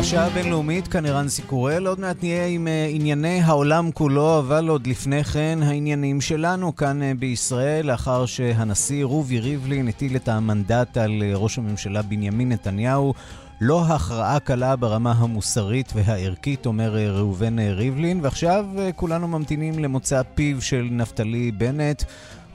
השעה 0.00 0.26
הבינלאומית, 0.26 0.88
כאן 0.88 1.06
ערן 1.06 1.28
סיקורל. 1.28 1.86
עוד 1.86 2.00
מעט 2.00 2.22
נהיה 2.22 2.46
עם 2.46 2.66
uh, 2.66 2.94
ענייני 2.94 3.40
העולם 3.40 3.90
כולו, 3.92 4.38
אבל 4.38 4.68
עוד 4.68 4.86
לפני 4.86 5.24
כן 5.24 5.58
העניינים 5.62 6.20
שלנו 6.20 6.76
כאן 6.76 7.00
uh, 7.02 7.18
בישראל, 7.18 7.86
לאחר 7.86 8.26
שהנשיא 8.26 9.04
רובי 9.04 9.40
ריבלין 9.40 9.88
הטיל 9.88 10.16
את 10.16 10.28
המנדט 10.28 10.96
על 10.96 11.10
uh, 11.10 11.38
ראש 11.38 11.58
הממשלה 11.58 12.02
בנימין 12.02 12.52
נתניהו. 12.52 13.14
לא 13.60 13.84
הכרעה 13.84 14.40
קלה 14.40 14.76
ברמה 14.76 15.12
המוסרית 15.12 15.92
והערכית, 15.94 16.66
אומר 16.66 16.96
ראובן 16.96 17.58
ריבלין, 17.58 18.20
ועכשיו 18.22 18.66
כולנו 18.96 19.28
ממתינים 19.28 19.78
למוצא 19.78 20.22
פיו 20.34 20.62
של 20.62 20.88
נפתלי 20.90 21.52
בנט. 21.52 22.02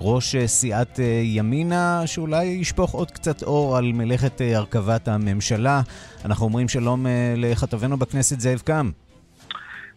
ראש 0.01 0.35
סיעת 0.45 0.99
ימינה, 1.23 2.01
שאולי 2.05 2.45
ישפוך 2.45 2.91
עוד 2.91 3.11
קצת 3.11 3.43
אור 3.43 3.77
על 3.77 3.91
מלאכת 3.91 4.41
הרכבת 4.55 5.07
הממשלה. 5.07 5.81
אנחנו 6.25 6.45
אומרים 6.45 6.69
שלום 6.69 7.05
לכתבנו 7.37 7.97
בכנסת 7.97 8.39
זאב 8.39 8.59
קם. 8.59 8.91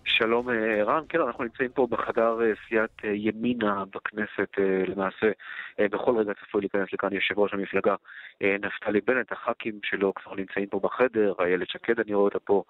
שלום 0.08 0.48
ערן, 0.48 1.04
כן, 1.08 1.20
אנחנו 1.20 1.44
נמצאים 1.44 1.70
פה 1.70 1.86
בחדר 1.90 2.38
סיעת 2.68 3.04
ימינה 3.04 3.84
בכנסת, 3.94 4.48
למעשה 4.88 5.30
בכל 5.78 6.16
רגע 6.18 6.32
צפוי 6.34 6.60
להיכנס 6.60 6.92
לכאן 6.92 7.12
יושב 7.12 7.38
ראש 7.38 7.54
המפלגה 7.54 7.94
נפתלי 8.40 9.00
בנט, 9.00 9.32
הח"כים 9.32 9.80
שלו 9.84 10.14
כבר 10.14 10.34
נמצאים 10.34 10.66
פה 10.66 10.80
בחדר, 10.80 11.32
איילת 11.38 11.68
שקד 11.68 12.00
אני 12.00 12.14
רואה 12.14 12.24
אותה 12.24 12.38
פה, 12.38 12.62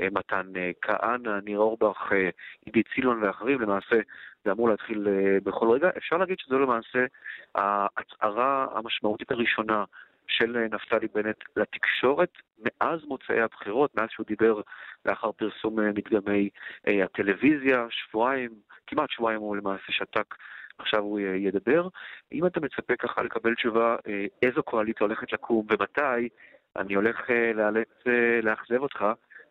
מתן 0.00 0.52
כהנא, 0.82 1.40
ניר 1.44 1.58
אורבך, 1.58 2.12
עידית 2.66 2.86
סילון 2.94 3.22
ואחרים, 3.22 3.60
למעשה 3.60 3.96
זה 4.44 4.52
אמור 4.52 4.68
להתחיל 4.68 5.08
בכל 5.44 5.70
רגע. 5.70 5.90
אפשר 5.96 6.16
להגיד 6.16 6.38
שזו 6.38 6.58
למעשה 6.58 7.04
ההצהרה 7.54 8.66
המשמעותית 8.74 9.30
הראשונה 9.30 9.84
של 10.28 10.66
נפתלי 10.72 11.08
בנט 11.14 11.36
לתקשורת 11.56 12.32
מאז 12.58 13.04
מוצאי 13.04 13.40
הבחירות, 13.40 13.94
מאז 13.94 14.08
שהוא 14.10 14.26
דיבר 14.26 14.60
לאחר 15.04 15.32
פרסום 15.32 15.80
מדגמי 15.80 16.48
הטלוויזיה, 16.86 17.86
שבועיים, 17.90 18.50
כמעט 18.86 19.10
שבועיים 19.10 19.40
הוא 19.40 19.56
למעשה 19.56 19.92
שתק, 19.92 20.34
עכשיו 20.78 21.00
הוא 21.00 21.20
ידבר. 21.20 21.88
אם 22.32 22.46
אתה 22.46 22.60
מצפה 22.60 22.96
ככה 22.96 23.22
לקבל 23.22 23.54
תשובה 23.54 23.96
איזו 24.42 24.62
קואליציה 24.62 25.06
הולכת 25.06 25.32
לקום 25.32 25.66
ומתי, 25.70 26.28
אני 26.76 26.94
הולך 26.94 27.30
לאלץ 27.54 27.88
לאכזב 28.42 28.82
אותך. 28.82 29.04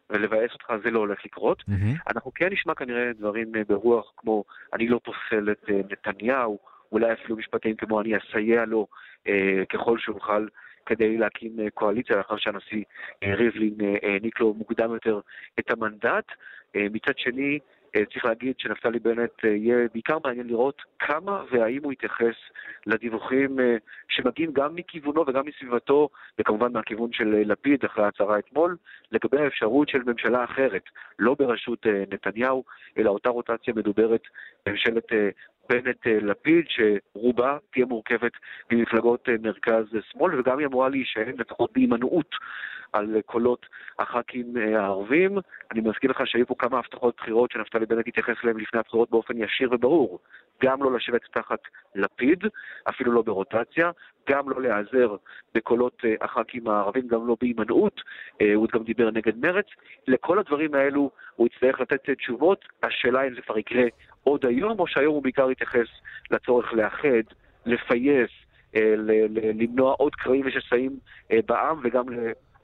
ולבאס 0.09 0.51
אותך 0.53 0.73
זה 0.83 0.91
לא 0.91 0.99
הולך 0.99 1.25
לקרות. 1.25 1.61
Mm-hmm. 1.61 2.11
אנחנו 2.13 2.31
כן 2.35 2.47
נשמע 2.51 2.73
כנראה 2.75 3.13
דברים 3.13 3.51
ברוח 3.67 4.11
כמו 4.17 4.43
אני 4.73 4.87
לא 4.87 4.99
פוסל 5.03 5.51
את 5.51 5.69
נתניהו, 5.91 6.59
אולי 6.91 7.13
אפילו 7.13 7.37
משפטים 7.37 7.75
כמו 7.75 8.01
אני 8.01 8.17
אסייע 8.17 8.65
לו 8.65 8.87
אה, 9.27 9.63
ככל 9.69 9.97
שאוכל 9.99 10.47
כדי 10.85 11.17
להקים 11.17 11.59
אה, 11.59 11.69
קואליציה 11.69 12.17
לאחר 12.17 12.37
שהנשיא 12.37 12.83
אה, 13.23 13.35
ריבלין 13.35 13.75
אה, 13.81 13.95
העניק 14.01 14.39
לו 14.39 14.53
מוקדם 14.53 14.93
יותר 14.93 15.19
את 15.59 15.71
המנדט. 15.71 16.25
מצד 16.91 17.17
שני, 17.17 17.59
צריך 18.13 18.25
להגיד 18.25 18.55
שנפתלי 18.57 18.99
בנט 18.99 19.43
יהיה 19.43 19.77
בעיקר 19.93 20.17
מעניין 20.23 20.47
לראות 20.47 20.81
כמה 20.99 21.43
והאם 21.51 21.83
הוא 21.83 21.93
יתייחס 21.93 22.35
לדיווחים 22.85 23.59
שמגיעים 24.09 24.51
גם 24.53 24.75
מכיוונו 24.75 25.23
וגם 25.27 25.45
מסביבתו, 25.45 26.09
וכמובן 26.39 26.73
מהכיוון 26.73 27.13
של 27.13 27.43
לפיד 27.45 27.85
אחרי 27.85 28.03
ההצהרה 28.03 28.39
אתמול, 28.39 28.77
לגבי 29.11 29.41
האפשרות 29.41 29.89
של 29.89 30.03
ממשלה 30.05 30.43
אחרת, 30.43 30.83
לא 31.19 31.35
בראשות 31.39 31.85
נתניהו, 32.13 32.63
אלא 32.97 33.09
אותה 33.09 33.29
רוטציה 33.29 33.73
מדוברת 33.73 34.21
ממשלת 34.67 35.07
בנט-לפיד, 35.69 36.65
שרובה 36.67 37.57
תהיה 37.71 37.85
מורכבת 37.85 38.31
ממפלגות 38.71 39.29
מרכז-שמאל, 39.41 40.39
וגם 40.39 40.59
היא 40.59 40.67
אמורה 40.67 40.89
להישען 40.89 41.33
לפחות 41.37 41.73
בהימנעות 41.73 42.35
על 42.93 43.21
קולות 43.25 43.65
הח"כים 43.99 44.53
הערבים. 44.57 45.37
אני 45.71 45.81
מזכיר 45.81 46.11
לך 46.11 46.21
שהיו 46.25 46.47
פה 46.47 46.55
כמה 46.59 46.79
הבטחות 46.79 47.15
בחירות 47.17 47.51
שנפתלי 47.51 47.85
בנט 47.85 48.07
התייחס 48.07 48.35
אליהן 48.43 48.57
לפני 48.57 48.79
הבחירות 48.79 49.09
באופן 49.09 49.33
ישיר 49.37 49.69
וברור. 49.71 50.19
גם 50.63 50.83
לא 50.83 50.93
לשבת 50.93 51.21
תחת 51.33 51.59
לפיד, 51.95 52.43
אפילו 52.89 53.11
לא 53.11 53.21
ברוטציה, 53.21 53.91
גם 54.29 54.49
לא 54.49 54.61
להיעזר 54.61 55.15
בקולות 55.55 56.01
הח"כים 56.21 56.67
הערבים, 56.67 57.07
גם 57.07 57.27
לא 57.27 57.35
בהימנעות, 57.41 58.01
הוא 58.55 58.67
גם 58.73 58.83
דיבר 58.83 59.11
נגד 59.11 59.37
מרץ. 59.37 59.65
לכל 60.07 60.39
הדברים 60.39 60.75
האלו 60.75 61.11
הוא 61.35 61.47
יצטרך 61.47 61.79
לתת 61.79 62.09
תשובות, 62.09 62.65
השאלה 62.83 63.27
אם 63.27 63.35
זה 63.35 63.41
כבר 63.41 63.57
יקרה 63.57 63.83
עוד 64.25 64.45
היום, 64.45 64.79
או 64.79 64.87
שהיום 64.87 65.13
הוא 65.13 65.23
בעיקר 65.23 65.51
יתייחס 65.51 65.87
לצורך 66.31 66.73
לאחד, 66.73 67.23
לפייס, 67.65 68.29
למנוע 69.55 69.93
עוד 69.93 70.15
קרעים 70.15 70.45
ושסעים 70.45 70.99
בעם 71.45 71.79
וגם 71.83 72.05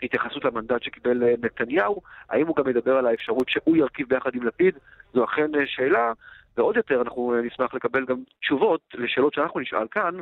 התייחסות 0.04 0.46
למנדט 0.46 0.84
שקיבל 0.84 1.24
נתניהו, 1.42 2.02
האם 2.30 2.48
הוא 2.48 2.56
גם 2.56 2.66
מדבר 2.68 2.98
על 2.98 3.06
האפשרות 3.06 3.50
שהוא 3.50 3.78
ירכיב 3.78 4.10
ביחד 4.10 4.36
עם 4.36 4.44
לפיד, 4.44 4.78
זו 5.14 5.24
אכן 5.24 5.52
שאלה, 5.66 6.14
ועוד 6.58 6.78
יותר 6.78 7.02
אנחנו 7.02 7.36
נשמח 7.44 7.74
לקבל 7.74 8.06
גם 8.06 8.18
תשובות 8.40 8.82
לשאלות 8.94 9.34
שאנחנו 9.34 9.60
נשאל 9.60 9.88
כאן, 9.92 10.16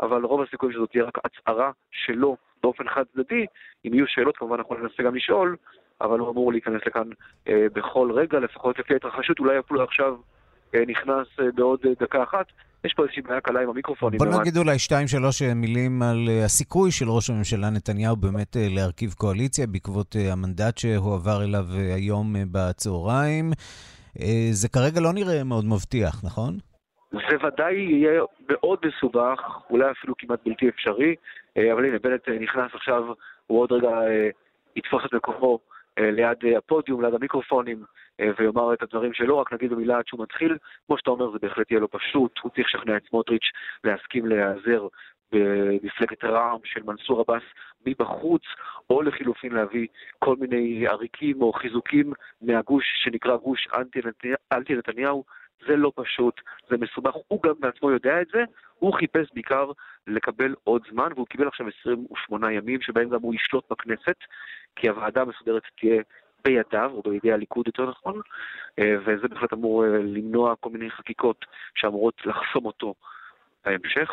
אבל 0.00 0.24
רוב 0.24 0.42
הסיכויים 0.42 0.74
שזאת 0.74 0.90
תהיה 0.90 1.04
רק 1.04 1.18
הצהרה 1.24 1.70
שלו 1.90 2.36
באופן 2.62 2.88
חד 2.88 3.04
צדדי, 3.12 3.46
אם 3.84 3.94
יהיו 3.94 4.06
שאלות 4.06 4.36
כמובן 4.36 4.58
אנחנו 4.58 4.74
ננסה 4.74 5.02
גם 5.02 5.14
לשאול, 5.14 5.56
אבל 6.00 6.18
הוא 6.18 6.30
אמור 6.30 6.52
להיכנס 6.52 6.82
לכאן 6.86 7.08
אה, 7.48 7.66
בכל 7.72 8.10
רגע, 8.12 8.38
לפחות 8.38 8.78
לפי 8.78 8.92
ההתרחשות, 8.92 9.38
אולי 9.38 9.58
אפילו 9.58 9.82
עכשיו 9.82 10.12
אה, 10.12 10.18
נכנס 10.88 11.26
אה, 11.40 11.44
בעוד 11.54 11.80
אה, 11.86 11.90
דקה 12.00 12.22
אחת. 12.22 12.46
יש 12.84 12.94
פה 12.94 13.02
איזושהי 13.02 13.22
בעיה 13.22 13.40
קלה 13.40 13.60
עם 13.60 13.68
המיקרופונים. 13.68 14.18
בוא 14.18 14.40
נגיד 14.40 14.56
אולי 14.56 14.78
שתיים-שלוש 14.78 15.42
מילים 15.42 16.02
על 16.02 16.28
הסיכוי 16.44 16.90
של 16.90 17.08
ראש 17.08 17.30
הממשלה 17.30 17.70
נתניהו 17.70 18.16
באמת 18.16 18.56
להרכיב 18.60 19.12
קואליציה 19.12 19.66
בעקבות 19.66 20.16
המנדט 20.32 20.78
שהועבר 20.78 21.44
אליו 21.44 21.64
היום 21.94 22.34
בצהריים. 22.52 23.50
זה 24.50 24.68
כרגע 24.68 25.00
לא 25.00 25.12
נראה 25.12 25.44
מאוד 25.44 25.64
מבטיח, 25.64 26.24
נכון? 26.24 26.54
זה 27.12 27.46
ודאי 27.46 27.74
יהיה 27.74 28.20
מאוד 28.48 28.78
מסובך, 28.84 29.40
אולי 29.70 29.90
אפילו 29.90 30.14
כמעט 30.18 30.40
בלתי 30.46 30.68
אפשרי, 30.68 31.14
אבל 31.72 31.84
הנה, 31.84 31.98
בנט 32.02 32.28
נכנס 32.40 32.70
עכשיו, 32.74 33.02
הוא 33.46 33.60
עוד 33.60 33.72
רגע 33.72 33.90
יתפוס 34.76 35.02
את 35.06 35.14
מקומו 35.14 35.58
ליד 36.02 36.38
הפודיום, 36.58 37.04
ליד 37.04 37.14
המיקרופונים, 37.14 37.84
ויאמר 38.38 38.74
את 38.74 38.82
הדברים 38.82 39.12
שלו, 39.12 39.38
רק 39.38 39.52
נגיד 39.52 39.70
במילה 39.70 39.98
עד 39.98 40.06
שהוא 40.06 40.22
מתחיל. 40.22 40.56
כמו 40.86 40.98
שאתה 40.98 41.10
אומר, 41.10 41.30
זה 41.30 41.38
בהחלט 41.42 41.70
יהיה 41.70 41.80
לו 41.80 41.90
פשוט, 41.90 42.38
הוא 42.42 42.50
צריך 42.50 42.74
לשכנע 42.74 42.96
את 42.96 43.02
סמוטריץ' 43.10 43.50
להסכים 43.84 44.26
להיעזר 44.26 44.86
במפלגת 45.32 46.24
רע"מ 46.24 46.58
של 46.64 46.82
מנסור 46.82 47.20
עבאס 47.20 47.42
מבחוץ, 47.86 48.42
או 48.90 49.02
לחילופין 49.02 49.52
להביא 49.52 49.86
כל 50.18 50.36
מיני 50.36 50.86
עריקים 50.86 51.42
או 51.42 51.52
חיזוקים 51.52 52.12
מהגוש 52.42 52.84
שנקרא 53.02 53.36
גוש 53.36 53.68
אנטי 54.52 54.74
נתניהו. 54.74 55.24
זה 55.66 55.76
לא 55.76 55.92
פשוט, 55.94 56.40
זה 56.70 56.76
מסובך, 56.76 57.14
הוא 57.28 57.42
גם 57.42 57.54
בעצמו 57.60 57.90
יודע 57.90 58.20
את 58.22 58.26
זה, 58.32 58.44
הוא 58.78 58.94
חיפש 58.94 59.28
בעיקר 59.34 59.70
לקבל 60.06 60.54
עוד 60.64 60.82
זמן, 60.92 61.08
והוא 61.14 61.26
קיבל 61.26 61.48
עכשיו 61.48 61.66
28 61.80 62.52
ימים 62.52 62.80
שבהם 62.80 63.08
גם 63.08 63.20
הוא 63.22 63.34
ישלוט 63.34 63.64
בכנסת, 63.70 64.16
כי 64.76 64.88
הוועדה 64.88 65.22
המסודרת 65.22 65.62
תהיה 65.80 66.02
בידיו, 66.44 66.90
או 66.94 67.02
בידי 67.10 67.32
הליכוד 67.32 67.66
יותר 67.66 67.90
נכון, 67.90 68.20
אה, 68.78 68.94
וזה 69.00 69.28
בהחלט 69.28 69.52
אמור 69.52 69.84
אה, 69.84 69.88
למנוע 69.98 70.54
כל 70.60 70.70
מיני 70.70 70.90
חקיקות 70.90 71.44
שאמורות 71.74 72.14
לחסום 72.24 72.64
אותו 72.66 72.94
בהמשך. 73.64 74.10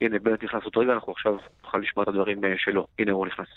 הנה, 0.00 0.18
בנט 0.18 0.44
נכנס 0.44 0.64
עוד 0.64 0.76
רגע, 0.76 0.92
אנחנו 0.92 1.12
עכשיו 1.12 1.36
נוכל 1.64 1.78
לשמוע 1.78 2.02
את 2.02 2.08
הדברים 2.08 2.44
אה, 2.44 2.54
שלו. 2.56 2.86
הנה 2.98 3.12
הוא 3.12 3.26
נכנס. 3.26 3.48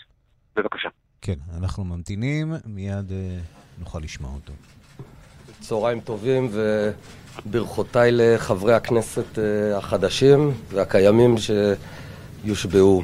בבקשה. 0.56 0.88
כן, 1.22 1.36
אנחנו 1.60 1.84
ממתינים, 1.84 2.46
מיד 2.66 3.12
נוכל 3.78 3.98
לשמוע 3.98 4.30
אותו. 4.34 4.52
צהריים 5.68 6.00
טובים 6.00 6.50
וברכותיי 7.46 8.10
לחברי 8.12 8.74
הכנסת 8.74 9.38
החדשים 9.74 10.52
והקיימים 10.70 11.34
שיושבעו. 12.44 13.02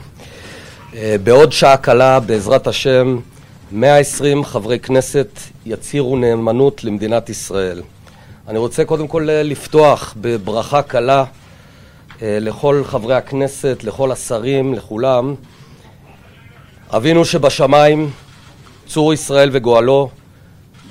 בעוד 1.23 1.53
שעה 1.53 1.77
קלה, 1.77 2.21
בעזרת 2.21 2.67
השם, 2.67 3.19
120 3.73 4.45
חברי 4.45 4.79
כנסת 4.79 5.39
יצהירו 5.67 6.17
נאמנות 6.17 6.85
למדינת 6.85 7.29
ישראל. 7.29 7.83
אני 8.49 8.59
רוצה 8.59 8.85
קודם 8.85 9.09
כל 9.09 9.29
לפתוח 9.31 10.15
בברכה 10.21 10.83
קלה 10.83 11.25
אה, 12.23 12.39
לכל 12.41 12.83
חברי 12.85 13.15
הכנסת, 13.15 13.85
לכל 13.85 14.13
השרים, 14.13 14.75
לכולם. 14.75 15.35
אבינו 16.97 17.25
שבשמיים, 17.25 18.11
צור 18.87 19.13
ישראל 19.13 19.49
וגואלו, 19.53 20.11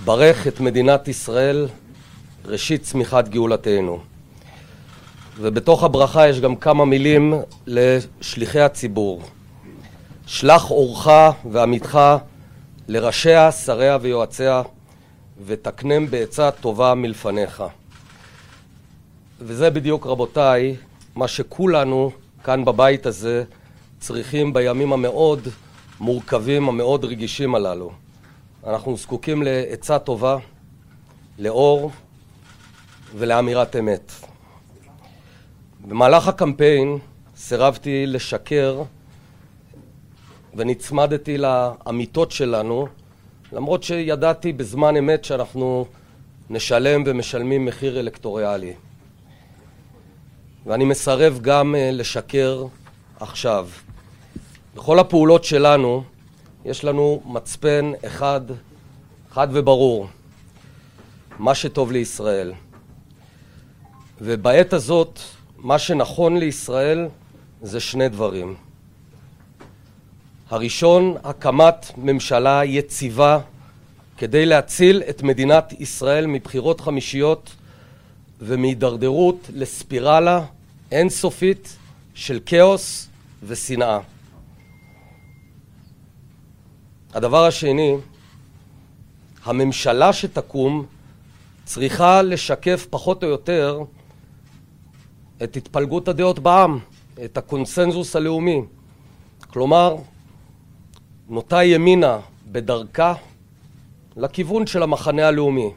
ברך 0.10 0.48
את 0.48 0.60
מדינת 0.60 1.08
ישראל, 1.08 1.68
ראשית 2.46 2.84
צמיחת 2.84 3.28
גאולתנו. 3.28 4.00
ובתוך 5.38 5.84
הברכה 5.84 6.28
יש 6.28 6.40
גם 6.40 6.56
כמה 6.56 6.86
מילים 6.86 7.34
לשליחי 7.68 8.60
הציבור. 8.60 9.22
שלח 10.28 10.72
אורך 10.72 11.08
ועמיתך 11.52 12.00
לראשיה, 12.88 13.52
שריה 13.52 13.98
ויועציה, 14.02 14.62
ותקנם 15.46 16.08
בעצה 16.10 16.52
טובה 16.52 16.94
מלפניך. 16.94 17.64
וזה 19.40 19.70
בדיוק, 19.70 20.06
רבותיי, 20.06 20.76
מה 21.16 21.28
שכולנו 21.28 22.12
כאן 22.44 22.66
בבית 22.66 23.06
הזה 23.06 23.44
צריכים 24.00 24.54
בימים 24.54 24.94
המאוד 24.94 25.48
מורכבים, 26.00 26.70
המאוד 26.70 27.06
רגישים 27.06 27.56
הללו. 27.56 27.92
אנחנו 28.68 28.98
זקוקים 28.98 29.44
לעצה 29.44 30.00
טובה, 30.00 30.38
לאור 31.38 31.92
ולאמירת 33.18 33.76
אמת. 33.76 34.12
במהלך 35.88 36.28
הקמפיין 36.28 36.98
סירבתי 37.36 38.06
לשקר 38.06 38.84
ונצמדתי 40.56 41.38
לאמיתות 41.38 42.32
שלנו, 42.32 42.88
למרות 43.52 43.84
שידעתי 43.84 44.54
בזמן 44.54 44.98
אמת 44.98 45.24
שאנחנו 45.26 45.86
נשלם 46.50 47.04
ומשלמים 47.06 47.66
מחיר 47.66 48.00
אלקטוריאלי. 48.00 48.74
ואני 50.66 50.86
מסרב 50.86 51.40
גם 51.42 51.76
אה, 51.76 51.90
לשקר 51.92 52.66
עכשיו. 53.20 53.70
בכל 54.76 55.00
הפעולות 55.00 55.44
שלנו 55.44 56.04
יש 56.66 56.84
לנו 56.84 57.22
מצפן 57.26 57.92
אחד, 58.06 58.42
חד 59.32 59.48
וברור, 59.52 60.08
מה 61.40 61.56
שטוב 61.56 61.92
לישראל. 61.92 62.54
ובעת 64.22 64.74
הזאת, 64.74 65.20
מה 65.58 65.80
שנכון 65.80 66.38
לישראל 66.38 67.08
זה 67.62 67.80
שני 67.80 68.10
דברים. 68.10 68.56
הראשון, 70.50 71.16
הקמת 71.24 71.92
ממשלה 71.98 72.66
יציבה 72.66 73.40
כדי 74.18 74.46
להציל 74.46 75.04
את 75.10 75.24
מדינת 75.24 75.74
ישראל 75.80 76.28
מבחירות 76.28 76.82
חמישיות 76.82 77.50
ומהידרדרות 78.40 79.50
לספירלה 79.54 80.46
אינסופית 80.92 81.78
של 82.14 82.40
כאוס 82.46 83.08
ושנאה. 83.44 84.00
הדבר 87.14 87.46
השני, 87.46 87.96
הממשלה 89.46 90.14
שתקום 90.14 90.86
צריכה 91.66 92.22
לשקף 92.22 92.88
פחות 92.90 93.24
או 93.24 93.30
יותר 93.30 93.80
את 95.44 95.58
התפלגות 95.58 96.08
הדעות 96.08 96.40
בעם, 96.40 96.80
את 97.26 97.38
הקונסנזוס 97.38 98.16
הלאומי. 98.16 98.62
כלומר, 99.50 99.96
נוטה 101.30 101.64
ימינה 101.64 102.20
בדרכה 102.52 103.14
לכיוון 104.18 104.68
של 104.68 104.84
המחנה 104.84 105.28
הלאומי. 105.28 105.70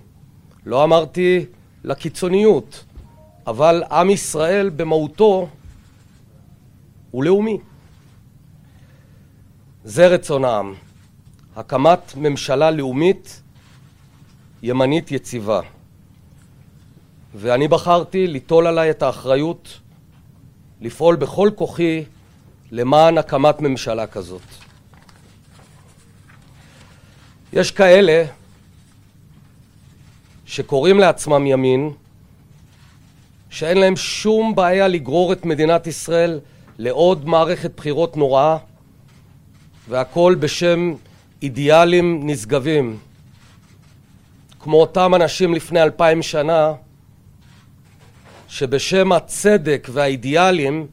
לא 0.66 0.84
אמרתי 0.84 1.46
לקיצוניות, 1.84 2.84
אבל 3.46 3.82
עם 3.90 4.10
ישראל 4.10 4.70
במהותו 4.70 5.48
הוא 7.10 7.24
לאומי. 7.24 7.58
זה 9.84 10.06
רצון 10.06 10.44
העם. 10.44 10.74
הקמת 11.56 12.16
ממשלה 12.16 12.70
לאומית 12.70 13.42
ימנית 14.62 15.10
יציבה. 15.10 15.60
ואני 17.34 17.68
בחרתי 17.68 18.26
ליטול 18.26 18.66
עליי 18.66 18.90
את 18.90 19.02
האחריות 19.02 19.78
לפעול 20.80 21.16
בכל 21.16 21.50
כוחי 21.54 22.04
למען 22.70 23.18
הקמת 23.18 23.60
ממשלה 23.60 24.06
כזאת. 24.06 24.42
יש 27.52 27.70
כאלה 27.70 28.24
שקוראים 30.46 30.98
לעצמם 30.98 31.46
ימין, 31.46 31.90
שאין 33.50 33.78
להם 33.78 33.96
שום 33.96 34.54
בעיה 34.54 34.88
לגרור 34.88 35.32
את 35.32 35.44
מדינת 35.44 35.86
ישראל 35.86 36.40
לעוד 36.78 37.26
מערכת 37.26 37.70
בחירות 37.76 38.16
נוראה, 38.16 38.56
והכל 39.88 40.36
בשם 40.40 40.94
אידיאלים 41.42 42.20
נשגבים. 42.26 42.98
כמו 44.60 44.80
אותם 44.80 45.14
אנשים 45.14 45.54
לפני 45.54 45.82
אלפיים 45.82 46.22
שנה, 46.22 46.72
שבשם 48.48 49.12
הצדק 49.12 49.88
והאידיאלים 49.92 50.86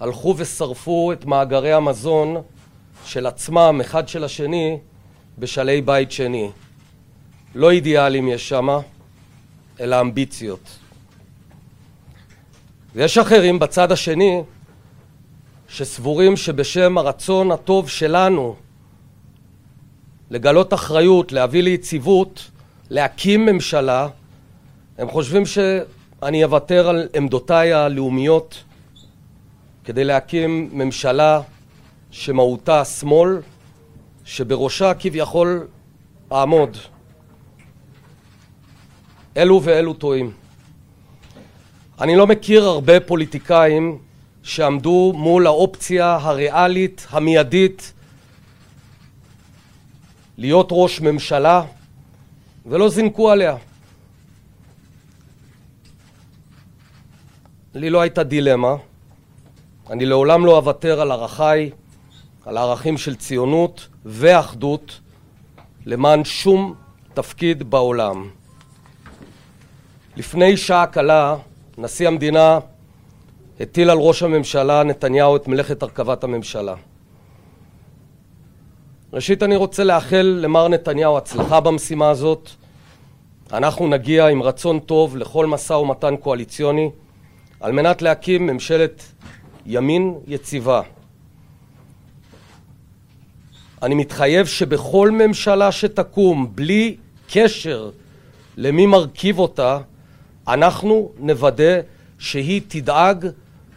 הלכו 0.00 0.34
ושרפו 0.38 1.12
את 1.12 1.24
מאגרי 1.24 1.72
המזון 1.72 2.36
של 3.04 3.26
עצמם, 3.26 3.80
אחד 3.80 4.08
של 4.08 4.24
השני, 4.24 4.78
בשלהי 5.38 5.80
בית 5.80 6.12
שני. 6.12 6.50
לא 7.54 7.70
אידיאלים 7.70 8.28
יש 8.28 8.48
שם, 8.48 8.68
אלא 9.80 10.00
אמביציות. 10.00 10.78
ויש 12.94 13.18
אחרים 13.18 13.58
בצד 13.58 13.92
השני 13.92 14.42
שסבורים 15.74 16.36
שבשם 16.36 16.98
הרצון 16.98 17.52
הטוב 17.52 17.88
שלנו 17.88 18.56
לגלות 20.30 20.74
אחריות, 20.74 21.32
להביא 21.32 21.62
ליציבות, 21.62 22.50
להקים 22.90 23.46
ממשלה, 23.46 24.08
הם 24.98 25.10
חושבים 25.10 25.42
שאני 25.46 26.44
אוותר 26.44 26.88
על 26.88 27.08
עמדותיי 27.14 27.72
הלאומיות 27.72 28.64
כדי 29.84 30.04
להקים 30.04 30.70
ממשלה 30.72 31.40
שמהותה 32.10 32.84
שמאל, 32.84 33.40
שבראשה 34.24 34.94
כביכול 34.94 35.66
אעמוד. 36.32 36.76
אלו 39.36 39.60
ואלו 39.62 39.94
טועים. 39.94 40.32
אני 42.00 42.16
לא 42.16 42.26
מכיר 42.26 42.64
הרבה 42.64 43.00
פוליטיקאים 43.00 43.98
שעמדו 44.44 45.12
מול 45.16 45.46
האופציה 45.46 46.18
הריאלית, 46.20 47.06
המיידית, 47.10 47.92
להיות 50.38 50.68
ראש 50.70 51.00
ממשלה, 51.00 51.62
ולא 52.66 52.88
זינקו 52.88 53.30
עליה. 53.30 53.56
לי 57.74 57.90
לא 57.90 58.00
הייתה 58.00 58.22
דילמה. 58.22 58.74
אני 59.90 60.06
לעולם 60.06 60.46
לא 60.46 60.56
אוותר 60.56 61.00
על 61.00 61.12
ערכיי, 61.12 61.70
על 62.46 62.56
הערכים 62.56 62.98
של 62.98 63.16
ציונות 63.16 63.88
ואחדות, 64.04 65.00
למען 65.86 66.24
שום 66.24 66.74
תפקיד 67.14 67.70
בעולם. 67.70 68.30
לפני 70.16 70.56
שעה 70.56 70.86
קלה 70.86 71.36
נשיא 71.78 72.08
המדינה 72.08 72.58
הטיל 73.60 73.90
על 73.90 73.98
ראש 73.98 74.22
הממשלה 74.22 74.82
נתניהו 74.82 75.36
את 75.36 75.48
מלאכת 75.48 75.82
הרכבת 75.82 76.24
הממשלה. 76.24 76.74
ראשית 79.12 79.42
אני 79.42 79.56
רוצה 79.56 79.84
לאחל 79.84 80.38
למר 80.42 80.68
נתניהו 80.68 81.16
הצלחה 81.16 81.60
במשימה 81.60 82.10
הזאת. 82.10 82.50
אנחנו 83.52 83.88
נגיע 83.88 84.26
עם 84.26 84.42
רצון 84.42 84.78
טוב 84.78 85.16
לכל 85.16 85.46
משא 85.46 85.72
ומתן 85.72 86.16
קואליציוני 86.16 86.90
על 87.60 87.72
מנת 87.72 88.02
להקים 88.02 88.46
ממשלת 88.46 89.02
ימין 89.66 90.14
יציבה. 90.26 90.80
אני 93.82 93.94
מתחייב 93.94 94.46
שבכל 94.46 95.10
ממשלה 95.10 95.72
שתקום, 95.72 96.52
בלי 96.54 96.96
קשר 97.32 97.90
למי 98.56 98.86
מרכיב 98.86 99.38
אותה, 99.38 99.78
אנחנו 100.48 101.12
נוודא 101.18 101.80
שהיא 102.18 102.60
תדאג 102.68 103.26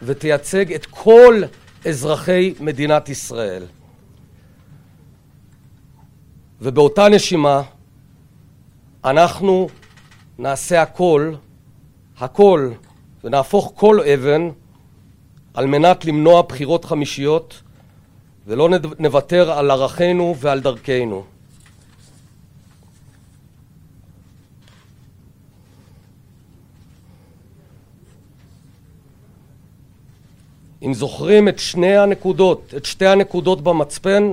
ותייצג 0.02 0.72
את 0.72 0.86
כל 0.86 1.42
אזרחי 1.88 2.54
מדינת 2.60 3.08
ישראל. 3.08 3.64
ובאותה 6.60 7.08
נשימה 7.08 7.62
אנחנו 9.04 9.68
נעשה 10.38 10.82
הכל, 10.82 11.32
הכל, 12.18 12.70
ונהפוך 13.24 13.72
כל 13.76 14.00
אבן 14.00 14.48
על 15.54 15.66
מנת 15.66 16.04
למנוע 16.04 16.42
בחירות 16.42 16.84
חמישיות 16.84 17.62
ולא 18.46 18.68
נוותר 18.98 19.52
על 19.52 19.70
ערכינו 19.70 20.34
ועל 20.38 20.60
דרכנו. 20.60 21.24
אם 30.82 30.94
זוכרים 30.94 31.48
את 31.48 31.58
שני 31.58 31.96
הנקודות, 31.96 32.74
את 32.76 32.84
שתי 32.84 33.06
הנקודות 33.06 33.60
במצפן, 33.60 34.32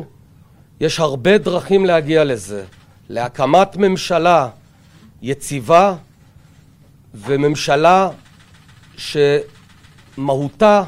יש 0.79 0.99
הרבה 0.99 1.37
דרכים 1.37 1.85
להגיע 1.85 2.23
לזה. 2.23 2.65
להקמת 3.09 3.77
ממשלה 3.77 4.49
יציבה 5.21 5.95
וממשלה 7.13 8.09
שמהותה 10.17 10.83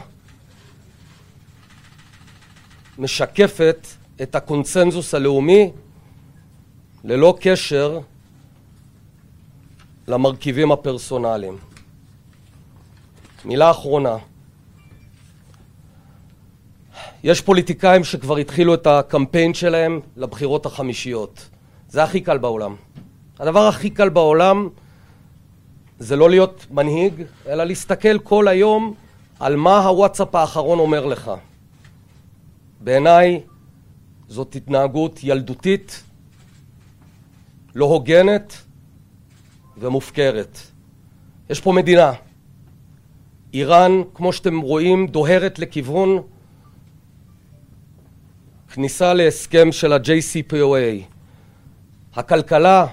משקפת 2.98 3.88
את 4.22 4.36
הקונצנזוס 4.36 5.14
הלאומי 5.14 5.72
ללא 7.04 7.38
קשר 7.42 8.00
למרכיבים 10.08 10.72
הפרסונליים. 10.72 11.58
מילה 13.46 13.72
אחרונה. 13.72 14.18
יש 17.28 17.42
פוליטיקאים 17.42 18.04
שכבר 18.04 18.38
התחילו 18.38 18.74
את 18.74 18.88
הקמפיין 18.88 19.54
שלהם 19.54 20.00
לבחירות 20.18 20.66
החמישיות. 20.66 21.50
זה 21.90 22.04
הכי 22.04 22.22
קל 22.22 22.38
בעולם. 22.38 22.76
הדבר 23.40 23.68
הכי 23.68 23.90
קל 23.90 24.10
בעולם 24.10 24.70
זה 26.00 26.16
לא 26.16 26.30
להיות 26.30 26.66
מנהיג, 26.72 27.14
אלא 27.48 27.64
להסתכל 27.64 28.20
כל 28.20 28.48
היום 28.48 28.94
על 29.40 29.56
מה 29.56 29.80
הוואטסאפ 29.80 30.36
האחרון 30.36 30.80
אומר 30.80 31.06
לך. 31.06 31.32
בעיניי 32.80 33.42
זאת 34.28 34.56
התנהגות 34.56 35.20
ילדותית, 35.24 36.04
לא 37.76 37.86
הוגנת 37.86 38.54
ומופקרת. 39.78 40.60
יש 41.50 41.62
פה 41.62 41.72
מדינה. 41.72 42.12
איראן, 43.54 44.02
כמו 44.14 44.34
שאתם 44.34 44.60
רואים, 44.60 45.08
דוהרת 45.08 45.60
לכיוון 45.60 46.22
כניסה 48.78 49.14
להסכם 49.14 49.72
של 49.72 49.94
ה-JCPOA. 49.94 51.04
הכלכלה, 52.16 52.86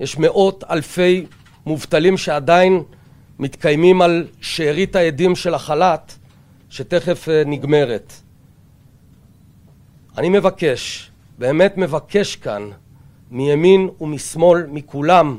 יש 0.00 0.18
מאות 0.18 0.64
אלפי 0.70 1.26
מובטלים 1.66 2.16
שעדיין 2.16 2.82
מתקיימים 3.38 4.02
על 4.02 4.26
שארית 4.40 4.96
העדים 4.96 5.36
של 5.36 5.54
החל"ת 5.54 6.12
שתכף 6.70 7.28
אה, 7.28 7.42
נגמרת. 7.46 8.12
אני 10.18 10.28
מבקש, 10.28 11.10
באמת 11.38 11.76
מבקש 11.76 12.36
כאן, 12.36 12.70
מימין 13.30 13.88
ומשמאל, 14.00 14.66
מכולם, 14.66 15.38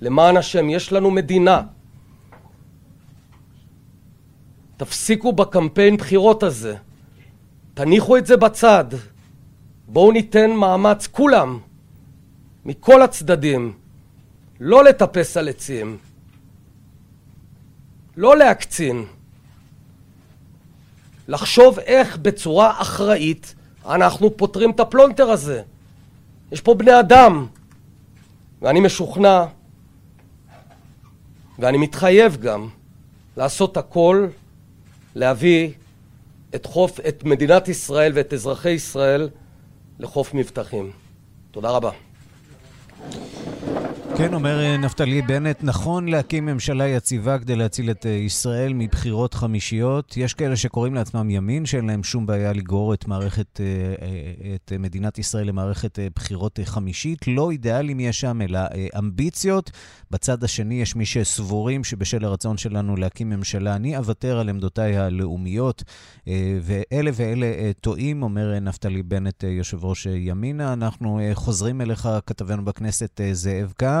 למען 0.00 0.36
השם, 0.36 0.70
יש 0.70 0.92
לנו 0.92 1.10
מדינה. 1.10 1.62
תפסיקו 4.76 5.32
בקמפיין 5.32 5.96
בחירות 5.96 6.42
הזה. 6.42 6.76
תניחו 7.80 8.16
את 8.16 8.26
זה 8.26 8.36
בצד. 8.36 8.84
בואו 9.88 10.12
ניתן 10.12 10.50
מאמץ, 10.50 11.06
כולם, 11.06 11.58
מכל 12.64 13.02
הצדדים, 13.02 13.72
לא 14.60 14.84
לטפס 14.84 15.36
על 15.36 15.48
עצים, 15.48 15.98
לא 18.16 18.36
להקצין, 18.36 19.04
לחשוב 21.28 21.78
איך 21.78 22.16
בצורה 22.16 22.80
אחראית 22.80 23.54
אנחנו 23.86 24.36
פותרים 24.36 24.70
את 24.70 24.80
הפלונטר 24.80 25.30
הזה. 25.30 25.62
יש 26.52 26.60
פה 26.60 26.74
בני 26.74 27.00
אדם, 27.00 27.46
ואני 28.62 28.80
משוכנע, 28.80 29.44
ואני 31.58 31.78
מתחייב 31.78 32.36
גם, 32.36 32.68
לעשות 33.36 33.76
הכל, 33.76 34.26
להביא 35.14 35.70
את, 36.54 36.66
חוף, 36.66 37.00
את 37.08 37.24
מדינת 37.24 37.68
ישראל 37.68 38.12
ואת 38.14 38.32
אזרחי 38.32 38.70
ישראל 38.70 39.28
לחוף 39.98 40.34
מבטחים. 40.34 40.90
תודה 41.50 41.70
רבה. 41.70 41.90
כן, 44.16 44.34
אומר 44.34 44.60
אה, 44.60 44.76
נפתלי 44.76 45.22
בנט, 45.22 45.58
נכון 45.62 46.08
להקים 46.08 46.46
ממשלה 46.46 46.88
יציבה 46.88 47.38
כדי 47.38 47.56
להציל 47.56 47.90
את 47.90 48.06
אה, 48.06 48.10
ישראל 48.10 48.72
מבחירות 48.74 49.34
חמישיות. 49.34 50.16
יש 50.16 50.34
כאלה 50.34 50.56
שקוראים 50.56 50.94
לעצמם 50.94 51.30
ימין, 51.30 51.66
שאין 51.66 51.86
להם 51.86 52.02
שום 52.02 52.26
בעיה 52.26 52.52
לגרור 52.52 52.94
את 52.94 53.08
מערכת, 53.08 53.60
אה, 53.60 54.54
את 54.54 54.72
מדינת 54.78 55.18
ישראל 55.18 55.46
למערכת 55.46 55.98
בחירות 56.16 56.58
חמישית. 56.64 57.28
לא 57.28 57.50
אידיאלים 57.50 58.00
יש 58.00 58.20
שם, 58.20 58.42
אלא 58.42 58.60
אמביציות. 58.98 59.70
בצד 60.10 60.44
השני 60.44 60.82
יש 60.82 60.96
מי 60.96 61.06
שסבורים 61.06 61.84
שבשל 61.84 62.24
הרצון 62.24 62.56
שלנו 62.56 62.96
להקים 62.96 63.30
ממשלה, 63.30 63.76
אני 63.76 63.96
אוותר 63.96 64.38
על 64.38 64.48
עמדותיי 64.48 64.98
הלאומיות, 64.98 65.84
ואלה 66.62 67.10
ואלה 67.14 67.72
טועים, 67.80 68.22
אומר 68.22 68.60
נפתלי 68.60 69.02
בנט, 69.02 69.42
יושב 69.42 69.84
ראש 69.84 70.06
ימינה. 70.06 70.72
אנחנו 70.72 71.20
חוזרים 71.34 71.80
אליך, 71.80 72.08
כתבנו 72.26 72.64
בכנסת 72.64 73.20
זאב 73.32 73.72
קם. 73.76 73.99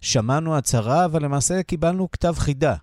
שמענו 0.00 0.56
הצהרה, 0.56 1.04
אבל 1.04 1.24
למעשה 1.24 1.54
קיבלנו 1.62 2.10
כתב 2.10 2.32
חידה. 2.32 2.74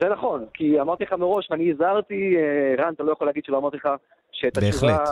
זה 0.00 0.08
נכון, 0.08 0.44
כי 0.54 0.80
אמרתי 0.80 1.04
לך 1.04 1.12
מראש, 1.12 1.50
ואני 1.50 1.70
הזהרתי, 1.72 2.36
אה, 2.36 2.84
רן, 2.84 2.92
אתה 2.94 3.02
לא 3.02 3.12
יכול 3.12 3.26
להגיד 3.26 3.44
שלא 3.44 3.58
אמרתי 3.58 3.76
לך, 3.76 3.88
שאת 4.32 4.56
התשובה 4.58 5.04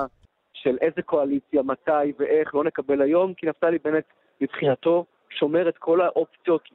של 0.55 0.77
איזה 0.81 1.03
קואליציה, 1.03 1.63
מתי 1.63 2.13
ואיך 2.19 2.55
לא 2.55 2.65
נקבל 2.65 3.03
היום, 3.03 3.35
כי 3.35 3.47
נפתלי 3.47 3.79
בנט 3.85 4.05
מבחינתו 4.41 5.05
שומר 5.31 5.69
את 5.69 5.79
כל 5.79 6.01
האופציות 6.01 6.69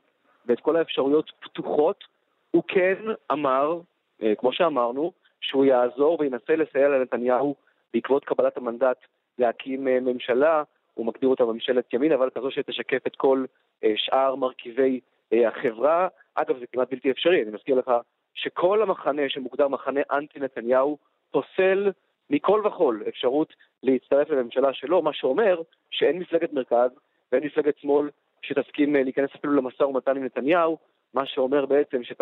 ואת 0.46 0.60
כל 0.60 0.75
האפשרויות 0.75 1.32
פתוחות. 1.39 2.03
הוא 2.51 2.63
כן 2.68 2.96
אמר, 3.32 3.80
אה, 4.24 4.34
כמו 4.38 4.53
שאמרנו, 4.53 5.12
שהוא 5.41 5.65
יעזור 5.65 6.18
וינסה 6.20 6.56
לסייע 6.56 6.89
לנתניהו 6.89 7.56
בעקבות 7.94 8.25
קבלת 8.25 8.58
המנדט 8.58 8.98
להקים 9.39 9.88
אה, 9.88 10.00
ממשלה, 10.00 10.63
הוא 10.93 11.05
מגדיר 11.05 11.29
אותה 11.29 11.45
בממשלת 11.45 11.93
ימין, 11.93 12.12
אבל 12.12 12.29
כזו 12.29 12.51
שתשקף 12.51 13.07
את 13.07 13.15
כל 13.15 13.45
אה, 13.83 13.93
שאר 13.95 14.36
מרכיבי 14.36 15.00
אה, 15.33 15.48
החברה. 15.48 16.07
אגב, 16.36 16.60
זה 16.60 16.65
כמעט 16.71 16.91
בלתי 16.91 17.12
אפשרי, 17.12 17.43
אני 17.43 17.51
מזכיר 17.51 17.75
לך 17.75 17.91
שכל 18.33 18.81
המחנה 18.81 19.21
שמוגדר 19.29 19.67
מחנה 19.67 20.01
אנטי 20.12 20.39
נתניהו 20.39 20.98
פוסל 21.31 21.91
מכל 22.29 22.62
וכול 22.65 23.03
אפשרות 23.07 23.53
להצטרף 23.83 24.29
לממשלה 24.29 24.74
שלו, 24.74 25.01
מה 25.01 25.13
שאומר 25.13 25.62
שאין 25.91 26.19
מפלגת 26.19 26.53
מרכז 26.53 26.91
ואין 27.31 27.43
מפלגת 27.43 27.77
שמאל 27.77 28.10
שתסכים 28.41 28.95
אה, 28.95 29.03
להיכנס 29.03 29.29
אפילו 29.36 29.53
למשא 29.53 29.83
ומתן 29.83 30.17
עם 30.17 30.24
נתניהו, 30.24 30.77
מה 31.13 31.25
שאומר 31.25 31.65
בעצם 31.65 32.03
שאת 32.03 32.21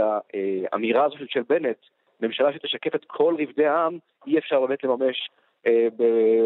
האמירה 0.72 1.06
הזו 1.06 1.16
של 1.28 1.42
בנט, 1.50 1.78
ממשלה 2.22 2.54
שתשקף 2.54 2.96
את 2.96 3.06
כל 3.06 3.36
רבדי 3.40 3.66
העם, 3.66 3.98
אי 4.28 4.38
אפשר 4.38 4.62
באמת 4.62 4.84
לממש, 4.84 5.30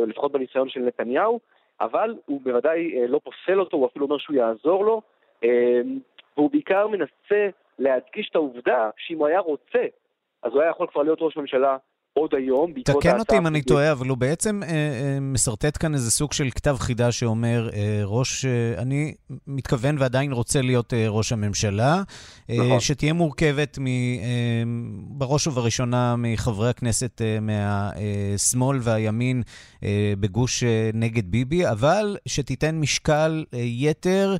לפחות 0.07 0.31
בניסיון 0.31 0.69
של 0.69 0.79
נתניהו. 0.79 1.39
אבל 1.81 2.15
הוא 2.25 2.41
בוודאי 2.43 3.01
אה, 3.01 3.07
לא 3.07 3.19
פוסל 3.23 3.59
אותו, 3.59 3.77
הוא 3.77 3.87
אפילו 3.87 4.05
אומר 4.05 4.17
שהוא 4.17 4.35
יעזור 4.35 4.85
לו, 4.85 5.01
אה, 5.43 5.81
והוא 6.37 6.51
בעיקר 6.51 6.87
מנסה 6.87 7.49
להדגיש 7.79 8.29
את 8.29 8.35
העובדה 8.35 8.89
שאם 8.97 9.17
הוא 9.17 9.27
היה 9.27 9.39
רוצה, 9.39 9.85
אז 10.43 10.53
הוא 10.53 10.61
היה 10.61 10.69
יכול 10.69 10.87
כבר 10.87 11.03
להיות 11.03 11.19
ראש 11.21 11.37
ממשלה 11.37 11.77
עוד 12.13 12.35
היום, 12.35 12.73
תקן 12.85 13.19
אותי 13.19 13.37
אם 13.37 13.47
אני 13.47 13.61
טועה, 13.61 13.91
אבל 13.91 14.07
הוא 14.09 14.17
בעצם 14.17 14.63
אה, 14.63 14.69
אה, 14.69 15.19
משרטט 15.21 15.77
כאן 15.79 15.93
איזה 15.93 16.11
סוג 16.11 16.33
של 16.33 16.49
כתב 16.55 16.75
חידה 16.79 17.11
שאומר, 17.11 17.69
אה, 17.73 18.01
ראש, 18.05 18.45
אה, 18.45 18.81
אני 18.81 19.13
מתכוון 19.47 19.95
ועדיין 19.99 20.31
רוצה 20.31 20.61
להיות 20.61 20.93
אה, 20.93 21.09
ראש 21.09 21.31
הממשלה, 21.31 22.01
אה, 22.49 22.57
נכון. 22.57 22.79
שתהיה 22.79 23.13
מורכבת 23.13 23.77
מ, 23.81 23.87
אה, 23.87 24.63
בראש 25.07 25.47
ובראשונה 25.47 26.15
מחברי 26.17 26.69
הכנסת 26.69 27.21
אה, 27.21 27.37
מהשמאל 27.41 28.77
והימין 28.81 29.43
אה, 29.83 30.13
בגוש 30.19 30.63
אה, 30.63 30.89
נגד 30.93 31.31
ביבי, 31.31 31.67
אבל 31.69 32.17
שתיתן 32.25 32.79
משקל 32.79 33.45
אה, 33.53 33.59
יתר. 33.59 34.35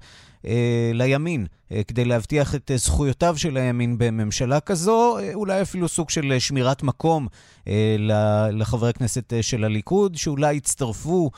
אה, 0.47 0.91
לימין, 0.93 1.45
אה, 1.71 1.83
כדי 1.87 2.05
להבטיח 2.05 2.55
את 2.55 2.71
אה, 2.71 2.77
זכויותיו 2.77 3.33
של 3.35 3.57
הימין 3.57 3.97
בממשלה 3.97 4.59
כזו, 4.69 5.17
אולי 5.33 5.61
אפילו 5.61 5.87
סוג 5.87 6.09
של 6.09 6.21
שמירת 6.39 6.83
מקום 6.83 7.27
לחברי 8.59 8.89
הכנסת 8.89 9.33
של 9.41 9.63
הליכוד, 9.63 10.15
שאולי 10.15 10.53
יצטרפו 10.55 11.29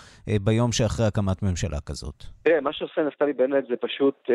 ביום 0.42 0.72
שאחרי 0.72 1.06
הקמת 1.06 1.44
ממשלה 1.44 1.78
כזאת. 1.86 2.16
תראה, 2.44 2.62
מה 2.62 2.74
שעושה 2.74 3.02
נפתלי 3.02 3.34
בנט 3.34 3.68
זה 3.70 3.76
פשוט 3.76 4.30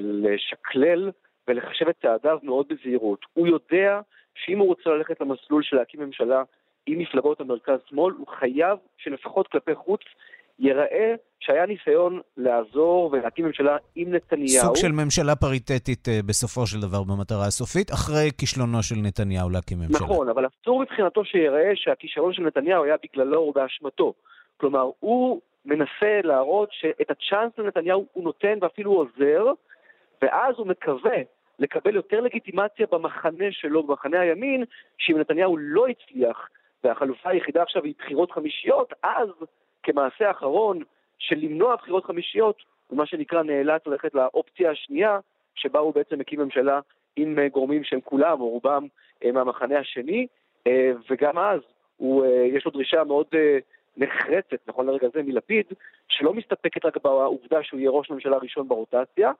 לשקלל 0.00 1.10
ולחשב 1.48 1.88
את 1.88 1.96
צעדיו 2.02 2.38
מאוד 2.42 2.66
בזהירות. 2.68 3.20
הוא 3.32 3.46
יודע 3.46 4.00
שאם 4.34 4.58
הוא 4.58 4.68
רוצה 4.68 4.90
ללכת 4.90 5.20
למסלול 5.20 5.62
של 5.62 5.76
להקים 5.76 6.00
ממשלה 6.00 6.42
עם 6.86 6.98
מפלגות 6.98 7.40
המרכז-שמאל, 7.40 8.14
הוא 8.18 8.26
חייב 8.38 8.78
שלפחות 8.98 9.48
כלפי 9.48 9.74
חוץ 9.74 10.00
ייראה 10.58 11.14
שהיה 11.40 11.66
ניסיון 11.66 12.20
לעזור 12.36 13.10
ולהקים 13.12 13.44
ממשלה 13.46 13.76
עם 13.94 14.14
נתניהו. 14.14 14.64
סוג 14.64 14.76
של 14.76 14.92
ממשלה 14.92 15.36
פריטטית 15.36 16.08
אה, 16.08 16.20
בסופו 16.26 16.66
של 16.66 16.80
דבר 16.80 17.02
במטרה 17.02 17.46
הסופית, 17.46 17.90
אחרי 17.90 18.30
כישלונו 18.38 18.82
של 18.82 18.94
נתניהו 19.02 19.50
להקים 19.50 19.78
ממשלה. 19.78 20.06
נכון, 20.06 20.28
אבל 20.28 20.46
אסור 20.46 20.82
מבחינתו 20.82 21.24
שיראה 21.24 21.70
שהכישלון 21.74 22.32
של 22.32 22.42
נתניהו 22.42 22.84
היה 22.84 22.96
בגללו 23.02 23.38
או 23.38 23.52
באשמתו. 23.52 24.14
כלומר, 24.56 24.90
הוא 25.00 25.40
מנסה 25.64 26.20
להראות 26.24 26.68
שאת 26.72 27.10
הצ'אנס 27.10 27.52
לנתניהו 27.58 28.06
הוא 28.12 28.24
נותן 28.24 28.58
ואפילו 28.60 28.92
עוזר, 28.92 29.44
ואז 30.22 30.54
הוא 30.58 30.66
מקווה 30.66 31.16
לקבל 31.58 31.94
יותר 31.94 32.20
לגיטימציה 32.20 32.86
במחנה 32.92 33.46
שלו, 33.50 33.82
במחנה 33.82 34.20
הימין, 34.20 34.64
שאם 34.98 35.18
נתניהו 35.18 35.56
לא 35.56 35.86
הצליח, 35.88 36.48
והחלופה 36.84 37.30
היחידה 37.30 37.62
עכשיו 37.62 37.84
היא 37.84 37.94
בחירות 37.98 38.32
חמישיות, 38.32 38.92
אז 39.02 39.28
כמעשה 39.92 40.30
אחרון 40.30 40.82
של 41.18 41.36
למנוע 41.38 41.76
בחירות 41.76 42.04
חמישיות, 42.04 42.62
הוא 42.86 42.98
מה 42.98 43.06
שנקרא 43.06 43.42
נאלץ 43.42 43.86
ללכת 43.86 44.14
לאופציה 44.14 44.70
השנייה, 44.70 45.18
שבה 45.54 45.78
הוא 45.78 45.94
בעצם 45.94 46.18
מקים 46.18 46.40
ממשלה 46.40 46.80
עם 47.16 47.38
אה, 47.38 47.48
גורמים 47.48 47.84
שהם 47.84 48.00
כולם 48.00 48.40
או 48.40 48.48
רובם 48.48 48.86
אה, 49.24 49.32
מהמחנה 49.32 49.78
השני, 49.78 50.26
אה, 50.66 50.90
וגם 51.10 51.38
אז 51.38 51.60
הוא, 51.96 52.26
יש 52.26 52.64
לו 52.64 52.70
דרישה 52.70 53.04
מאוד 53.04 53.26
נחרצת, 53.96 54.58
נכון 54.66 54.86
לרגע 54.86 55.08
זה, 55.14 55.22
מלפיד, 55.22 55.66
שלא 56.08 56.34
מסתפקת 56.34 56.84
רק 56.84 56.96
בעובדה 56.96 57.62
שהוא 57.62 57.80
יהיה 57.80 57.90
ראש 57.90 58.10
ממשלה 58.10 58.36
ראשון 58.36 58.68
ברוטציה, 58.68 59.32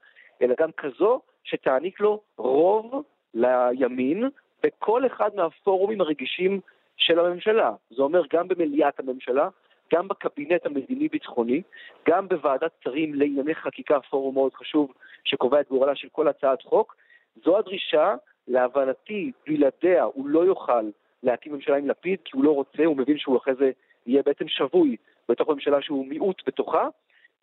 אלא 0.42 0.54
גם 0.58 0.72
כזו 0.72 1.20
שתעניק 1.44 2.00
לו 2.00 2.20
רוב 2.36 3.02
לימין 3.34 4.28
בכל 4.62 5.06
אחד 5.06 5.30
מהפורומים 5.34 6.00
הרגישים 6.00 6.60
של 6.96 7.18
הממשלה. 7.18 7.72
זה 7.90 8.02
אומר 8.02 8.22
גם 8.32 8.48
במליאת 8.48 9.00
הממשלה, 9.00 9.48
גם 9.94 10.08
בקבינט 10.08 10.66
המדיני-ביטחוני, 10.66 11.62
גם 12.08 12.28
בוועדת 12.28 12.70
שרים 12.84 13.14
לענייני 13.14 13.54
חקיקה, 13.54 14.00
פורום 14.00 14.34
מאוד 14.34 14.54
חשוב 14.54 14.92
שקובע 15.24 15.60
את 15.60 15.68
גורלה 15.68 15.96
של 15.96 16.08
כל 16.12 16.28
הצעת 16.28 16.62
חוק. 16.62 16.96
זו 17.44 17.58
הדרישה, 17.58 18.14
להבנתי, 18.48 19.32
בלעדיה 19.46 20.04
הוא 20.04 20.28
לא 20.28 20.44
יוכל 20.44 20.82
להקים 21.22 21.52
ממשלה 21.52 21.76
עם 21.76 21.88
לפיד, 21.88 22.18
כי 22.24 22.30
הוא 22.34 22.44
לא 22.44 22.50
רוצה, 22.50 22.84
הוא 22.84 22.96
מבין 22.96 23.18
שהוא 23.18 23.36
אחרי 23.36 23.54
זה 23.54 23.70
יהיה 24.06 24.22
בעצם 24.22 24.48
שבוי 24.48 24.96
בתוך 25.28 25.48
ממשלה 25.48 25.82
שהוא 25.82 26.06
מיעוט 26.06 26.42
בתוכה. 26.46 26.88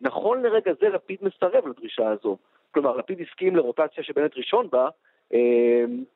נכון 0.00 0.42
לרגע 0.42 0.72
זה 0.80 0.88
לפיד 0.88 1.18
מסרב 1.22 1.68
לדרישה 1.68 2.08
הזו. 2.08 2.36
כלומר, 2.70 2.96
לפיד 2.96 3.20
הסכים 3.20 3.56
לרוטציה 3.56 4.04
שבנט 4.04 4.36
ראשון 4.36 4.68
בה, 4.70 4.88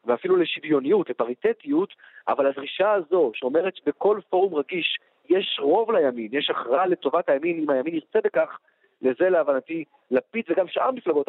ואפילו 0.04 0.36
לשוויוניות, 0.36 1.10
לפריטטיות, 1.10 1.94
אבל 2.28 2.46
הדרישה 2.46 2.92
הזו, 2.92 3.32
שאומרת 3.34 3.76
שבכל 3.76 4.20
פורום 4.30 4.54
רגיש 4.54 4.98
יש 5.30 5.58
רוב 5.62 5.90
לימין, 5.92 6.28
יש 6.32 6.50
הכרעה 6.50 6.86
לטובת 6.86 7.28
הימין, 7.28 7.62
אם 7.62 7.70
הימין 7.70 7.94
ירצה 7.94 8.18
בכך, 8.24 8.58
לזה 9.02 9.28
להבנתי 9.28 9.84
לפיד 10.10 10.44
וגם 10.48 10.68
שאר 10.68 10.90
מפלגות 10.90 11.28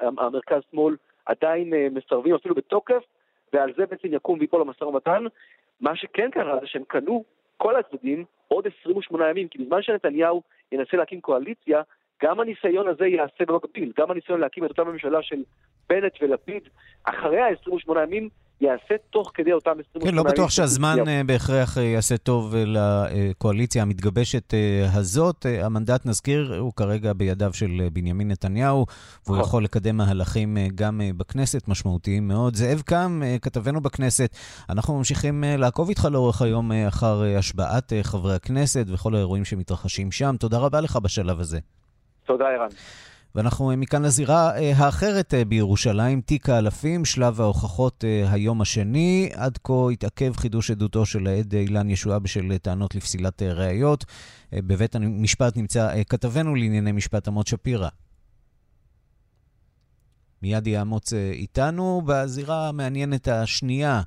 המרכז-שמאל 0.00 0.96
עדיין 1.26 1.74
אה, 1.74 1.86
מסרבים 1.90 2.34
אפילו 2.34 2.54
בתוקף, 2.54 3.02
ועל 3.52 3.72
זה 3.76 3.86
בעצם 3.86 4.08
יקום 4.14 4.38
ויפול 4.40 4.60
המשא 4.60 4.84
ומתן. 4.84 5.24
מה 5.80 5.96
שכן 5.96 6.30
קרה 6.30 6.60
זה 6.60 6.66
שהם 6.66 6.82
קנו, 6.86 7.24
כל 7.56 7.76
הצדדים, 7.76 8.24
עוד 8.48 8.66
28 8.80 9.30
ימים, 9.30 9.48
כי 9.48 9.58
בזמן 9.58 9.82
שנתניהו 9.82 10.42
ינסה 10.72 10.96
להקים 10.96 11.20
קואליציה, 11.20 11.82
גם 12.22 12.40
הניסיון 12.40 12.88
הזה 12.88 13.06
ייעשה 13.06 13.44
במקביל, 13.48 13.92
גם 13.98 14.10
הניסיון 14.10 14.40
להקים 14.40 14.64
את 14.64 14.70
אותה 14.70 14.84
ממשלה 14.84 15.22
של 15.22 15.42
בנט 15.88 16.12
ולפיד, 16.22 16.62
אחרי 17.04 17.40
ה-28 17.40 17.92
ימים, 18.02 18.28
יעשה 18.60 18.94
תוך 19.10 19.30
כדי 19.34 19.52
אותם 19.52 19.70
28 19.70 20.00
ימים. 20.00 20.10
כן, 20.10 20.16
לא 20.16 20.32
בטוח 20.32 20.50
שהזמן 20.50 20.96
אה, 21.08 21.20
בהכרח 21.26 21.78
אה, 21.78 21.82
יעשה 21.82 22.16
טוב 22.16 22.54
אה, 22.54 22.64
לקואליציה 22.66 23.82
המתגבשת 23.82 24.54
הזאת. 24.94 25.46
המנדט, 25.62 26.06
נזכיר, 26.06 26.56
הוא 26.58 26.72
כרגע 26.76 27.12
בידיו 27.12 27.52
של 27.52 27.88
בנימין 27.92 28.30
נתניהו, 28.30 28.86
והוא 29.26 29.36
נכון. 29.36 29.40
יכול 29.40 29.64
לקדם 29.64 29.96
מהלכים 29.96 30.56
גם 30.74 31.00
בכנסת, 31.16 31.68
משמעותיים 31.68 32.28
מאוד. 32.28 32.54
זאב 32.56 32.80
קם, 32.80 33.22
כתבנו 33.42 33.80
בכנסת, 33.80 34.36
אנחנו 34.70 34.98
ממשיכים 34.98 35.44
לעקוב 35.58 35.88
איתך 35.88 36.08
לאורך 36.12 36.42
היום 36.42 36.72
אחר 36.72 37.22
השבעת 37.38 37.92
חברי 38.02 38.34
הכנסת 38.34 38.86
וכל 38.88 39.14
האירועים 39.14 39.44
שמתרחשים 39.44 40.12
שם. 40.12 40.34
תודה 40.40 40.58
רבה 40.58 40.80
לך 40.80 40.96
בשלב 40.96 41.40
הזה. 41.40 41.58
תודה, 42.28 42.44
ערן. 42.44 42.68
ואנחנו 43.34 43.72
מכאן 43.76 44.02
לזירה 44.02 44.58
אה, 44.58 44.72
האחרת 44.76 45.34
אה, 45.34 45.44
בירושלים, 45.44 46.20
תיק 46.20 46.48
האלפים, 46.48 47.04
שלב 47.04 47.40
ההוכחות 47.40 48.04
אה, 48.04 48.32
היום 48.32 48.60
השני. 48.60 49.30
עד 49.34 49.58
כה 49.64 49.72
התעכב 49.92 50.32
חידוש 50.36 50.70
עדותו 50.70 51.06
של 51.06 51.26
העד 51.26 51.54
אילן 51.54 51.90
ישועה 51.90 52.18
בשל 52.18 52.58
טענות 52.58 52.94
לפסילת 52.94 53.42
ראיות. 53.42 54.04
בבית 54.52 54.94
המשפט 54.94 55.56
נמצא 55.56 56.02
כתבנו 56.08 56.54
לענייני 56.54 56.92
משפט 56.92 57.28
אמות 57.28 57.46
שפירא. 57.46 57.88
מיד 60.42 60.66
יהיה 60.66 60.82
אמוץ 60.82 61.12
איתנו 61.12 62.02
בזירה 62.06 62.68
המעניינת 62.68 63.28
השנייה. 63.28 64.02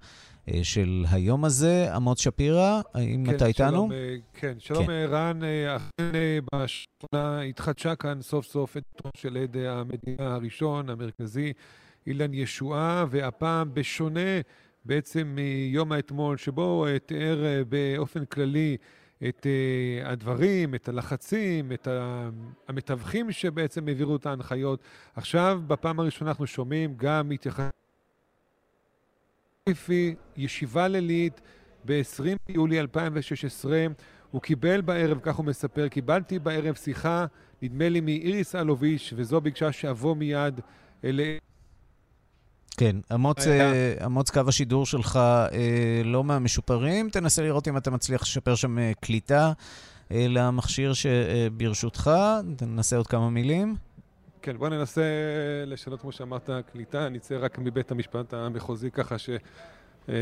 אה, 0.50 0.60
של 0.64 1.06
היום 1.12 1.46
הזה. 1.46 1.96
אמוץ 1.96 2.22
שפירא, 2.22 2.82
האם 2.94 3.26
כן, 3.26 3.36
אתה 3.36 3.46
איתנו? 3.46 3.70
שלום, 3.70 3.92
אה, 3.92 4.16
כן, 4.34 4.54
שלום 4.60 4.86
כן. 4.86 5.06
רן. 5.10 5.44
אה, 5.44 5.76
אכן 5.76 6.40
בשכונה 6.56 7.42
התחדשה 7.42 7.96
כאן 7.96 8.22
סוף 8.22 8.46
סוף 8.46 8.78
עדותו 8.78 9.10
של 9.18 9.38
עד 9.38 9.58
המדינה 9.58 10.34
הראשון, 10.34 10.90
המרכזי, 10.90 11.54
אילן 12.08 12.34
ישועה, 12.34 13.06
והפעם 13.10 13.74
בשונה 13.74 14.42
בעצם 14.86 15.36
מיום 15.36 15.92
האתמול, 15.92 16.38
שבו 16.38 16.86
תיאר 17.06 17.64
באופן 17.70 18.26
כללי 18.26 18.78
את 19.30 19.48
הדברים, 20.04 20.76
את 20.76 20.90
הלחצים, 20.90 21.72
את 21.72 21.88
המתווכים 22.68 23.32
שבעצם 23.32 23.88
העבירו 23.88 24.16
את 24.16 24.26
ההנחיות. 24.26 24.80
עכשיו, 25.16 25.62
בפעם 25.68 26.00
הראשונה 26.00 26.32
אנחנו 26.32 26.48
שומעים 26.48 26.94
גם 26.98 27.32
התייחסות 27.32 27.81
לפי 29.70 30.16
ישיבה 30.38 30.88
לילית 30.88 31.42
ב-20 31.86 32.24
ביולי 32.48 32.80
2016. 32.80 33.86
הוא 34.32 34.42
קיבל 34.42 34.82
בערב, 34.82 35.20
כך 35.24 35.36
הוא 35.36 35.46
מספר, 35.46 35.88
קיבלתי 35.88 36.40
בערב 36.40 36.76
שיחה, 36.76 37.26
נדמה 37.62 37.90
לי 37.90 38.02
מאיריס 38.02 38.56
אלוביש, 38.56 39.14
וזו 39.18 39.42
ביקשה 39.42 39.72
שאבוא 39.72 40.16
מיד 40.16 40.60
אל... 41.04 41.20
כן, 42.78 42.96
אמוץ, 43.14 43.48
אה, 43.48 43.94
אמוץ 44.06 44.30
קו 44.30 44.42
השידור 44.48 44.86
שלך 44.86 45.18
אה, 45.18 46.02
לא 46.06 46.24
מהמשופרים, 46.24 47.10
תנסה 47.10 47.42
לראות 47.44 47.68
אם 47.68 47.78
אתה 47.78 47.92
מצליח 47.92 48.22
לשפר 48.22 48.56
שם 48.56 48.80
אה, 48.80 48.92
קליטה 49.00 49.52
אה, 50.12 50.26
למכשיר 50.30 50.94
שברשותך, 50.94 52.12
תנסה 52.56 52.98
עוד 52.98 53.08
כמה 53.08 53.30
מילים. 53.30 53.76
כן, 54.42 54.58
בוא 54.58 54.70
ננסה 54.70 55.02
לשנות, 55.66 56.02
כמו 56.02 56.12
שאמרת, 56.12 56.50
קליטה, 56.72 57.10
נצא 57.10 57.38
רק 57.40 57.60
מבית 57.60 57.92
המשפט 57.92 58.34
המחוזי 58.34 58.92
ככה 58.92 59.18
ש... 59.18 59.30
אה, 60.10 60.16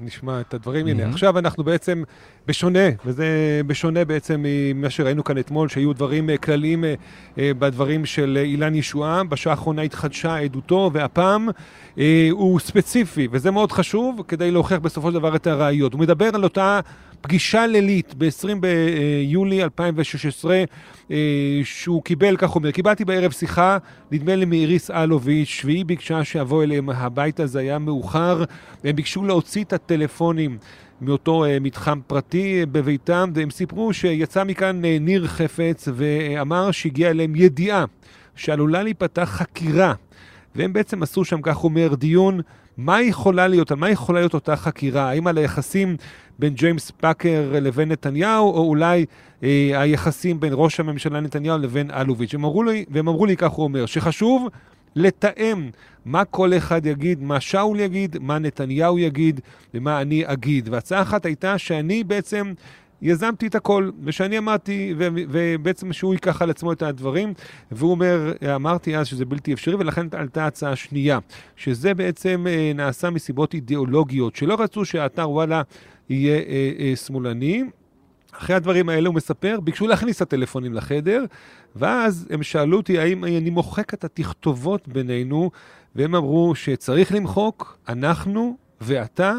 נשמע 0.00 0.40
את 0.40 0.54
הדברים. 0.54 0.86
Mm-hmm. 0.86 0.90
הנה, 0.90 1.08
עכשיו 1.08 1.38
אנחנו 1.38 1.64
בעצם 1.64 2.02
בשונה, 2.46 2.88
וזה 3.04 3.26
בשונה 3.66 4.04
בעצם 4.04 4.44
ממה 4.44 4.90
שראינו 4.90 5.24
כאן 5.24 5.38
אתמול, 5.38 5.68
שהיו 5.68 5.92
דברים 5.92 6.30
אה, 6.30 6.38
כלליים 6.38 6.84
אה, 6.84 6.94
בדברים 7.58 8.06
של 8.06 8.38
אילן 8.42 8.74
ישועה. 8.74 9.24
בשעה 9.24 9.52
האחרונה 9.52 9.82
התחדשה 9.82 10.36
עדותו, 10.36 10.90
והפעם 10.92 11.48
הוא 12.30 12.60
ספציפי, 12.60 13.28
וזה 13.30 13.50
מאוד 13.50 13.72
חשוב 13.72 14.22
כדי 14.28 14.50
להוכיח 14.50 14.78
בסופו 14.78 15.08
של 15.08 15.14
דבר 15.14 15.36
את 15.36 15.46
הראיות. 15.46 15.92
הוא 15.92 16.00
מדבר 16.00 16.30
על 16.34 16.44
אותה 16.44 16.80
פגישה 17.26 17.66
לילית 17.66 18.14
ב-20 18.18 18.54
ביולי 18.60 19.62
2016, 19.62 20.64
שהוא 21.64 22.02
קיבל, 22.02 22.36
כך 22.36 22.54
אומר, 22.54 22.70
קיבלתי 22.70 23.04
בערב 23.04 23.32
שיחה, 23.32 23.78
נדמה 24.12 24.36
לי 24.36 24.44
מאיריס 24.44 24.90
אלוביץ', 24.90 25.62
והיא 25.64 25.84
ביקשה 25.84 26.24
שאבוא 26.24 26.62
אליהם 26.62 26.90
הביתה, 26.90 27.46
זה 27.46 27.58
היה 27.58 27.78
מאוחר, 27.78 28.44
הם 28.84 28.96
ביקשו 28.96 29.24
להוציא 29.24 29.64
את 29.64 29.72
הטלפונים. 29.72 30.58
מאותו 31.00 31.44
uh, 31.44 31.48
מתחם 31.60 32.00
פרטי 32.06 32.62
uh, 32.62 32.66
בביתם, 32.66 33.30
והם 33.34 33.50
סיפרו 33.50 33.92
שיצא 33.92 34.44
מכאן 34.44 34.84
ניר 34.84 35.26
חפץ 35.26 35.88
ואמר 35.94 36.70
שהגיעה 36.70 37.10
אליהם 37.10 37.36
ידיעה 37.36 37.84
שעלולה 38.36 38.82
להיפתח 38.82 39.28
חקירה. 39.32 39.94
והם 40.54 40.72
בעצם 40.72 41.02
עשו 41.02 41.24
שם, 41.24 41.42
כך 41.42 41.64
אומר, 41.64 41.94
דיון 41.94 42.40
מה 42.76 43.02
יכולה 43.02 43.48
להיות, 43.48 43.70
על 43.70 43.76
מה 43.76 43.90
יכולה 43.90 44.20
להיות 44.20 44.34
אותה 44.34 44.56
חקירה? 44.56 45.10
האם 45.10 45.26
על 45.26 45.38
היחסים 45.38 45.96
בין 46.38 46.54
ג'יימס 46.54 46.90
פאקר 46.90 47.50
לבין 47.52 47.92
נתניהו, 47.92 48.50
או 48.50 48.68
אולי 48.68 49.06
אה, 49.42 49.70
היחסים 49.74 50.40
בין 50.40 50.52
ראש 50.54 50.80
הממשלה 50.80 51.20
נתניהו 51.20 51.58
לבין 51.58 51.90
אלוביץ'. 51.90 52.34
והם 52.34 52.44
אמרו 52.44 52.62
לי, 52.62 52.84
והם 52.90 53.08
אמרו 53.08 53.26
לי, 53.26 53.36
כך 53.36 53.50
הוא 53.50 53.64
אומר, 53.64 53.86
שחשוב 53.86 54.48
לתאם 54.96 55.70
מה 56.04 56.24
כל 56.24 56.54
אחד 56.56 56.86
יגיד, 56.86 57.22
מה 57.22 57.40
שאול 57.40 57.80
יגיד, 57.80 58.16
מה 58.20 58.38
נתניהו 58.38 58.98
יגיד 58.98 59.40
ומה 59.74 60.00
אני 60.00 60.22
אגיד. 60.26 60.68
והצעה 60.68 61.02
אחת 61.02 61.26
הייתה 61.26 61.58
שאני 61.58 62.04
בעצם 62.04 62.52
יזמתי 63.02 63.46
את 63.46 63.54
הכל, 63.54 63.90
ושאני 64.04 64.38
אמרתי, 64.38 64.94
ו- 64.98 65.08
ובעצם 65.14 65.92
שהוא 65.92 66.14
ייקח 66.14 66.42
על 66.42 66.50
עצמו 66.50 66.72
את 66.72 66.82
הדברים, 66.82 67.34
והוא 67.70 67.90
אומר, 67.90 68.32
אמרתי 68.54 68.96
אז 68.96 69.06
שזה 69.06 69.24
בלתי 69.24 69.52
אפשרי, 69.52 69.74
ולכן 69.74 70.06
עלתה 70.12 70.46
הצעה 70.46 70.76
שנייה, 70.76 71.18
שזה 71.56 71.94
בעצם 71.94 72.46
אה, 72.48 72.72
נעשה 72.74 73.10
מסיבות 73.10 73.54
אידיאולוגיות, 73.54 74.36
שלא 74.36 74.56
רצו 74.58 74.84
שהאתר 74.84 75.30
וואלה 75.30 75.62
יהיה 76.08 76.36
אה, 76.36 76.72
אה, 76.78 76.96
שמאלני. 76.96 77.64
אחרי 78.32 78.56
הדברים 78.56 78.88
האלה 78.88 79.08
הוא 79.08 79.14
מספר, 79.14 79.60
ביקשו 79.60 79.86
להכניס 79.86 80.16
את 80.16 80.22
הטלפונים 80.22 80.74
לחדר, 80.74 81.24
ואז 81.76 82.26
הם 82.30 82.42
שאלו 82.42 82.76
אותי 82.76 82.98
האם 82.98 83.24
אני 83.24 83.50
מוחק 83.50 83.94
את 83.94 84.04
התכתובות 84.04 84.88
בינינו, 84.88 85.50
והם 85.94 86.14
אמרו 86.14 86.54
שצריך 86.54 87.14
למחוק, 87.14 87.78
אנחנו 87.88 88.56
ואתה. 88.80 89.34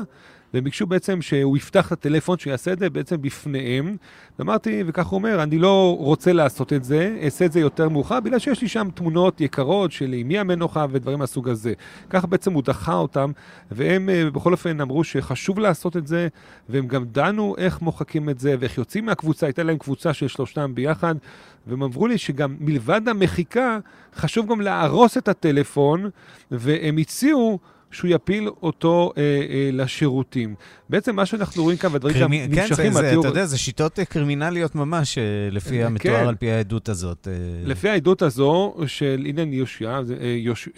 והם 0.53 0.63
ביקשו 0.63 0.85
בעצם 0.85 1.21
שהוא 1.21 1.57
יפתח 1.57 1.87
את 1.87 1.91
הטלפון, 1.91 2.37
שיעשה 2.37 2.73
את 2.73 2.79
זה 2.79 2.89
בעצם 2.89 3.21
בפניהם. 3.21 3.97
ואמרתי, 4.39 4.83
וכך 4.85 5.07
הוא 5.07 5.17
אומר, 5.17 5.43
אני 5.43 5.57
לא 5.59 5.95
רוצה 5.99 6.33
לעשות 6.33 6.73
את 6.73 6.83
זה, 6.83 7.17
אעשה 7.23 7.45
את 7.45 7.51
זה 7.51 7.59
יותר 7.59 7.89
מאוחר, 7.89 8.19
בגלל 8.19 8.39
שיש 8.39 8.61
לי 8.61 8.67
שם 8.67 8.87
תמונות 8.93 9.41
יקרות 9.41 9.91
של 9.91 10.15
אמי 10.21 10.39
המנוחה 10.39 10.85
ודברים 10.91 11.19
מהסוג 11.19 11.49
הזה. 11.49 11.73
ככה 12.09 12.27
בעצם 12.27 12.53
הוא 12.53 12.63
דחה 12.63 12.93
אותם, 12.93 13.31
והם 13.71 14.09
אה, 14.09 14.29
בכל 14.29 14.51
אופן 14.51 14.81
אמרו 14.81 15.03
שחשוב 15.03 15.59
לעשות 15.59 15.97
את 15.97 16.07
זה, 16.07 16.27
והם 16.69 16.87
גם 16.87 17.05
דנו 17.05 17.55
איך 17.57 17.81
מוחקים 17.81 18.29
את 18.29 18.39
זה 18.39 18.55
ואיך 18.59 18.77
יוצאים 18.77 19.05
מהקבוצה, 19.05 19.45
הייתה 19.45 19.63
להם 19.63 19.77
קבוצה 19.77 20.13
של 20.13 20.27
שלושתם 20.27 20.75
ביחד, 20.75 21.15
והם 21.67 21.83
אמרו 21.83 22.07
לי 22.07 22.17
שגם 22.17 22.55
מלבד 22.59 23.01
המחיקה, 23.07 23.79
חשוב 24.15 24.47
גם 24.47 24.61
להרוס 24.61 25.17
את 25.17 25.27
הטלפון, 25.27 26.09
והם 26.51 26.97
הציעו 26.97 27.59
שהוא 27.91 28.11
יפיל 28.11 28.49
אותו 28.63 29.13
אה, 29.17 29.21
אה, 29.23 29.69
לשירותים. 29.73 30.55
בעצם 30.89 31.15
מה 31.15 31.25
שאנחנו 31.25 31.63
רואים 31.63 31.77
כאן, 31.77 31.91
והדברים 31.91 32.15
קרימי... 32.15 32.37
שם 32.37 32.51
נמשכים... 32.51 32.67
כן, 32.67 32.91
זה, 32.91 33.01
זה, 33.01 33.19
אתה 33.19 33.27
יודע, 33.27 33.45
זה 33.45 33.57
שיטות 33.57 33.99
קרימינליות 33.99 34.75
ממש, 34.75 35.17
אה, 35.17 35.23
לפי 35.51 35.81
אה, 35.81 35.85
המתואר, 35.85 36.21
כן. 36.21 36.27
על 36.27 36.35
פי 36.35 36.51
העדות 36.51 36.89
הזאת. 36.89 37.27
אה... 37.27 37.33
לפי 37.67 37.89
העדות 37.89 38.21
הזו 38.21 38.75
של 38.87 39.23
אילן 39.25 39.53
יושע, 39.53 40.01
יוש, 40.37 40.69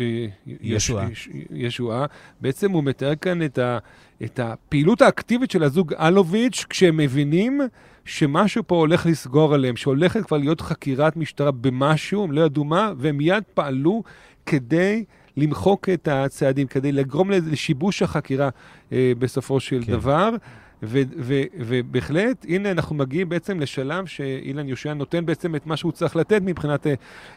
ישוע. 0.62 1.06
ישוע, 1.52 2.06
בעצם 2.41 2.72
הוא 2.72 2.84
מתאר 2.84 3.15
כאן 3.15 3.43
את, 3.43 3.58
ה, 3.58 3.78
את 4.24 4.39
הפעילות 4.39 5.02
האקטיבית 5.02 5.52
של 5.52 5.63
הזוג 5.63 5.93
אלוביץ', 5.93 6.65
כשהם 6.69 6.98
מבינים 6.98 7.62
שמשהו 8.06 8.63
פה 8.67 8.76
הולך 8.76 9.06
לסגור 9.06 9.54
עליהם, 9.54 9.76
שהולכת 9.76 10.26
כבר 10.26 10.38
להיות 10.38 10.62
חקירת 10.62 11.17
משטרה 11.17 11.52
במשהו, 11.52 12.24
הם 12.24 12.32
לא 12.32 12.41
ידעו 12.41 12.63
מה, 12.63 12.91
והם 12.98 13.17
מיד 13.17 13.43
פעלו 13.54 14.04
כדי 14.45 15.04
למחוק 15.39 15.89
את 15.89 16.08
הצעדים, 16.08 16.67
כדי 16.67 16.91
לגרום 16.91 17.32
לשיבוש 17.32 18.02
החקירה 18.02 18.49
אה, 18.91 19.12
בסופו 19.19 19.60
של 19.60 19.84
כן. 19.86 19.91
דבר. 19.91 20.30
ו- 20.84 21.02
ו- 21.17 21.43
ובהחלט, 21.60 22.45
הנה 22.49 22.71
אנחנו 22.71 22.95
מגיעים 22.95 23.30
בעצם 23.30 23.60
לשלב 23.60 24.06
שאילן 24.06 24.67
יושע 24.67 24.93
נותן 24.93 25.25
בעצם 25.25 25.56
את 25.56 25.67
מה 25.67 25.78
שהוא 25.78 25.91
צריך 25.91 26.15
לתת 26.15 26.41
מבחינת 26.45 26.88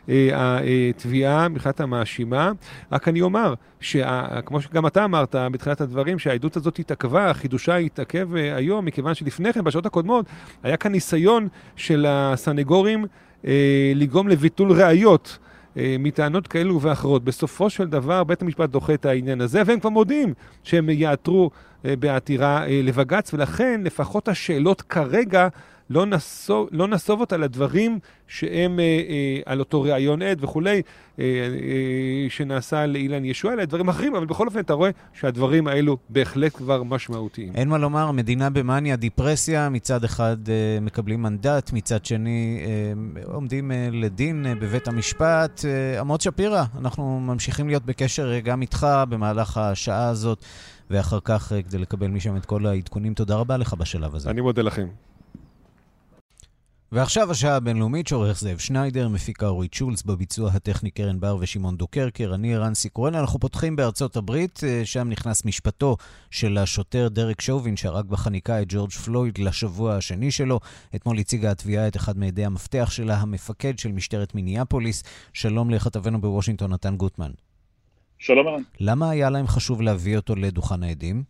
אה, 0.09 0.59
התביעה, 0.91 1.49
מבחינת 1.49 1.81
המאשימה. 1.81 2.53
רק 2.93 3.09
אני 3.09 3.21
אומר, 3.21 3.55
שכמו 3.81 4.61
שגם 4.61 4.87
אתה 4.87 5.05
אמרת 5.05 5.35
בתחילת 5.53 5.81
הדברים, 5.81 6.19
שהעדות 6.19 6.57
הזאת 6.57 6.79
התעכבה, 6.79 7.35
חידושה 7.35 7.77
התעכב 7.77 8.37
אה, 8.37 8.57
היום, 8.57 8.85
מכיוון 8.85 9.15
שלפני 9.15 9.53
כן, 9.53 9.65
בשעות 9.65 9.87
הקודמות, 9.87 10.27
היה 10.63 10.77
כאן 10.77 10.93
ניסיון 10.93 11.49
של 11.77 12.07
הסנגורים 12.09 13.07
אה, 13.47 13.93
לגרום 13.95 14.29
לביטול 14.29 14.73
ראיות. 14.73 15.39
אה, 15.77 15.97
מטענות 15.99 16.47
כאלו 16.47 16.81
ואחרות. 16.81 17.25
בסופו 17.25 17.71
של 17.71 17.89
דבר, 17.89 18.25
בית 18.25 18.43
המשפט 18.43 18.71
דוחה 18.71 18.95
את 18.95 19.07
העניין 19.07 19.41
הזה, 19.41 19.63
והם 19.67 19.81
כבר 19.81 19.91
מודים 19.91 20.35
שהם 20.65 20.91
יעתרו 20.91 21.51
אה, 21.85 21.97
בעתירה 21.97 22.67
אה, 22.67 22.81
לבג"ץ, 22.83 23.35
ולכן 23.35 23.81
לפחות 23.85 24.29
השאלות 24.29 24.83
כרגע 24.83 25.49
לא 25.91 26.07
נסוב, 26.07 26.69
לא 26.73 26.89
נסוב 26.89 27.21
אותה 27.21 27.37
לדברים 27.37 27.99
שהם 28.27 28.81
אה, 28.81 28.85
אה, 28.85 29.41
על 29.47 29.59
אותו 29.59 29.83
ראיון 29.83 30.23
עד 30.23 30.45
וכולי, 30.45 30.83
אה, 31.19 31.25
אה, 31.25 32.27
שנעשה 32.29 32.87
לאילן 32.87 33.25
ישוע, 33.25 33.53
אלא 33.53 33.65
דברים 33.65 33.89
אחרים, 33.89 34.15
אבל 34.15 34.27
בכל 34.27 34.47
אופן 34.47 34.61
אתה 34.61 34.73
רואה 34.73 34.91
שהדברים 35.13 35.67
האלו 35.69 35.97
בהחלט 36.09 36.57
כבר 36.57 36.83
משמעותיים. 36.83 37.53
אין 37.55 37.69
מה 37.69 37.79
לומר, 37.79 38.11
מדינה 38.11 38.51
במאניה, 38.51 38.97
דיפרסיה, 38.97 39.69
מצד 39.69 40.05
אחד 40.05 40.37
אה, 40.49 40.81
מקבלים 40.81 41.23
מנדט, 41.23 41.73
מצד 41.73 42.05
שני 42.05 42.61
אה, 42.65 43.33
עומדים 43.33 43.73
אה, 43.73 43.89
לדין 43.93 44.47
אה, 44.47 44.55
בבית 44.55 44.89
המשפט. 44.89 45.65
אה, 45.65 46.01
עמוד 46.01 46.21
שפירא, 46.21 46.65
אנחנו 46.79 47.21
ממשיכים 47.21 47.69
להיות 47.69 47.85
בקשר 47.87 48.33
אה, 48.33 48.41
גם 48.41 48.63
איתך 48.63 48.87
במהלך 49.09 49.57
השעה 49.57 50.09
הזאת. 50.09 50.45
ואחר 50.91 51.19
כך 51.25 51.53
אה, 51.53 51.63
כדי 51.63 51.79
לקבל 51.79 52.07
משם 52.07 52.37
את 52.37 52.47
כל 52.47 52.67
העדכונים. 52.67 53.15
תודה 53.15 53.37
רבה 53.37 53.57
לך 53.57 53.75
בשלב 53.75 54.15
הזה. 54.15 54.31
אני 54.31 54.41
מודה 54.41 54.63
לכם. 54.63 54.89
ועכשיו 56.93 57.31
השעה 57.31 57.57
הבינלאומית 57.57 58.07
שעורך 58.07 58.41
זאב 58.41 58.59
שניידר, 58.59 59.09
מפיקה 59.09 59.47
אורית 59.47 59.75
שולץ, 59.75 60.03
בביצוע 60.03 60.51
הטכני 60.51 60.91
קרן 60.91 61.21
בר 61.21 61.37
ושמעון 61.41 61.77
דוקרקר, 61.77 62.33
אני 62.35 62.55
ערן 62.55 62.75
סיקורל. 62.75 63.15
אנחנו 63.15 63.41
פותחים 63.41 63.77
בארצות 63.77 64.17
הברית, 64.17 64.61
אה, 64.65 64.81
שם 64.85 65.09
נכנס 65.09 65.45
משפטו 65.45 65.97
של 66.31 66.59
השוטר 66.59 67.09
דרק 67.09 67.41
שובין, 67.41 67.77
שהרג 67.77 68.07
בחניקה 68.07 68.63
את 68.63 68.67
ג'ורג' 68.69 68.91
פלויד 68.91 69.39
לשבוע 69.39 69.95
השני 69.95 70.31
שלו. 70.31 70.61
אתמול 70.95 71.19
הציגה 71.19 71.51
התביעה 71.51 71.89
את 71.89 71.97
אחד 71.97 72.19
מעדי 72.19 72.45
המפתח 72.45 72.91
שלה, 72.91 73.17
המפקד 73.17 73.79
של 73.79 73.93
משטרת 73.93 74.35
מיניאפוליס. 74.35 75.03
שלום 75.33 75.71
לכתבנו 75.71 76.21
בוושינגטון, 76.21 76.73
נתן 76.73 76.97
גוטמן. 76.97 77.31
שלום 78.19 78.47
ערן. 78.47 78.63
למה 78.81 79.11
היה 79.11 79.31
להם 79.31 79.47
חשוב 79.47 79.83
להביא 79.83 80.17
אותו 80.17 80.37
לדוכן 80.37 80.83
העדים? 80.83 81.23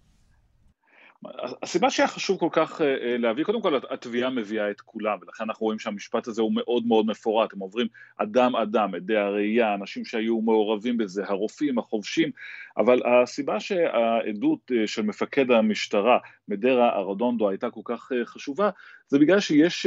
הסיבה 1.62 1.90
שהיה 1.90 2.08
חשוב 2.08 2.38
כל 2.38 2.48
כך 2.52 2.80
אה, 2.80 2.86
אה, 2.86 3.16
להביא, 3.18 3.44
קודם 3.44 3.62
כל 3.62 3.80
התביעה 3.90 4.30
מביאה 4.30 4.70
את 4.70 4.80
כולם, 4.80 5.18
ולכן 5.22 5.44
אנחנו 5.44 5.64
רואים 5.64 5.78
שהמשפט 5.78 6.26
הזה 6.26 6.42
הוא 6.42 6.52
מאוד 6.54 6.86
מאוד 6.86 7.06
מפורט, 7.06 7.52
הם 7.52 7.58
עוברים 7.58 7.86
אדם 8.16 8.56
אדם, 8.56 8.94
עדי 8.94 9.16
הראייה, 9.16 9.74
אנשים 9.74 10.04
שהיו 10.04 10.40
מעורבים 10.40 10.98
בזה, 10.98 11.24
הרופאים, 11.26 11.78
החובשים, 11.78 12.30
אבל 12.76 13.00
הסיבה 13.06 13.60
שהעדות 13.60 14.72
אה, 14.72 14.86
של 14.86 15.02
מפקד 15.02 15.50
המשטרה, 15.50 16.18
מדרה 16.48 16.96
ארדונדו, 16.96 17.48
הייתה 17.48 17.70
כל 17.70 17.80
כך 17.84 18.12
חשובה, 18.24 18.70
זה 19.12 19.18
בגלל 19.18 19.40
שיש 19.40 19.86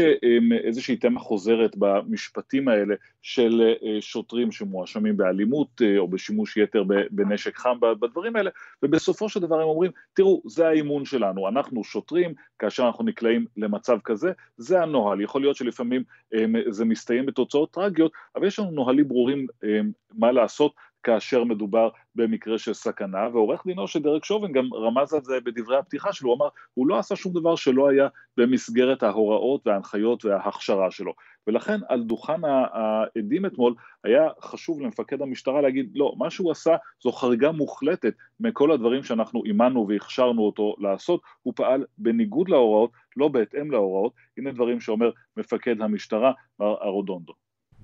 איזושהי 0.64 0.96
תמה 0.96 1.20
חוזרת 1.20 1.76
במשפטים 1.78 2.68
האלה 2.68 2.96
של 3.22 3.74
שוטרים 4.00 4.52
שמואשמים 4.52 5.18
באלימות 5.18 5.82
או 5.98 6.08
בשימוש 6.08 6.58
יתר 6.58 6.84
בנשק 7.12 7.58
חם 7.58 7.78
בדברים 7.80 8.36
האלה, 8.36 8.50
ובסופו 8.84 9.30
של 9.30 9.40
דבר 9.40 9.56
הם 9.62 9.68
אומרים, 9.68 9.92
תראו, 10.14 10.42
זה 10.46 10.68
האימון 10.68 11.06
שלנו. 11.06 11.48
אנחנו 11.48 11.84
שוטרים, 11.84 12.34
כאשר 12.60 12.84
אנחנו 12.84 13.04
נקלעים 13.04 13.46
למצב 13.58 13.98
כזה, 14.04 14.32
זה 14.58 14.82
הנוהל, 14.82 15.22
יכול 15.22 15.42
להיות 15.42 15.56
שלפעמים 15.56 16.04
um, 16.36 16.38
זה 16.70 16.86
מסתיים 16.86 17.26
בתוצאות 17.26 17.72
טרגיות, 17.72 18.12
אבל 18.36 18.48
יש 18.48 18.60
לנו 18.60 18.72
נוהלים 18.72 19.08
ברורים 19.08 19.48
um, 19.64 19.68
מה 20.14 20.32
לעשות 20.32 20.74
כאשר 21.06 21.44
מדובר 21.44 21.90
במקרה 22.16 22.58
של 22.58 22.74
סכנה, 22.74 23.28
ועורך 23.34 23.66
דינו 23.66 23.88
של 23.88 24.02
דרק 24.02 24.26
שובין 24.26 24.52
גם 24.52 24.74
רמז 24.74 25.14
על 25.14 25.22
זה 25.24 25.40
בדברי 25.46 25.78
הפתיחה 25.78 26.14
שלו, 26.14 26.30
הוא 26.30 26.38
אמר, 26.38 26.48
הוא 26.74 26.88
לא 26.88 27.00
עשה 27.00 27.16
שום 27.16 27.34
דבר 27.34 27.56
שלא 27.56 27.90
היה 27.90 28.08
במסגרת 28.38 29.04
ההוראות 29.04 29.68
וההנחיות 29.68 30.26
וההכשרה 30.26 30.92
שלו. 30.92 31.14
ולכן 31.48 31.80
על 31.90 32.04
דוכן 32.04 32.42
העדים 32.46 33.46
אתמול 33.46 33.76
היה 34.04 34.30
חשוב 34.42 34.82
למפקד 34.82 35.22
המשטרה 35.22 35.62
להגיד, 35.62 35.92
לא, 35.96 36.14
מה 36.18 36.30
שהוא 36.30 36.52
עשה 36.52 36.76
זו 37.04 37.12
חריגה 37.12 37.52
מוחלטת 37.52 38.14
מכל 38.40 38.72
הדברים 38.72 39.04
שאנחנו 39.04 39.44
אימנו 39.46 39.88
והכשרנו 39.88 40.42
אותו 40.42 40.76
לעשות, 40.80 41.22
הוא 41.44 41.54
פעל 41.56 41.86
בניגוד 41.98 42.50
להוראות, 42.50 42.92
לא 43.18 43.28
בהתאם 43.28 43.72
להוראות, 43.72 44.14
הנה 44.38 44.52
דברים 44.52 44.80
שאומר 44.80 45.10
מפקד 45.38 45.82
המשטרה, 45.82 46.32
מר 46.60 46.76
ארודונדו. 46.82 47.34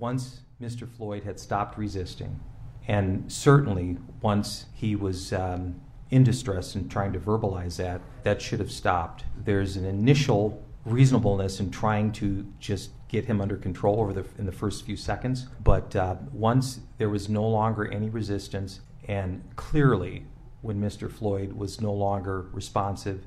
Once 0.00 0.40
Mr. 0.60 0.86
Floyd 0.96 1.22
had 1.22 1.38
stopped 1.38 1.78
resisting, 1.78 2.32
And 2.88 3.30
certainly, 3.30 3.98
once 4.20 4.66
he 4.72 4.96
was 4.96 5.32
um, 5.32 5.80
in 6.10 6.24
distress 6.24 6.74
and 6.74 6.90
trying 6.90 7.12
to 7.12 7.18
verbalize 7.18 7.76
that, 7.76 8.00
that 8.22 8.42
should 8.42 8.60
have 8.60 8.70
stopped. 8.70 9.24
There's 9.44 9.76
an 9.76 9.84
initial 9.84 10.62
reasonableness 10.84 11.60
in 11.60 11.70
trying 11.70 12.12
to 12.12 12.46
just 12.58 12.90
get 13.08 13.24
him 13.24 13.40
under 13.40 13.56
control 13.56 14.00
over 14.00 14.12
the 14.12 14.24
in 14.38 14.46
the 14.46 14.52
first 14.52 14.84
few 14.84 14.96
seconds, 14.96 15.46
but 15.62 15.94
uh, 15.94 16.16
once 16.32 16.80
there 16.98 17.08
was 17.08 17.28
no 17.28 17.46
longer 17.46 17.86
any 17.86 18.08
resistance, 18.08 18.80
and 19.06 19.42
clearly, 19.56 20.26
when 20.60 20.80
Mr. 20.80 21.10
Floyd 21.10 21.52
was 21.52 21.80
no 21.80 21.92
longer 21.92 22.46
responsive 22.52 23.24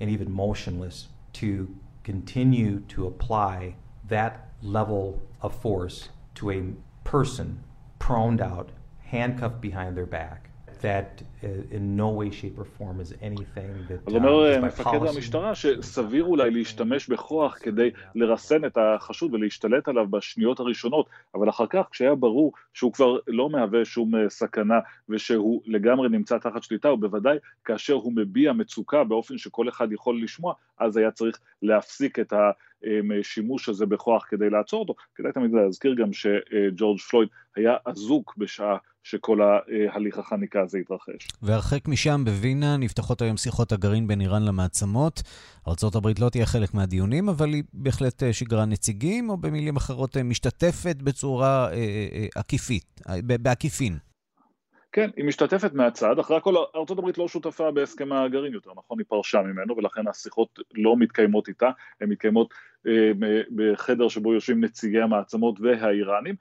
and 0.00 0.10
even 0.10 0.30
motionless, 0.30 1.08
to 1.34 1.74
continue 2.04 2.80
to 2.80 3.06
apply 3.06 3.76
that 4.08 4.50
level 4.62 5.22
of 5.40 5.54
force 5.54 6.08
to 6.34 6.50
a 6.50 6.62
person 7.04 7.62
proned 7.98 8.40
out 8.40 8.70
handcuffed 9.12 9.60
behind 9.68 9.92
their 9.98 10.10
back. 10.18 10.40
That 10.90 11.12
uh, 11.22 11.76
in 11.76 11.84
no 12.02 12.08
way, 12.18 12.28
shape 12.40 12.56
or 12.62 12.66
form 12.78 12.96
is 13.04 13.12
anything 13.28 13.72
that... 13.88 14.00
אז 14.06 14.14
אומר 14.14 14.60
מפקד 14.62 14.98
המשטרה 15.08 15.54
שסביר 15.54 16.24
אולי 16.24 16.50
להשתמש 16.50 17.08
בכוח 17.08 17.58
כדי 17.60 17.90
לרסן 18.14 18.64
את 18.64 18.78
החשוד 18.78 19.34
ולהשתלט 19.34 19.88
עליו 19.88 20.06
בשניות 20.10 20.60
הראשונות, 20.60 21.06
אבל 21.34 21.48
אחר 21.48 21.66
כך 21.70 21.86
כשהיה 21.90 22.14
ברור 22.14 22.52
שהוא 22.74 22.92
כבר 22.92 23.18
לא 23.26 23.50
מהווה 23.50 23.84
שום 23.84 24.28
סכנה 24.28 24.78
ושהוא 25.08 25.62
לגמרי 25.66 26.08
נמצא 26.08 26.38
תחת 26.38 26.62
שליטה, 26.62 26.92
ובוודאי 26.92 27.38
כאשר 27.64 27.94
הוא 27.94 28.12
מביע 28.16 28.52
מצוקה 28.52 29.04
באופן 29.04 29.38
שכל 29.38 29.68
אחד 29.68 29.92
יכול 29.92 30.22
לשמוע, 30.22 30.54
אז 30.78 30.96
היה 30.96 31.10
צריך 31.10 31.38
להפסיק 31.62 32.18
את 32.18 32.32
השימוש 33.20 33.68
הזה 33.68 33.86
בכוח 33.86 34.26
כדי 34.28 34.50
לעצור 34.50 34.80
אותו. 34.80 34.94
כדאי 35.14 35.32
תמיד 35.32 35.52
להזכיר 35.52 35.94
גם 35.94 36.12
שג'ורג' 36.12 36.98
פלויד 36.98 37.28
היה 37.56 37.76
אזוק 37.84 38.34
בשעה 38.36 38.76
שכל 39.02 39.38
ההליך 39.42 40.18
החניקה 40.18 40.60
הזה 40.60 40.78
התרחש. 40.78 41.28
והרחק 41.42 41.88
משם, 41.88 42.22
בווינה, 42.24 42.76
נפתחות 42.76 43.22
היום 43.22 43.36
שיחות 43.36 43.72
הגרעין 43.72 44.06
בין 44.06 44.20
איראן 44.20 44.42
למעצמות. 44.44 45.22
ארה"ב 45.68 46.08
לא 46.20 46.28
תהיה 46.28 46.46
חלק 46.46 46.74
מהדיונים, 46.74 47.28
אבל 47.28 47.48
היא 47.48 47.62
בהחלט 47.72 48.22
אה, 48.22 48.32
שיגרה 48.32 48.64
נציגים, 48.64 49.30
או 49.30 49.36
במילים 49.36 49.76
אחרות 49.76 50.16
אה, 50.16 50.22
משתתפת 50.22 50.96
בצורה 50.96 51.68
אה, 51.72 51.76
אה, 52.12 52.26
עקיפית, 52.34 53.00
בעקיפין. 53.24 53.98
כן, 54.92 55.10
היא 55.16 55.24
משתתפת 55.24 55.74
מהצד, 55.74 56.18
אחרי 56.18 56.36
הכל 56.36 56.54
ארה"ב 56.56 57.18
לא 57.18 57.28
שותפה 57.28 57.70
בהסכם 57.70 58.12
הגרעין 58.12 58.52
יותר, 58.52 58.70
נכון? 58.76 58.98
היא 58.98 59.06
פרשה 59.08 59.42
ממנו, 59.42 59.76
ולכן 59.76 60.08
השיחות 60.08 60.58
לא 60.74 60.96
מתקיימות 60.96 61.48
איתה, 61.48 61.70
הן 62.00 62.08
מתקיימות 62.08 62.54
אה, 62.86 63.12
בחדר 63.56 64.08
שבו 64.08 64.34
יושבים 64.34 64.64
נציגי 64.64 65.00
המעצמות 65.00 65.60
והאיראנים, 65.60 66.34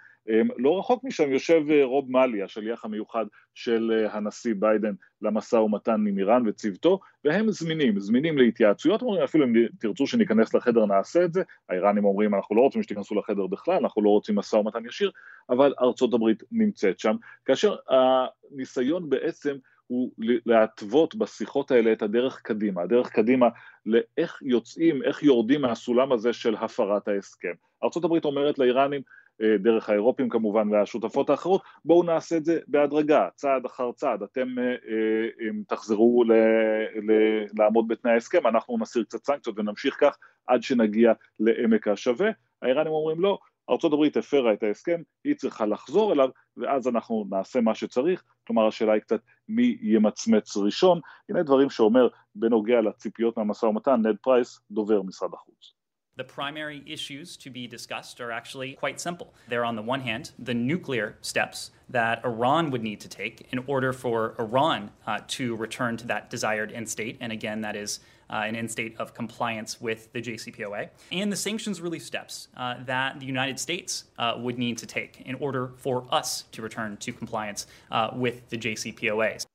לא 0.57 0.79
רחוק 0.79 1.03
משם 1.03 1.31
יושב 1.31 1.61
אה, 1.71 1.85
רוב 1.85 2.11
מאלי, 2.11 2.43
השליח 2.43 2.85
המיוחד 2.85 3.25
של 3.53 3.91
אה, 3.93 4.15
הנשיא 4.15 4.53
ביידן 4.59 4.93
למשא 5.21 5.55
ומתן 5.55 6.07
עם 6.07 6.17
איראן 6.17 6.47
וצוותו, 6.47 6.99
והם 7.25 7.51
זמינים, 7.51 7.99
זמינים 7.99 8.37
להתייעצויות, 8.37 9.01
אומרים 9.01 9.23
אפילו 9.23 9.45
אם 9.45 9.53
תרצו 9.79 10.07
שניכנס 10.07 10.53
לחדר 10.53 10.85
נעשה 10.85 11.25
את 11.25 11.33
זה, 11.33 11.43
האיראנים 11.69 12.05
אומרים 12.05 12.35
אנחנו 12.35 12.55
לא 12.55 12.61
רוצים 12.61 12.83
שתיכנסו 12.83 13.15
לחדר 13.15 13.47
בכלל, 13.47 13.75
אנחנו 13.75 14.01
לא 14.01 14.09
רוצים 14.09 14.35
משא 14.35 14.55
ומתן 14.55 14.85
ישיר, 14.85 15.11
אבל 15.49 15.73
ארצות 15.81 16.13
הברית 16.13 16.43
נמצאת 16.51 16.99
שם, 16.99 17.15
כאשר 17.45 17.75
הניסיון 17.89 19.09
בעצם 19.09 19.55
הוא 19.87 20.11
להתוות 20.45 21.15
בשיחות 21.15 21.71
האלה 21.71 21.91
את 21.91 22.01
הדרך 22.01 22.41
קדימה, 22.41 22.81
הדרך 22.81 23.09
קדימה 23.09 23.47
לאיך 23.85 24.39
יוצאים, 24.41 25.03
איך 25.03 25.23
יורדים 25.23 25.61
מהסולם 25.61 26.11
הזה 26.11 26.33
של 26.33 26.55
הפרת 26.55 27.07
ההסכם. 27.07 27.53
ארה"ב 27.83 28.25
אומרת 28.25 28.59
לאיראנים, 28.59 29.01
דרך 29.59 29.89
האירופים 29.89 30.29
כמובן 30.29 30.69
והשותפות 30.69 31.29
האחרות, 31.29 31.61
בואו 31.85 32.03
נעשה 32.03 32.37
את 32.37 32.45
זה 32.45 32.59
בהדרגה, 32.67 33.27
צעד 33.35 33.65
אחר 33.65 33.91
צעד, 33.91 34.23
אתם 34.23 34.59
אה, 34.59 34.63
אה, 34.63 35.63
תחזרו 35.67 36.23
ל, 36.23 36.31
ל, 37.11 37.11
לעמוד 37.59 37.87
בתנאי 37.87 38.13
ההסכם, 38.13 38.47
אנחנו 38.47 38.77
נסיר 38.77 39.03
קצת 39.03 39.25
סנקציות 39.25 39.59
ונמשיך 39.59 39.97
כך 39.99 40.17
עד 40.47 40.63
שנגיע 40.63 41.13
לעמק 41.39 41.87
השווה, 41.87 42.29
האיראנים 42.61 42.93
אומרים 42.93 43.19
לא, 43.19 43.37
ארה"ב 43.69 44.17
הפרה 44.17 44.53
את 44.53 44.63
ההסכם, 44.63 45.01
היא 45.23 45.35
צריכה 45.35 45.65
לחזור 45.65 46.13
אליו, 46.13 46.29
ואז 46.57 46.87
אנחנו 46.87 47.25
נעשה 47.29 47.61
מה 47.61 47.75
שצריך, 47.75 48.23
כלומר 48.47 48.67
השאלה 48.67 48.93
היא 48.93 49.01
קצת 49.01 49.21
מי 49.49 49.77
ימצמץ 49.81 50.57
ראשון, 50.57 50.99
הנה 51.29 51.43
דברים 51.43 51.69
שאומר 51.69 52.07
בנוגע 52.35 52.81
לציפיות 52.81 53.37
מהמשא 53.37 53.65
ומתן, 53.65 54.01
נד 54.03 54.17
פרייס, 54.21 54.59
דובר 54.71 55.01
משרד 55.01 55.33
החוץ. 55.33 55.80
The 56.17 56.23
primary 56.25 56.83
issues 56.85 57.37
to 57.37 57.49
be 57.49 57.67
discussed 57.67 58.19
are 58.19 58.31
actually 58.31 58.73
quite 58.73 58.99
simple. 58.99 59.33
They're, 59.47 59.63
on 59.63 59.77
the 59.77 59.81
one 59.81 60.01
hand, 60.01 60.31
the 60.37 60.53
nuclear 60.53 61.17
steps 61.21 61.71
that 61.89 62.23
Iran 62.25 62.69
would 62.71 62.83
need 62.83 62.99
to 63.01 63.07
take 63.07 63.47
in 63.51 63.63
order 63.65 63.93
for 63.93 64.35
Iran 64.37 64.91
uh, 65.07 65.19
to 65.29 65.55
return 65.55 65.95
to 65.97 66.07
that 66.07 66.29
desired 66.29 66.73
end 66.73 66.89
state. 66.89 67.17
And 67.21 67.31
again, 67.31 67.61
that 67.61 67.77
is 67.77 68.01
uh, 68.29 68.43
an 68.45 68.55
end 68.55 68.69
state 68.69 68.95
of 68.99 69.13
compliance 69.13 69.79
with 69.79 70.11
the 70.13 70.21
JCPOA. 70.21 70.89
And 71.11 71.31
the 71.31 71.35
sanctions 71.37 71.81
relief 71.81 72.03
steps 72.03 72.49
uh, 72.57 72.75
that 72.85 73.19
the 73.19 73.25
United 73.25 73.59
States 73.59 74.05
uh, 74.17 74.35
would 74.37 74.57
need 74.57 74.77
to 74.79 74.85
take 74.85 75.21
in 75.21 75.35
order 75.35 75.71
for 75.77 76.05
us 76.11 76.43
to 76.51 76.61
return 76.61 76.97
to 76.97 77.13
compliance 77.13 77.67
uh, 77.89 78.09
with 78.13 78.49
the 78.49 78.57
JCPOA. 78.57 79.45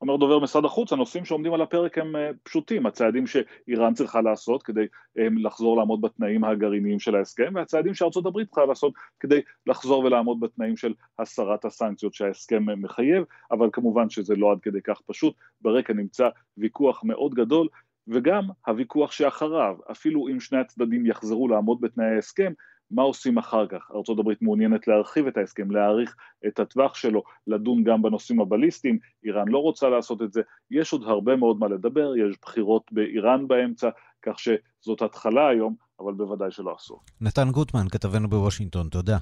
אומר 0.00 0.16
דובר 0.16 0.38
משרד 0.38 0.64
החוץ, 0.64 0.92
הנושאים 0.92 1.24
שעומדים 1.24 1.54
על 1.54 1.62
הפרק 1.62 1.98
הם 1.98 2.16
אה, 2.16 2.30
פשוטים, 2.42 2.86
הצעדים 2.86 3.26
שאיראן 3.26 3.94
צריכה 3.94 4.20
לעשות 4.20 4.62
כדי 4.62 4.86
אה, 5.18 5.26
לחזור 5.36 5.76
לעמוד 5.76 6.00
בתנאים 6.00 6.44
הגרעיניים 6.44 6.98
של 6.98 7.16
ההסכם, 7.16 7.52
והצעדים 7.54 7.94
שארצות 7.94 8.26
הברית 8.26 8.48
צריכה 8.48 8.64
לעשות 8.64 8.92
כדי 9.20 9.40
לחזור 9.66 10.04
ולעמוד 10.04 10.40
בתנאים 10.40 10.76
של 10.76 10.94
הסרת 11.18 11.64
הסנקציות 11.64 12.14
שההסכם 12.14 12.70
אה, 12.70 12.76
מחייב, 12.76 13.24
אבל 13.50 13.68
כמובן 13.72 14.10
שזה 14.10 14.34
לא 14.36 14.52
עד 14.52 14.60
כדי 14.60 14.82
כך 14.84 15.00
פשוט, 15.06 15.34
ברקע 15.60 15.92
נמצא 15.92 16.28
ויכוח 16.58 17.04
מאוד 17.04 17.34
גדול 17.34 17.68
וגם 18.08 18.44
הוויכוח 18.66 19.12
שאחריו, 19.12 19.76
אפילו 19.90 20.28
אם 20.28 20.40
שני 20.40 20.58
הצדדים 20.58 21.06
יחזרו 21.06 21.48
לעמוד 21.48 21.80
בתנאי 21.80 22.14
ההסכם, 22.14 22.52
מה 22.90 23.02
עושים 23.02 23.38
אחר 23.38 23.66
כך? 23.66 23.90
ארה"ב 23.90 24.32
מעוניינת 24.40 24.88
להרחיב 24.88 25.26
את 25.26 25.36
ההסכם, 25.36 25.70
להאריך 25.70 26.16
את 26.46 26.60
הטווח 26.60 26.94
שלו, 26.94 27.22
לדון 27.46 27.84
גם 27.84 28.02
בנושאים 28.02 28.40
הבליסטיים, 28.40 28.98
איראן 29.24 29.48
לא 29.48 29.58
רוצה 29.58 29.88
לעשות 29.88 30.22
את 30.22 30.32
זה, 30.32 30.40
יש 30.70 30.92
עוד 30.92 31.02
הרבה 31.02 31.36
מאוד 31.36 31.58
מה 31.58 31.68
לדבר, 31.68 32.16
יש 32.16 32.36
בחירות 32.42 32.82
באיראן 32.92 33.48
באמצע, 33.48 33.88
כך 34.22 34.38
שזאת 34.38 35.02
התחלה 35.02 35.48
היום, 35.48 35.74
אבל 36.00 36.12
בוודאי 36.12 36.50
שלא 36.50 36.74
הסוף. 36.76 37.00
נתן 37.20 37.50
גוטמן, 37.50 37.88
כתבנו 37.88 38.28
בוושינגטון, 38.28 38.88
תודה. 38.88 39.18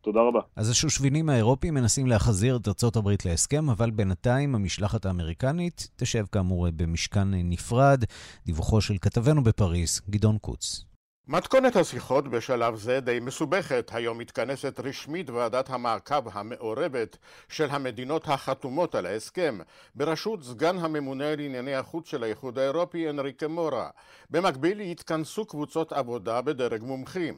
תודה 0.00 0.20
רבה. 0.20 0.40
אז 0.56 0.70
השושבינים 0.70 1.28
האירופיים 1.28 1.74
מנסים 1.74 2.06
להחזיר 2.06 2.58
את 2.88 2.96
הברית 2.96 3.24
להסכם, 3.24 3.70
אבל 3.70 3.90
בינתיים 3.90 4.54
המשלחת 4.54 5.06
האמריקנית 5.06 5.88
תשב 5.96 6.24
כאמור 6.32 6.66
במשכן 6.76 7.28
נפרד. 7.34 8.04
דיווחו 8.46 8.80
של 8.80 8.94
כתבנו 9.00 9.44
בפריז, 9.44 10.00
גדעון 10.10 10.38
קוץ. 10.38 10.93
מתכונת 11.28 11.76
השיחות 11.76 12.28
בשלב 12.28 12.76
זה 12.76 13.00
די 13.00 13.20
מסובכת. 13.20 13.90
היום 13.94 14.18
מתכנסת 14.18 14.80
רשמית 14.80 15.30
ועדת 15.30 15.70
המעקב 15.70 16.38
המעורבת 16.38 17.16
של 17.48 17.70
המדינות 17.70 18.28
החתומות 18.28 18.94
על 18.94 19.06
ההסכם, 19.06 19.58
בראשות 19.94 20.42
סגן 20.42 20.78
הממונה 20.78 21.36
לענייני 21.36 21.74
החוץ 21.74 22.08
של 22.08 22.22
האיחוד 22.22 22.58
האירופי 22.58 23.10
אנריקה 23.10 23.48
מורה. 23.48 23.90
במקביל 24.30 24.80
יתכנסו 24.80 25.46
קבוצות 25.46 25.92
עבודה 25.92 26.40
בדרג 26.40 26.82
מומחים. 26.82 27.34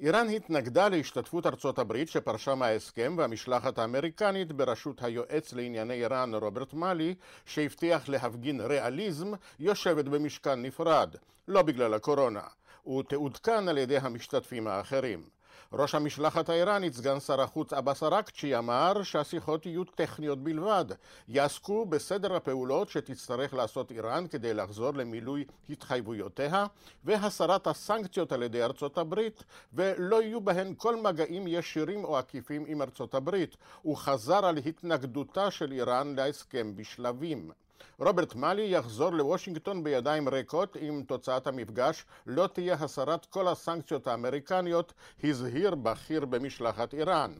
איראן 0.00 0.28
התנגדה 0.28 0.88
להשתתפות 0.88 1.46
ארצות 1.46 1.78
הברית 1.78 2.08
שפרשה 2.08 2.54
מההסכם 2.54 3.14
והמשלחת 3.18 3.78
האמריקנית 3.78 4.52
בראשות 4.52 5.02
היועץ 5.02 5.52
לענייני 5.52 5.94
איראן 5.94 6.34
רוברט 6.34 6.74
מאלי 6.74 7.14
שהבטיח 7.46 8.08
להפגין 8.08 8.60
ריאליזם 8.60 9.32
יושבת 9.58 10.04
במשכן 10.04 10.62
נפרד, 10.62 11.16
לא 11.48 11.62
בגלל 11.62 11.94
הקורונה. 11.94 12.40
ותעודכן 12.86 13.68
על 13.68 13.78
ידי 13.78 13.98
המשתתפים 13.98 14.66
האחרים. 14.66 15.36
ראש 15.72 15.94
המשלחת 15.94 16.48
האיראנית, 16.48 16.92
סגן 16.92 17.20
שר 17.20 17.40
החוץ 17.40 17.72
עבאס 17.72 18.02
עראקצ'י, 18.02 18.58
אמר 18.58 19.02
שהשיחות 19.02 19.66
יהיו 19.66 19.84
טכניות 19.84 20.44
בלבד, 20.44 20.84
יעסקו 21.28 21.86
בסדר 21.86 22.36
הפעולות 22.36 22.88
שתצטרך 22.88 23.54
לעשות 23.54 23.90
איראן 23.90 24.26
כדי 24.26 24.54
לחזור 24.54 24.94
למילוי 24.94 25.44
התחייבויותיה 25.70 26.66
והסרת 27.04 27.66
הסנקציות 27.66 28.32
על 28.32 28.42
ידי 28.42 28.62
ארצות 28.62 28.98
הברית, 28.98 29.44
ולא 29.72 30.22
יהיו 30.22 30.40
בהן 30.40 30.74
כל 30.76 30.96
מגעים 30.96 31.46
ישירים 31.46 32.04
או 32.04 32.18
עקיפים 32.18 32.64
עם 32.66 32.82
ארצות 32.82 33.14
הברית. 33.14 33.56
הוא 33.82 33.96
חזר 33.96 34.46
על 34.46 34.56
התנגדותה 34.56 35.50
של 35.50 35.72
איראן 35.72 36.14
להסכם 36.16 36.76
בשלבים. 36.76 37.50
רוברט 37.98 38.34
מאלי 38.34 38.62
יחזור 38.62 39.10
לוושינגטון 39.10 39.84
בידיים 39.84 40.28
ריקות 40.28 40.76
אם 40.76 41.02
תוצאת 41.08 41.46
המפגש 41.46 42.04
לא 42.26 42.46
תהיה 42.46 42.74
הסרת 42.74 43.26
כל 43.26 43.48
הסנקציות 43.48 44.06
האמריקניות, 44.06 44.92
הזהיר 45.24 45.74
בכיר 45.74 46.24
במשלחת 46.24 46.94
איראן. 46.94 47.32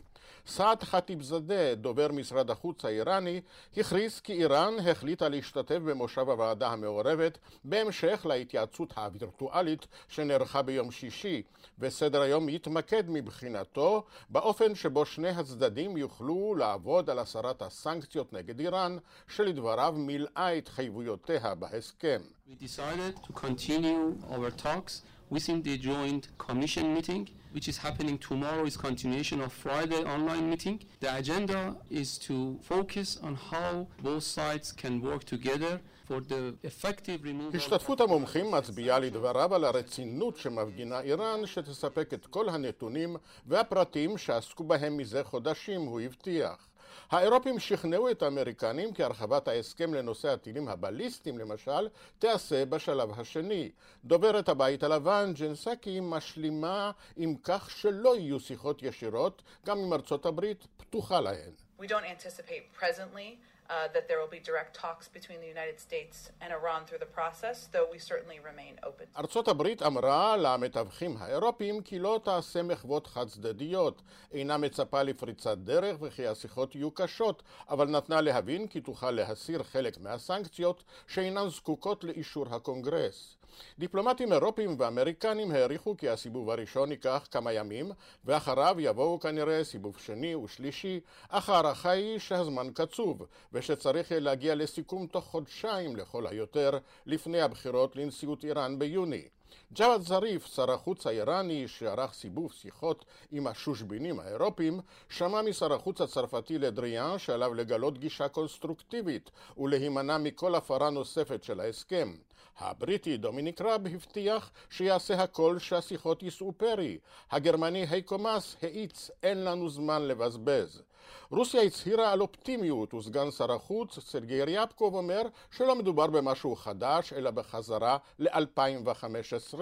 סעד 0.47 0.83
חטיב 0.83 1.23
זאדה, 1.23 1.75
דובר 1.75 2.13
משרד 2.13 2.51
החוץ 2.51 2.85
האיראני, 2.85 3.41
הכריז 3.77 4.21
כי 4.21 4.33
איראן 4.33 4.75
החליטה 4.91 5.29
להשתתף 5.29 5.79
במושב 5.85 6.29
הוועדה 6.29 6.69
המעורבת 6.69 7.39
בהמשך 7.65 8.27
להתייעצות 8.29 8.93
הווירטואלית 8.97 9.87
שנערכה 10.09 10.63
ביום 10.63 10.91
שישי, 10.91 11.43
וסדר 11.79 12.21
היום 12.21 12.49
יתמקד 12.49 13.05
מבחינתו 13.09 14.05
באופן 14.31 14.75
שבו 14.75 15.07
שני 15.07 15.29
הצדדים 15.29 15.97
יוכלו 15.97 16.55
לעבוד 16.59 17.11
על 17.11 17.19
הסרת 17.19 17.63
הסנקציות 17.63 18.33
נגד 18.33 18.61
איראן, 18.61 18.97
שלדבריו 19.29 19.95
מילאה 19.97 20.49
התחייבויותיה 20.49 21.55
בהסכם. 21.55 22.21
We 22.49 22.55
decided 22.55 23.17
to 23.27 23.33
continue 23.33 24.15
our 24.31 24.51
talks 24.63 25.03
within 25.31 25.63
the 25.63 25.77
joint 25.79 26.29
commission 26.39 26.95
meeting 26.95 27.27
which 27.57 27.69
is 27.69 27.79
happening 27.79 28.19
tomorrow 28.19 28.65
is 28.67 28.77
continuation 28.77 29.41
of 29.41 29.51
Friday 29.51 30.03
online 30.15 30.51
meeting. 30.51 30.79
The 31.01 31.11
agenda 31.17 31.75
is 31.91 32.19
to 32.29 32.59
focus 32.63 33.09
on 33.27 33.35
how 33.51 33.87
both 34.03 34.25
sides 34.25 34.73
can 34.83 34.95
work 35.01 35.23
together 35.25 35.81
for 36.07 36.21
the 36.21 36.55
effective 36.63 37.25
removal... 37.25 37.57
השתתפות 37.57 38.01
המומחים 38.01 38.51
מצביעה 38.51 38.99
לדבריו 38.99 39.55
על 39.55 39.65
הרצינות 39.65 40.37
שמפגינה 40.37 41.01
איראן 41.01 41.47
שתספק 41.47 42.15
את 42.15 42.27
כל 42.27 42.49
הנתונים 42.49 43.17
והפרטים 43.47 44.19
שעסקו 44.19 44.65
בהם 44.65 44.97
מזה 44.97 45.25
חודשים, 45.25 45.81
הוא 45.81 46.01
הבטיח. 46.01 46.69
האירופים 47.11 47.59
שכנעו 47.59 48.11
את 48.11 48.23
האמריקנים 48.23 48.95
כי 48.95 49.03
הרחבת 49.03 49.49
ההסכם 49.49 49.95
לנושא 49.95 50.29
הטילים 50.29 50.69
הבליסטיים 50.69 51.39
למשל 51.39 51.89
תיעשה 52.19 52.65
בשלב 52.65 53.21
השני. 53.21 53.71
דוברת 54.05 54.49
הבית 54.49 54.83
הלבן 54.83 55.33
ג'נסקי 55.35 56.01
משלימה 56.03 56.91
עם 57.17 57.35
כך 57.43 57.71
שלא 57.71 58.17
יהיו 58.17 58.41
שיחות 58.41 58.83
ישירות 58.83 59.43
גם 59.67 59.79
אם 59.79 59.93
ארצות 59.93 60.27
הברית 60.27 60.67
פתוחה 60.77 61.21
להן. 61.21 61.51
We 61.81 61.85
don't 61.85 62.07
anticipate 62.07 62.81
presently 62.81 63.37
uh, 63.69 63.89
that 63.95 64.09
there 64.09 64.19
will 64.23 64.35
be 64.39 64.43
direct 64.51 64.73
talks 64.83 65.09
between 65.09 65.41
the 65.41 65.51
United 65.57 65.79
States 65.81 66.31
and 66.41 66.53
Iran 66.53 66.81
through 66.87 67.03
the 67.07 67.13
process, 67.19 67.69
though 67.73 67.89
we 67.93 67.99
certainly 67.99 68.39
remain 68.51 68.75
open. 68.83 69.07
ארצות 69.17 69.49
הברית 69.49 69.83
אמרה 69.83 70.37
למתווכים 70.37 71.17
האירופיים 71.19 71.83
כי 71.83 71.99
לא 71.99 72.21
תעשה 72.25 72.63
מחוות 72.63 73.07
חד 73.07 73.29
צדדיות, 73.29 74.03
אינה 74.33 74.57
מצפה 74.57 75.03
לפריצת 75.03 75.59
דרך 75.59 75.97
וכי 76.01 76.27
השיחות 76.27 76.75
יהיו 76.75 76.91
קשות, 76.91 77.43
אבל 77.69 77.89
נתנה 77.89 78.21
להבין 78.21 78.69
כי 78.69 78.81
תוכל 78.81 79.11
להסיר 79.11 79.63
חלק 79.63 79.99
מהסנקציות 79.99 80.85
שאינן 81.09 81.49
זקוקות 81.49 82.05
לאישור 82.05 82.55
הקונגרס. 82.55 83.36
דיפלומטים 83.79 84.33
אירופים 84.33 84.77
ואמריקנים 84.79 85.51
העריכו 85.51 85.97
כי 85.97 86.09
הסיבוב 86.09 86.51
הראשון 86.51 86.91
ייקח 86.91 87.29
כמה 87.31 87.53
ימים 87.53 87.93
ואחריו 88.25 88.77
יבואו 88.79 89.21
כנראה 89.21 89.65
סיבוב 89.65 89.97
שני 89.99 90.35
ושלישי, 90.35 91.01
אך 91.29 91.49
ההערכה 91.49 91.91
היא 91.91 92.19
שהזמן 92.19 92.69
קצוב 92.75 93.27
ושצריך 93.53 94.13
להגיע 94.13 94.55
לסיכום 94.55 95.07
תוך 95.07 95.25
חודשיים 95.25 95.97
לכל 95.97 96.27
היותר 96.27 96.79
לפני 97.07 97.41
הבחירות 97.41 97.97
לנשיאות 97.97 98.45
איראן 98.45 98.79
ביוני. 98.79 99.29
ג'אווד 99.73 100.01
זריף, 100.01 100.47
שר 100.47 100.71
החוץ 100.71 101.07
האיראני 101.07 101.69
שערך 101.69 102.13
סיבוב 102.13 102.53
שיחות 102.53 103.05
עם 103.33 103.47
השושבינים 103.47 104.21
האירופים, 104.21 104.81
שמע 105.09 105.43
משר 105.43 105.73
החוץ 105.73 106.01
הצרפתי 106.01 106.59
לדריאן 106.59 107.19
שעליו 107.19 107.55
לגלות 107.55 107.99
גישה 107.99 108.29
קונסטרוקטיבית 108.29 109.31
ולהימנע 109.59 110.19
מכל 110.19 110.55
הפרה 110.55 110.91
נוספת 110.91 111.45
של 111.45 111.61
ההסכם. 111.61 112.15
הבריטי 112.59 113.17
דומיניק 113.17 113.61
רב 113.61 113.87
הבטיח 113.87 114.51
שיעשה 114.71 115.23
הכל 115.23 115.59
שהשיחות 115.59 116.23
יישאו 116.23 116.53
פרי. 116.57 116.99
הגרמני 117.31 117.87
הייקו 117.91 118.19
מאס 118.19 118.57
האיץ 118.63 119.11
אין 119.23 119.45
לנו 119.45 119.69
זמן 119.69 120.03
לבזבז. 120.03 120.83
רוסיה 121.31 121.63
הצהירה 121.63 122.13
על 122.13 122.21
אופטימיות, 122.21 122.95
וסגן 122.95 123.31
שר 123.31 123.53
החוץ 123.53 123.99
סרגי 123.99 124.43
ריאפקוב 124.43 124.95
אומר 124.95 125.23
שלא 125.51 125.77
מדובר 125.77 126.07
במשהו 126.07 126.57
חדש, 126.57 127.13
אלא 127.13 127.31
בחזרה 127.31 127.99
ל-2015, 128.19 129.59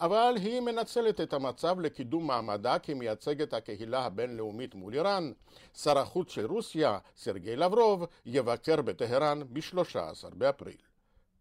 אבל 0.00 0.34
היא 0.36 0.60
מנצלת 0.60 1.20
את 1.20 1.32
המצב 1.32 1.80
לקידום 1.80 2.26
מעמדה 2.26 2.78
כמייצגת 2.78 3.54
הקהילה 3.54 4.04
הבינלאומית 4.04 4.74
מול 4.74 4.94
איראן. 4.94 5.32
שר 5.74 5.98
החוץ 5.98 6.30
של 6.30 6.46
רוסיה, 6.46 6.98
סרגי 7.16 7.56
לברוב, 7.56 8.04
יבקר 8.26 8.82
בטהרן 8.82 9.42
ב-13 9.52 9.96
באפריל. 10.32 10.87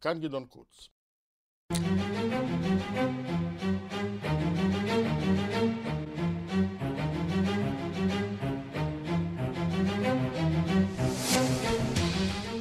כאן 0.02 0.20
גדעון 0.20 0.46
קוץ. 0.46 0.90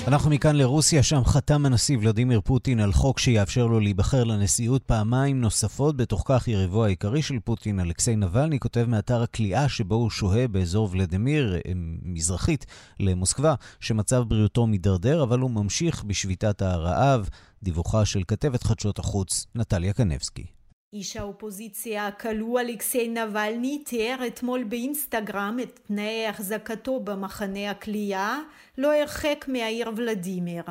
אנחנו 0.07 0.31
מכאן 0.31 0.57
לרוסיה, 0.57 1.03
שם 1.03 1.25
חתם 1.25 1.67
הנשיא 1.67 1.99
ולדימיר 1.99 2.41
פוטין 2.41 2.81
על 2.81 2.93
חוק 2.93 3.19
שיאפשר 3.19 3.67
לו 3.67 3.81
להיבחר 3.81 4.25
לנשיאות 4.25 4.83
פעמיים 4.83 5.41
נוספות, 5.41 5.97
בתוך 5.97 6.23
כך 6.27 6.49
יריבו 6.49 6.85
העיקרי 6.85 7.23
של 7.23 7.39
פוטין, 7.45 7.81
אלכסיי 7.81 8.17
נבלני, 8.17 8.59
כותב 8.59 8.85
מאתר 8.89 9.23
הכליאה 9.23 9.69
שבו 9.69 9.95
הוא 9.95 10.11
שוהה 10.11 10.49
באזור 10.49 10.89
ולדימיר, 10.93 11.55
אה, 11.55 11.73
מזרחית 12.03 12.67
למוסקבה, 13.01 13.55
שמצב 13.81 14.23
בריאותו 14.29 14.67
מידרדר, 14.67 15.23
אבל 15.23 15.39
הוא 15.39 15.51
ממשיך 15.51 16.05
בשביתת 16.05 16.63
הרעב. 16.63 17.29
דיווחה 17.63 18.05
של 18.05 18.23
כתבת 18.29 18.63
חדשות 18.63 18.99
החוץ, 18.99 19.47
נטליה 19.55 19.93
קנבסקי. 19.93 20.56
איש 20.97 21.17
האופוזיציה 21.17 22.07
הכלוא 22.07 22.61
אלכסיי 22.61 23.09
נבלני 23.09 23.79
תיאר 23.79 24.27
אתמול 24.27 24.65
באינסטגרם 24.65 25.57
את 25.63 25.81
תנאי 25.87 26.27
החזקתו 26.27 27.01
במחנה 27.01 27.71
הכלייה 27.71 28.41
לא 28.79 28.93
הרחק 28.93 29.45
מהעיר 29.49 29.91
ולדימיר. 29.97 30.63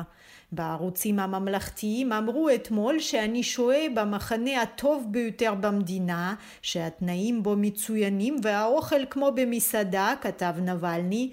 בערוצים 0.52 1.18
הממלכתיים 1.18 2.12
אמרו 2.12 2.48
אתמול 2.54 2.98
שאני 2.98 3.42
שוהה 3.42 3.88
במחנה 3.94 4.62
הטוב 4.62 5.06
ביותר 5.10 5.54
במדינה, 5.54 6.34
שהתנאים 6.62 7.42
בו 7.42 7.56
מצוינים 7.56 8.36
והאוכל 8.42 9.06
כמו 9.10 9.32
במסעדה, 9.34 10.14
כתב 10.20 10.54
נבלני, 10.62 11.30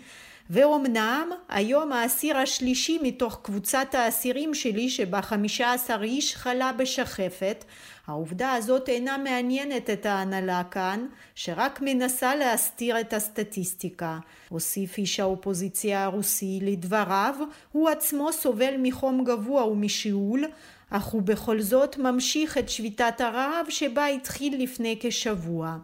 ואומנם 0.50 1.30
היום 1.50 1.92
האסיר 1.92 2.38
השלישי 2.38 3.00
מתוך 3.04 3.40
קבוצת 3.44 3.88
האסירים 3.94 4.54
שלי 4.54 4.90
שבה 4.90 5.22
חמישה 5.22 5.74
עשר 5.74 6.04
איש 6.04 6.36
חלה 6.36 6.72
בשחפת 6.72 7.66
העובדה 8.08 8.54
הזאת 8.54 8.90
אינה 8.90 9.18
מעניינת 9.18 9.90
את 9.90 10.06
ההנהלה 10.06 10.64
כאן, 10.72 11.06
שרק 11.36 11.80
מנסה 11.82 12.36
להסתיר 12.36 13.00
את 13.00 13.14
הסטטיסטיקה. 13.14 14.20
הוסיף 14.50 14.98
איש 14.98 15.20
האופוזיציה 15.20 16.04
הרוסי 16.04 16.60
לדבריו, 16.62 17.36
הוא 17.72 17.90
עצמו 17.90 18.34
סובל 18.34 18.74
מחום 18.80 19.24
גבוה 19.24 19.66
ומשאול, 19.66 20.46
אך 20.90 21.06
הוא 21.06 21.22
בכל 21.22 21.62
זאת 21.62 21.98
ממשיך 21.98 22.58
את 22.58 22.70
שביתת 22.70 23.22
הרעב 23.22 23.66
שבה 23.70 24.06
התחיל 24.06 24.64
לפני 24.64 24.98
כשבוע. 25.02 25.78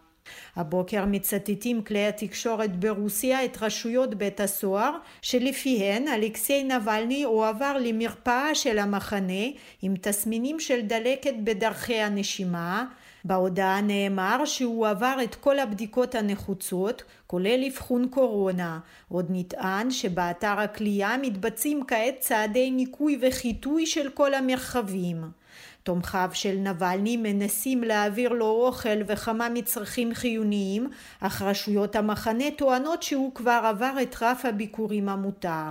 הבוקר 0.55 1.05
מצטטים 1.05 1.81
כלי 1.81 2.07
התקשורת 2.07 2.79
ברוסיה 2.79 3.45
את 3.45 3.57
רשויות 3.61 4.15
בית 4.15 4.39
הסוהר 4.39 4.91
שלפיהן 5.21 6.07
אלכסיי 6.07 6.63
נבלני 6.63 7.23
הועבר 7.23 7.77
למרפאה 7.79 8.55
של 8.55 8.79
המחנה 8.79 9.43
עם 9.81 9.93
תסמינים 10.01 10.59
של 10.59 10.81
דלקת 10.81 11.33
בדרכי 11.43 11.99
הנשימה 11.99 12.85
בהודעה 13.25 13.81
נאמר 13.81 14.45
שהוא 14.45 14.87
עבר 14.87 15.17
את 15.23 15.35
כל 15.35 15.59
הבדיקות 15.59 16.15
הנחוצות, 16.15 17.03
כולל 17.27 17.65
אבחון 17.67 18.07
קורונה. 18.07 18.79
עוד 19.09 19.25
נטען 19.29 19.91
שבאתר 19.91 20.59
הכלייה 20.59 21.17
מתבצעים 21.21 21.83
כעת 21.87 22.19
צעדי 22.19 22.71
ניקוי 22.71 23.19
וחיטוי 23.21 23.85
של 23.85 24.09
כל 24.09 24.33
המרחבים. 24.33 25.38
תומכיו 25.89 26.29
של 26.33 26.57
נבלני 26.63 27.17
מנסים 27.17 27.83
להעביר 27.83 28.33
לו 28.33 28.45
אוכל 28.45 29.01
וכמה 29.07 29.47
מצרכים 29.53 30.13
חיוניים, 30.13 30.89
אך 31.19 31.41
רשויות 31.41 31.95
המחנה 31.95 32.43
טוענות 32.57 33.03
שהוא 33.03 33.31
כבר 33.35 33.61
עבר 33.63 33.91
את 34.01 34.15
רף 34.21 34.45
הביקורים 34.45 35.09
המותר. 35.09 35.69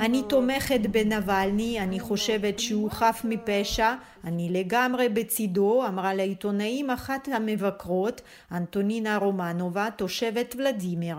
אני 0.00 0.22
תומכת 0.28 0.80
בנבלני, 0.90 1.80
אני 1.80 2.00
חושבת 2.00 2.58
שהוא 2.58 2.90
חף 2.90 3.22
מפשע, 3.24 3.94
אני 4.24 4.48
לגמרי 4.50 5.08
בצידו, 5.08 5.86
אמרה 5.86 6.14
לעיתונאים 6.14 6.90
אחת 6.90 7.28
המבקרות, 7.32 8.20
אנטונינה 8.52 9.16
רומנובה, 9.16 9.88
תושבת 9.96 10.54
ולדימיר. 10.58 11.16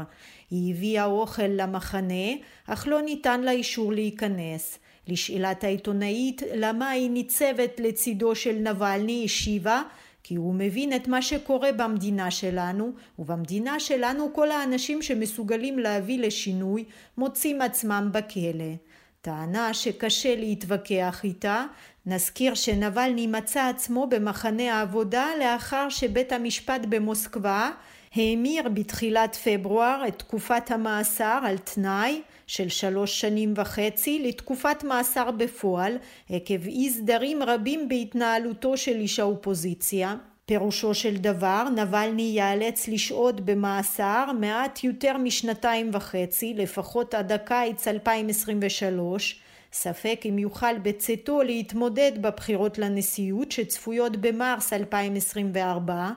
היא 0.51 0.73
הביאה 0.73 1.05
אוכל 1.05 1.47
למחנה, 1.47 2.31
אך 2.67 2.87
לא 2.87 3.01
ניתן 3.01 3.41
לה 3.41 3.51
אישור 3.51 3.93
להיכנס. 3.93 4.79
לשאלת 5.07 5.63
העיתונאית 5.63 6.41
למה 6.55 6.89
היא 6.89 7.09
ניצבת 7.09 7.79
לצידו 7.79 8.35
של 8.35 8.55
נבלני 8.59 9.21
השיבה 9.25 9.81
כי 10.27 10.35
הוא 10.35 10.53
מבין 10.53 10.95
את 10.95 11.07
מה 11.07 11.21
שקורה 11.21 11.71
במדינה 11.71 12.31
שלנו, 12.31 12.91
ובמדינה 13.19 13.79
שלנו 13.79 14.33
כל 14.33 14.51
האנשים 14.51 15.01
שמסוגלים 15.01 15.79
להביא 15.79 16.19
לשינוי 16.19 16.83
מוצאים 17.17 17.61
עצמם 17.61 18.09
בכלא. 18.11 18.73
טענה 19.21 19.73
שקשה 19.73 20.35
להתווכח 20.35 21.21
איתה, 21.23 21.65
נזכיר 22.05 22.53
שנבלני 22.53 23.27
מצא 23.27 23.67
עצמו 23.67 24.07
במחנה 24.09 24.73
העבודה 24.73 25.25
לאחר 25.39 25.89
שבית 25.89 26.31
המשפט 26.31 26.81
במוסקבה 26.89 27.71
המיר 28.15 28.69
בתחילת 28.69 29.35
פברואר 29.35 30.03
את 30.07 30.19
תקופת 30.19 30.71
המאסר 30.71 31.39
על 31.43 31.57
תנאי 31.57 32.21
של 32.47 32.69
שלוש 32.69 33.21
שנים 33.21 33.53
וחצי 33.57 34.23
לתקופת 34.27 34.83
מאסר 34.83 35.31
בפועל 35.31 35.97
עקב 36.29 36.67
אי 36.67 36.89
סדרים 36.89 37.43
רבים 37.43 37.89
בהתנהלותו 37.89 38.77
של 38.77 38.95
איש 38.95 39.19
האופוזיציה. 39.19 40.15
פירושו 40.45 40.93
של 40.93 41.17
דבר 41.17 41.63
נבלני 41.75 42.21
ייאלץ 42.21 42.87
לשהות 42.87 43.41
במאסר 43.41 44.25
מעט 44.39 44.83
יותר 44.83 45.17
משנתיים 45.17 45.89
וחצי 45.93 46.53
לפחות 46.53 47.13
עד 47.13 47.31
הקיץ 47.31 47.87
2023 47.87 49.39
ספק 49.73 50.21
אם 50.29 50.39
יוכל 50.39 50.77
בצאתו 50.77 51.41
להתמודד 51.41 52.11
בבחירות 52.21 52.77
לנשיאות 52.77 53.51
שצפויות 53.51 54.17
במרס 54.17 54.73
2024 54.73 56.11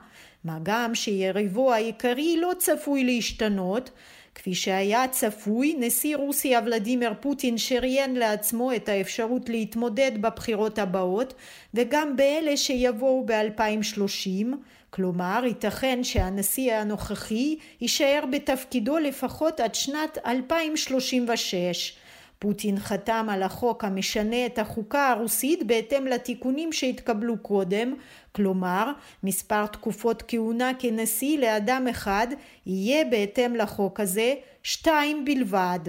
מה 0.45 0.59
גם 0.63 0.95
שיריבו 0.95 1.73
העיקרי 1.73 2.37
לא 2.41 2.53
צפוי 2.59 3.05
להשתנות 3.05 3.91
כפי 4.39 4.55
שהיה 4.55 5.09
צפוי, 5.09 5.75
נשיא 5.79 6.17
רוסיה 6.17 6.61
ולדימיר 6.67 7.13
פוטין 7.21 7.59
שריין 7.59 8.17
לעצמו 8.17 8.73
את 8.73 8.89
האפשרות 8.89 9.49
להתמודד 9.49 10.13
בבחירות 10.21 10.79
הבאות 10.79 11.35
וגם 11.75 12.17
באלה 12.17 12.57
שיבואו 12.57 13.27
ב-2030, 13.27 14.47
כלומר 14.91 15.43
ייתכן 15.47 16.05
שהנשיא 16.05 16.75
הנוכחי 16.75 17.57
יישאר 17.81 18.25
בתפקידו 18.33 18.99
לפחות 18.99 19.61
עד 19.61 19.75
שנת 19.75 20.19
2036. 20.27 21.97
פוטין 22.39 22.79
חתם 22.79 23.27
על 23.31 23.43
החוק 23.43 23.85
המשנה 23.85 24.47
את 24.47 24.59
החוקה 24.59 25.09
הרוסית 25.09 25.67
בהתאם 25.67 26.07
לתיקונים 26.07 26.73
שהתקבלו 26.73 27.39
קודם, 27.39 27.95
כלומר 28.33 28.93
מספר 29.23 29.67
תקופות 29.67 30.23
כהונה 30.29 30.71
כנשיא 30.79 31.39
לאדם 31.39 31.87
אחד 31.91 32.27
יהיה 32.67 33.05
בהתאם 33.05 33.57
לחוק 33.57 34.01
הזה 34.01 34.35
שתיים 34.63 35.25
בלבד. 35.25 35.81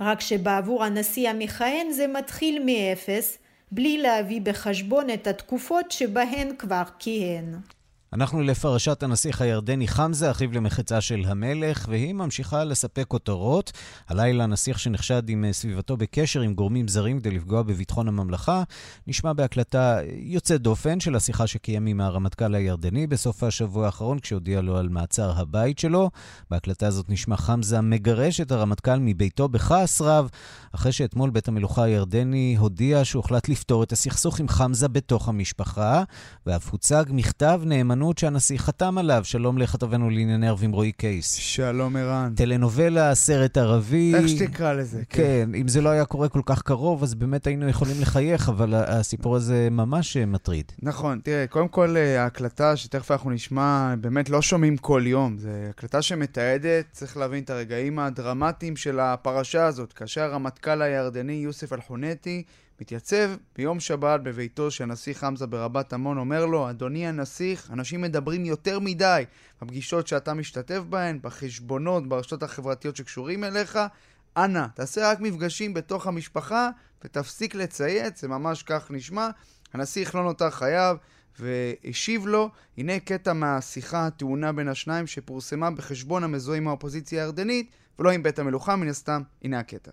רק 0.00 0.20
שבעבור 0.20 0.84
הנשיא 0.84 1.28
המכהן 1.28 1.90
זה 1.90 2.06
מתחיל 2.06 2.62
מאפס, 2.66 3.38
בלי 3.72 3.98
להביא 3.98 4.40
בחשבון 4.40 5.10
את 5.10 5.26
התקופות 5.26 5.90
שבהן 5.90 6.56
כבר 6.58 6.82
כיהן. 6.98 7.54
אנחנו 8.12 8.42
לפרשת 8.42 9.02
הנסיך 9.02 9.40
הירדני 9.40 9.88
חמזה, 9.88 10.30
אחיו 10.30 10.52
למחצה 10.52 11.00
של 11.00 11.24
המלך, 11.26 11.86
והיא 11.88 12.14
ממשיכה 12.14 12.64
לספק 12.64 13.04
כותרות. 13.08 13.72
הלילה 14.08 14.44
הנסיך 14.44 14.78
שנחשד 14.78 15.28
עם 15.28 15.44
אה, 15.44 15.52
סביבתו 15.52 15.96
בקשר 15.96 16.40
עם 16.40 16.54
גורמים 16.54 16.88
זרים 16.88 17.20
כדי 17.20 17.30
לפגוע 17.30 17.62
בביטחון 17.62 18.08
הממלכה, 18.08 18.62
נשמע 19.06 19.32
בהקלטה 19.32 19.98
יוצאת 20.16 20.60
דופן 20.62 21.00
של 21.00 21.16
השיחה 21.16 21.46
שקיים 21.46 21.86
עם 21.86 22.00
הרמטכ"ל 22.00 22.54
הירדני 22.54 23.06
בסוף 23.06 23.42
השבוע 23.42 23.86
האחרון, 23.86 24.18
כשהודיע 24.18 24.60
לו 24.60 24.76
על 24.76 24.88
מעצר 24.88 25.32
הבית 25.36 25.78
שלו. 25.78 26.10
בהקלטה 26.50 26.86
הזאת 26.86 27.10
נשמע 27.10 27.36
חמזה 27.36 27.80
מגרש 27.80 28.40
את 28.40 28.52
הרמטכ"ל 28.52 28.98
מביתו 29.00 29.48
בכעס 29.48 30.00
רב, 30.00 30.28
אחרי 30.72 30.92
שאתמול 30.92 31.30
בית 31.30 31.48
המלוכה 31.48 31.84
הירדני 31.84 32.56
הודיע 32.58 33.04
שהוחלט 33.04 33.48
לפתור 33.48 33.82
את 33.82 33.92
הסכסוך 33.92 34.40
עם 34.40 34.48
חמזה 34.48 34.88
בתוך 34.88 35.28
המשפחה, 35.28 36.02
ואף 36.46 36.70
הוצג 36.70 37.04
מכתב 37.08 37.60
נאמנות 37.64 38.01
הנאמנות 38.02 38.18
שהנשיא 38.18 38.58
חתם 38.58 38.98
עליו. 38.98 39.20
שלום 39.24 39.58
לכתבנו 39.58 40.10
לענייני 40.10 40.48
ערבים 40.48 40.72
רועי 40.72 40.92
קייס. 40.92 41.34
שלום 41.34 41.96
ערן. 41.96 42.32
טלנובלה, 42.36 43.14
סרט 43.14 43.56
ערבי. 43.56 44.14
איך 44.14 44.28
שתקרא 44.28 44.72
לזה. 44.72 45.02
כן. 45.08 45.22
כן, 45.22 45.54
אם 45.54 45.68
זה 45.68 45.80
לא 45.80 45.88
היה 45.88 46.04
קורה 46.04 46.28
כל 46.28 46.40
כך 46.46 46.62
קרוב, 46.62 47.02
אז 47.02 47.14
באמת 47.14 47.46
היינו 47.46 47.68
יכולים 47.68 47.96
לחייך, 48.00 48.48
אבל 48.48 48.74
הסיפור 48.74 49.36
הזה 49.36 49.68
ממש 49.70 50.16
מטריד. 50.16 50.72
נכון, 50.82 51.20
תראה, 51.24 51.46
קודם 51.46 51.68
כל 51.68 51.96
ההקלטה 51.96 52.76
שתכף 52.76 53.10
אנחנו 53.10 53.30
נשמע, 53.30 53.94
באמת 54.00 54.30
לא 54.30 54.42
שומעים 54.42 54.76
כל 54.76 55.02
יום. 55.06 55.38
זו 55.38 55.48
הקלטה 55.70 56.02
שמתעדת, 56.02 56.84
צריך 56.92 57.16
להבין 57.16 57.44
את 57.44 57.50
הרגעים 57.50 57.98
הדרמטיים 57.98 58.76
של 58.76 59.00
הפרשה 59.00 59.66
הזאת, 59.66 59.92
כאשר 59.92 60.20
הרמטכ"ל 60.20 60.82
הירדני 60.82 61.32
יוסף 61.32 61.72
אלחונטי 61.72 62.42
מתייצב 62.82 63.30
ביום 63.56 63.80
שבת 63.80 64.20
בביתו 64.20 64.70
של 64.70 64.84
הנסיך 64.84 65.18
חמזה 65.18 65.46
ברבת 65.46 65.92
עמון, 65.92 66.18
אומר 66.18 66.46
לו, 66.46 66.70
אדוני 66.70 67.06
הנסיך, 67.06 67.70
אנשים 67.70 68.00
מדברים 68.00 68.44
יותר 68.44 68.78
מדי 68.78 69.24
בפגישות 69.62 70.06
שאתה 70.06 70.34
משתתף 70.34 70.78
בהן, 70.88 71.18
בחשבונות, 71.22 72.08
ברשתות 72.08 72.42
החברתיות 72.42 72.96
שקשורים 72.96 73.44
אליך. 73.44 73.78
אנא, 74.36 74.66
תעשה 74.74 75.10
רק 75.10 75.20
מפגשים 75.20 75.74
בתוך 75.74 76.06
המשפחה 76.06 76.70
ותפסיק 77.04 77.54
לצייץ, 77.54 78.20
זה 78.20 78.28
ממש 78.28 78.62
כך 78.62 78.90
נשמע. 78.90 79.28
הנסיך 79.72 80.14
לא 80.14 80.22
נותר 80.22 80.50
חייב 80.50 80.96
והשיב 81.38 82.26
לו, 82.26 82.50
הנה 82.78 83.00
קטע 83.00 83.32
מהשיחה 83.32 84.06
הטעונה 84.06 84.52
בין 84.52 84.68
השניים 84.68 85.06
שפורסמה 85.06 85.70
בחשבון 85.70 86.24
המזוהה 86.24 86.58
עם 86.58 86.68
האופוזיציה 86.68 87.22
הירדנית 87.22 87.70
ולא 87.98 88.10
עם 88.10 88.22
בית 88.22 88.38
המלוכה, 88.38 88.76
מן 88.76 88.88
הסתם, 88.88 89.22
הנה 89.42 89.58
הקטע. 89.58 89.90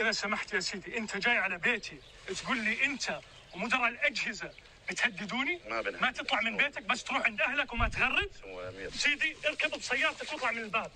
إذا 0.00 0.12
سمحت 0.12 0.52
يا 0.52 0.60
سيدي 0.60 0.98
أنت 0.98 1.16
جاي 1.16 1.38
على 1.38 1.58
بيتي 1.58 1.98
تقول 2.42 2.58
لي 2.58 2.84
أنت 2.84 3.18
ومدراء 3.54 3.88
الأجهزة 3.88 4.50
بتهددوني 4.90 5.60
ما, 5.70 5.82
ما 6.00 6.12
تطلع 6.12 6.40
من 6.40 6.56
بيتك 6.56 6.82
بس 6.82 7.04
تروح 7.04 7.26
عند 7.26 7.40
أهلك 7.40 7.72
وما 7.72 7.88
تغرد 7.88 8.30
سيدي 8.94 9.36
اركب 9.46 9.78
بسيارتك 9.78 10.32
واطلع 10.32 10.50
من 10.50 10.58
الباب 10.58 10.90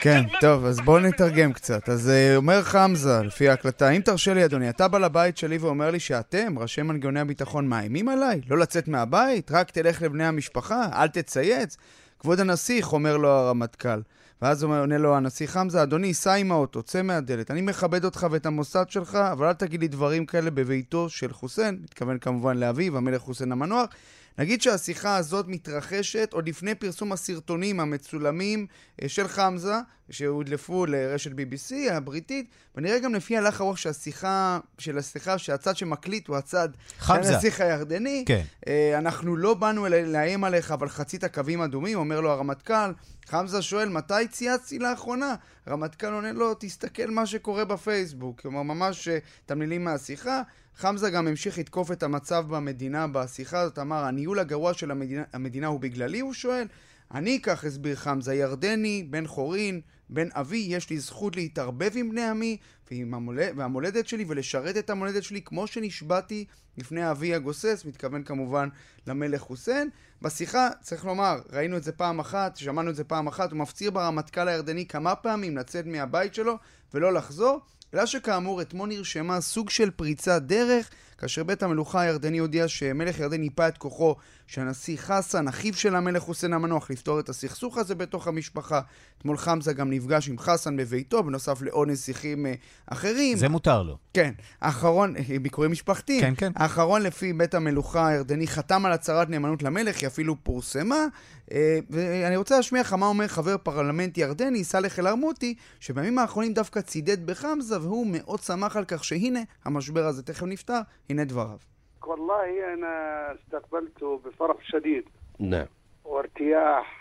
כן, 0.00 0.24
טוב, 0.40 0.64
אז 0.64 0.80
בואו 0.80 0.98
נתרגם 0.98 1.52
קצת. 1.52 1.88
אז 1.88 2.12
אומר 2.36 2.62
חמזה, 2.62 3.22
לפי 3.22 3.48
ההקלטה, 3.48 3.90
אם 3.90 4.00
תרשה 4.00 4.34
לי, 4.34 4.44
אדוני, 4.44 4.68
אתה 4.68 4.88
בא 4.88 4.98
לבית 4.98 5.36
שלי 5.36 5.58
ואומר 5.58 5.90
לי 5.90 6.00
שאתם, 6.00 6.58
ראשי 6.58 6.82
מנגנוני 6.82 7.20
הביטחון, 7.20 7.68
מאיימים 7.68 8.08
עליי? 8.08 8.40
לא 8.48 8.58
לצאת 8.58 8.88
מהבית? 8.88 9.50
רק 9.50 9.70
תלך 9.70 10.02
לבני 10.02 10.26
המשפחה? 10.26 10.88
אל 10.92 11.08
תצייץ? 11.08 11.76
כבוד 12.18 12.40
הנסיך, 12.40 12.92
אומר 12.92 13.16
לו 13.16 13.28
הרמטכ"ל. 13.28 14.00
ואז 14.41 14.63
עונה 14.63 14.97
לו 14.97 15.15
הנשיא 15.15 15.47
חמזה, 15.47 15.83
אדוני, 15.83 16.13
סע 16.13 16.33
עם 16.33 16.51
האוטו, 16.51 16.83
צא 16.83 17.01
מהדלת. 17.01 17.51
אני 17.51 17.61
מכבד 17.61 18.05
אותך 18.05 18.27
ואת 18.31 18.45
המוסד 18.45 18.89
שלך, 18.89 19.15
אבל 19.15 19.47
אל 19.47 19.53
תגיד 19.53 19.81
לי 19.81 19.87
דברים 19.87 20.25
כאלה 20.25 20.51
בביתו 20.51 21.09
של 21.09 21.33
חוסיין, 21.33 21.79
מתכוון 21.83 22.17
כמובן 22.17 22.57
לאביו, 22.57 22.97
המלך 22.97 23.21
חוסיין 23.21 23.51
המנוח. 23.51 23.89
נגיד 24.37 24.61
שהשיחה 24.61 25.15
הזאת 25.15 25.45
מתרחשת 25.47 26.33
עוד 26.33 26.49
לפני 26.49 26.75
פרסום 26.75 27.11
הסרטונים 27.11 27.79
המצולמים 27.79 28.67
אה, 29.01 29.09
של 29.09 29.27
חמזה, 29.27 29.73
שהודלפו 30.09 30.85
לרשת 30.85 31.31
BBC 31.31 31.91
הבריטית, 31.91 32.49
ונראה 32.75 32.99
גם 32.99 33.15
לפי 33.15 33.37
הלך 33.37 33.61
הרוח 33.61 33.77
שהשיחה, 33.77 34.59
של 34.77 34.97
השיחה, 34.97 35.37
שהצד 35.37 35.77
שמקליט 35.77 36.27
הוא 36.27 36.37
הצד 36.37 36.69
חמזה. 36.99 37.23
של 37.23 37.33
הנסיך 37.33 37.61
הירדני. 37.61 38.23
כן. 38.27 38.41
אה, 38.67 38.97
אנחנו 38.97 39.35
לא 39.35 39.53
באנו 39.53 39.87
לאיים 39.89 40.43
עליך, 40.43 40.71
אבל 40.71 40.89
חצית 40.89 41.25
קווים 41.25 41.61
אדומים, 41.61 41.97
אומר 41.97 42.21
לו 42.21 42.31
הרמטכ"ל. 42.31 42.91
חמזה 43.27 43.61
שואל, 43.61 43.89
מתי 43.89 44.27
צייצתי 44.29 44.79
לאחרונה? 44.79 45.35
רמטכ"ל 45.67 46.13
עונה 46.13 46.31
לו, 46.31 46.53
תסתכל 46.59 47.09
מה 47.09 47.25
שקורה 47.25 47.65
בפייסבוק. 47.65 48.41
כלומר, 48.41 48.61
ממש 48.61 49.07
אה, 49.07 49.17
תמלילים 49.45 49.83
מהשיחה. 49.83 50.41
חמזה 50.75 51.09
גם 51.09 51.27
המשיך 51.27 51.57
לתקוף 51.57 51.91
את 51.91 52.03
המצב 52.03 52.45
במדינה 52.47 53.07
בשיחה 53.07 53.59
הזאת, 53.59 53.79
אמר, 53.79 54.03
הניהול 54.03 54.39
הגרוע 54.39 54.73
של 54.73 54.91
המדינה, 54.91 55.23
המדינה 55.33 55.67
הוא 55.67 55.79
בגללי, 55.79 56.19
הוא 56.19 56.33
שואל. 56.33 56.67
אני, 57.13 57.39
כך 57.41 57.65
הסביר 57.65 57.95
חמזה, 57.95 58.35
ירדני, 58.35 59.07
בן 59.09 59.27
חורין, 59.27 59.81
בן 60.09 60.27
אבי, 60.31 60.65
יש 60.69 60.89
לי 60.89 60.99
זכות 60.99 61.35
להתערבב 61.35 61.91
עם 61.95 62.09
בני 62.09 62.23
עמי 62.23 62.57
ועם 62.91 63.13
המולד, 63.13 63.53
והמולדת 63.57 64.07
שלי 64.07 64.25
ולשרת 64.27 64.77
את 64.77 64.89
המולדת 64.89 65.23
שלי 65.23 65.41
כמו 65.41 65.67
שנשבעתי 65.67 66.45
לפני 66.77 67.11
אבי 67.11 67.33
הגוסס, 67.33 67.83
מתכוון 67.87 68.23
כמובן 68.23 68.69
למלך 69.07 69.41
חוסיין. 69.41 69.89
בשיחה, 70.21 70.69
צריך 70.81 71.05
לומר, 71.05 71.41
ראינו 71.51 71.77
את 71.77 71.83
זה 71.83 71.91
פעם 71.91 72.19
אחת, 72.19 72.57
שמענו 72.57 72.89
את 72.89 72.95
זה 72.95 73.03
פעם 73.03 73.27
אחת, 73.27 73.51
הוא 73.51 73.59
מפציר 73.59 73.91
ברמטכ"ל 73.91 74.47
הירדני 74.47 74.85
כמה 74.85 75.15
פעמים 75.15 75.57
לצאת 75.57 75.85
מהבית 75.85 76.33
שלו 76.33 76.57
ולא 76.93 77.13
לחזור, 77.13 77.59
אלא 77.93 78.05
שכאמור 78.05 78.61
אתמול 78.61 78.89
נרשמה 78.89 79.41
סוג 79.41 79.69
של 79.69 79.91
פריצת 79.91 80.41
דרך 80.41 80.89
כאשר 81.17 81.43
בית 81.43 81.63
המלוכה 81.63 82.01
הירדני 82.01 82.37
הודיע 82.37 82.67
שמלך 82.67 83.19
ירדן 83.19 83.43
ייפה 83.43 83.67
את 83.67 83.77
כוחו 83.77 84.15
שהנשיא 84.51 84.97
חסן, 84.97 85.47
אחיו 85.47 85.73
של 85.73 85.95
המלך 85.95 86.23
חוסיין 86.23 86.53
המנוח, 86.53 86.91
לפתור 86.91 87.19
את 87.19 87.29
הסכסוך 87.29 87.77
הזה 87.77 87.95
בתוך 87.95 88.27
המשפחה. 88.27 88.81
אתמול 89.17 89.37
חמזה 89.37 89.73
גם 89.73 89.89
נפגש 89.89 90.29
עם 90.29 90.39
חסן 90.39 90.77
בביתו, 90.77 91.23
בנוסף 91.23 91.61
לעוד 91.61 91.87
נסיכים 91.87 92.45
אה, 92.45 92.53
אחרים. 92.87 93.37
זה 93.37 93.49
מותר 93.49 93.83
לו. 93.83 93.97
כן. 94.13 94.31
האחרון, 94.61 95.15
אה, 95.15 95.39
ביקורים 95.41 95.71
משפחתיים. 95.71 96.21
כן, 96.21 96.33
כן. 96.37 96.51
האחרון 96.55 97.01
לפי 97.01 97.33
בית 97.33 97.53
המלוכה 97.53 98.07
הירדני 98.07 98.47
חתם 98.47 98.85
על 98.85 98.91
הצהרת 98.91 99.29
נאמנות 99.29 99.63
למלך, 99.63 99.99
היא 100.01 100.07
אפילו 100.07 100.43
פורסמה. 100.43 101.05
אה, 101.51 101.79
ואני 101.89 102.37
רוצה 102.37 102.55
להשמיע 102.55 102.81
לך 102.81 102.93
מה 102.93 103.05
אומר 103.05 103.27
חבר 103.27 103.57
פרלמנט 103.57 104.17
ירדני, 104.17 104.63
סאלח 104.63 104.99
אל-ערמוטי, 104.99 105.55
שבימים 105.79 106.19
האחרונים 106.19 106.53
דווקא 106.53 106.81
צידד 106.81 107.25
בחמזה, 107.25 107.81
והוא 107.81 108.07
מאוד 108.09 108.39
שמח 108.39 108.75
על 108.77 108.85
כך 108.85 109.03
שהנה, 109.03 109.39
המשבר 109.65 110.05
הזה 110.05 110.23
תכף 110.23 110.43
נפתר, 110.43 110.79
הנה 111.09 111.25
דבריו. 111.25 111.70
والله 112.07 112.73
أنا 112.73 113.35
استقبلته 113.35 114.17
بفرح 114.25 114.55
شديد. 114.63 115.05
نعم. 115.39 115.67
وارتياح. 116.05 117.00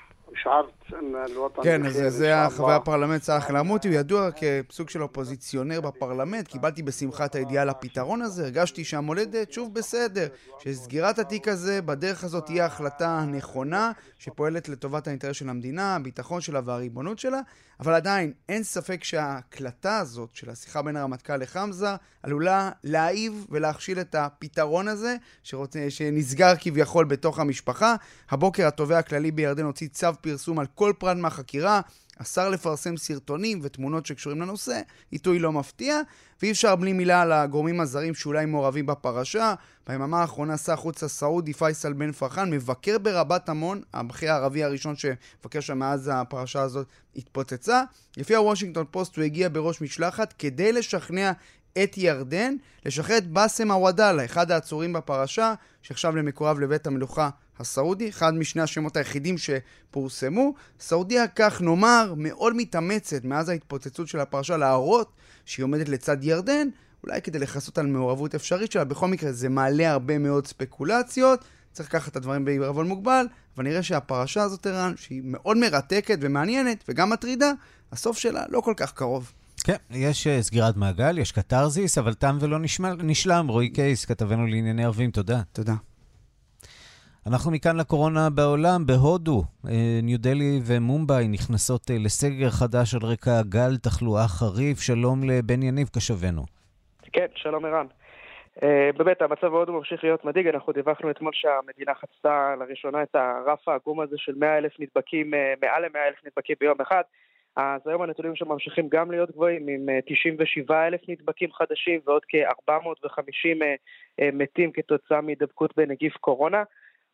כן, 1.63 1.87
אז 1.87 2.03
זה 2.09 2.35
חבר 2.51 2.71
הפרלמנט 2.71 3.23
סאלח 3.23 3.51
אל-עמותי, 3.51 3.89
הוא 3.89 3.97
ידוע 3.97 4.29
כסוג 4.31 4.91
של 4.91 5.03
אופוזיציונר 5.03 5.81
בפרלמנט. 5.81 6.49
קיבלתי 6.49 6.83
בשמחה 6.83 7.25
את 7.25 7.35
הידיעה 7.35 7.65
לפתרון 7.65 8.23
הזה, 8.23 8.45
הרגשתי 8.45 8.85
שהמולדת 8.85 9.53
שוב 9.53 9.75
בסדר, 9.75 10.29
שסגירת 10.59 11.19
התיק 11.19 11.49
הזה 11.49 11.83
בדרך 11.83 12.25
הזאת 12.25 12.47
תהיה 12.47 12.67
החלטה 12.67 13.19
הנכונה, 13.19 13.93
שפועלת 14.19 14.69
לטובת 14.69 15.07
האינטרס 15.07 15.37
של 15.37 15.49
המדינה, 15.49 15.97
הביטחון 15.97 16.41
שלה 16.41 16.61
והריבונות 16.65 17.19
שלה, 17.19 17.41
אבל 17.81 17.95
עדיין 17.95 18.33
אין 18.49 18.63
ספק 18.63 19.05
שההקלטה 19.05 19.99
הזאת 19.99 20.29
של 20.33 20.51
השיחה 20.51 20.83
בין 20.83 20.97
הרמטכ"ל 20.97 21.37
לחמזה 21.37 21.89
עלולה 22.23 22.71
להעיב 22.85 23.47
ולהכשיל 23.51 24.01
את 24.01 24.15
הפתרון 24.15 24.89
הזה, 24.89 25.17
שרוצה, 25.43 25.87
שנסגר 25.89 26.53
כביכול 26.61 27.05
בתוך 27.05 27.39
המשפחה. 27.39 27.95
הבוקר 28.31 28.67
התובע 28.67 28.99
הכללי 28.99 29.31
בירדן 29.31 29.65
הוציא 29.65 29.89
צו 29.89 30.09
פרסום 30.21 30.59
על 30.59 30.67
כל 30.75 30.93
פרט 30.99 31.17
מהחקירה, 31.17 31.81
אסר 32.23 32.49
לפרסם 32.49 32.97
סרטונים 32.97 33.61
ותמונות 33.63 34.07
שקשורים 34.07 34.41
לנושא, 34.41 34.81
עיתוי 35.11 35.39
לא 35.39 35.53
מפתיע, 35.53 36.01
ואי 36.43 36.51
אפשר 36.51 36.77
בלי 36.77 36.93
מילה 36.93 37.23
על 37.23 37.33
הגורמים 37.33 37.81
הזרים 37.81 38.15
שאולי 38.15 38.47
מעורבים 38.47 38.87
בפרשה. 38.87 39.55
ביממה 39.89 40.21
האחרונה 40.21 40.57
שר 40.57 40.73
החוץ 40.73 41.03
הסעודי 41.03 41.53
פייסל 41.53 41.93
בן 41.93 42.13
פרחן 42.13 42.51
מבקר 42.51 42.99
ברבת 42.99 43.49
עמון, 43.49 43.83
הבכיר 43.95 44.33
הערבי 44.33 44.65
הראשון 44.65 44.97
שמבקר 44.97 45.61
שם 45.61 45.79
מאז 45.79 46.11
הפרשה 46.15 46.63
הזאת 46.63 46.87
התפוצצה. 47.17 47.83
לפי 48.17 48.35
הוושינגטון 48.35 48.85
פוסט 48.91 49.17
הוא 49.17 49.25
הגיע 49.25 49.49
בראש 49.53 49.81
משלחת 49.81 50.35
כדי 50.39 50.73
לשכנע 50.73 51.33
את 51.83 51.99
ירדן 51.99 52.57
לשחרר 52.87 53.19
את 53.19 53.27
באסם 53.27 53.71
עוודאלה, 53.71 54.25
אחד 54.25 54.51
העצורים 54.51 54.93
בפרשה, 54.93 55.55
שנחשב 55.83 56.17
למקורב 56.17 56.61
לבית 56.61 56.87
המלוכה 56.87 57.31
הסעודי, 57.59 58.09
אחד 58.09 58.35
משני 58.35 58.63
השמות 58.63 58.97
היחידים 58.97 59.37
שפורסמו. 59.39 60.55
סעודיה, 60.81 61.29
כך 61.29 61.63
נאמר, 61.63 62.15
מאוד 62.17 62.57
מתאמצת 62.57 63.25
מאז 63.25 63.49
ההתפוצצות 63.49 64.09
של 64.09 64.21
הפרשה 64.21 64.57
להראות 64.57 65.13
שהיא 65.45 65.65
עומדת 65.65 65.89
לצד 65.89 66.25
ירדן, 66.25 66.69
אולי 67.05 67.23
כדי 67.23 67.39
לכסות 67.39 67.79
על 67.79 67.87
מעורבות 67.87 68.35
אפשרית 68.35 68.73
שלה. 68.73 68.85
בכל 68.85 69.09
מקרה, 69.09 69.33
זה 69.33 69.49
מעלה 69.49 69.91
הרבה 69.91 70.19
מאוד 70.19 70.47
ספקולציות. 70.47 71.45
צריך 71.73 71.89
לקחת 71.89 72.13
את 72.13 72.17
הדברים 72.17 72.45
בעירבון 72.45 72.89
מוגבל, 72.89 73.27
אבל 73.57 73.65
נראה 73.65 73.83
שהפרשה 73.83 74.43
הזאת, 74.43 74.67
ערן, 74.67 74.93
שהיא 74.97 75.23
מאוד 75.25 75.57
מרתקת 75.57 76.19
ומעניינת 76.21 76.85
וגם 76.89 77.11
מטרידה, 77.11 77.53
הסוף 77.93 78.19
שלה 78.19 78.45
לא 78.49 78.61
כל 78.61 78.75
כך 78.77 78.93
קרוב. 78.93 79.33
כן, 79.63 79.77
יש 79.91 80.27
uh, 80.27 80.31
סגירת 80.41 80.77
מעגל, 80.77 81.19
יש 81.19 81.33
קתרזיס, 81.33 81.99
אבל 81.99 82.15
תם 82.15 82.35
ולא 82.41 82.59
נשמע, 82.59 82.89
נשלם. 83.03 83.49
רועי 83.49 83.71
קייס, 83.73 84.05
כתבנו 84.05 84.47
לענייני 84.47 84.85
ערבים, 84.85 85.11
תודה. 85.11 85.41
תודה. 85.53 85.73
אנחנו 87.27 87.51
מכאן 87.51 87.77
לקורונה 87.77 88.31
בעולם, 88.35 88.87
בהודו. 88.87 89.43
אה, 89.69 90.01
ניו 90.03 90.19
דלי 90.19 90.61
ומומבאי 90.67 91.29
נכנסות 91.29 91.91
אה, 91.91 91.97
לסגר 92.05 92.51
חדש 92.51 92.95
על 92.95 93.01
רקע 93.03 93.43
גל 93.49 93.77
תחלואה 93.83 94.29
חריף. 94.29 94.79
שלום 94.81 95.19
לבן 95.25 95.63
יניב, 95.63 95.89
קשבנו. 95.97 96.43
כן, 97.13 97.27
שלום 97.35 97.65
ערן. 97.65 97.87
Uh, 98.59 98.63
באמת, 98.97 99.23
המצב 99.23 99.47
בהודו 99.47 99.73
ממשיך 99.73 100.05
להיות 100.05 100.25
מדאיג. 100.25 100.47
אנחנו 100.47 100.73
דיווחנו 100.73 101.11
אתמול 101.11 101.33
שהמדינה 101.35 101.95
חצתה 101.95 102.55
לראשונה 102.59 103.03
את 103.03 103.15
הרף 103.15 103.69
העגום 103.69 104.01
הזה 104.01 104.17
של 104.19 104.33
100 104.37 104.59
אלף 104.59 104.73
נדבקים, 104.79 105.35
uh, 105.35 105.37
מעל 105.63 105.83
ל-100 105.83 105.99
אלף 106.09 106.19
נדבקים 106.27 106.57
ביום 106.61 106.81
אחד. 106.81 107.03
אז 107.57 107.81
היום 107.87 108.03
הנתונים 108.03 108.37
שם 108.37 108.49
ממשיכים 108.49 108.89
גם 108.89 109.11
להיות 109.11 109.31
גבוהים, 109.31 109.69
עם 109.69 109.89
97 110.07 110.87
אלף 110.87 111.01
נדבקים 111.09 111.53
חדשים 111.53 112.01
ועוד 112.07 112.23
כ-450 112.29 113.65
מתים 114.33 114.73
כתוצאה 114.73 115.21
מהידבקות 115.21 115.77
בנגיף 115.77 116.17
קורונה. 116.17 116.63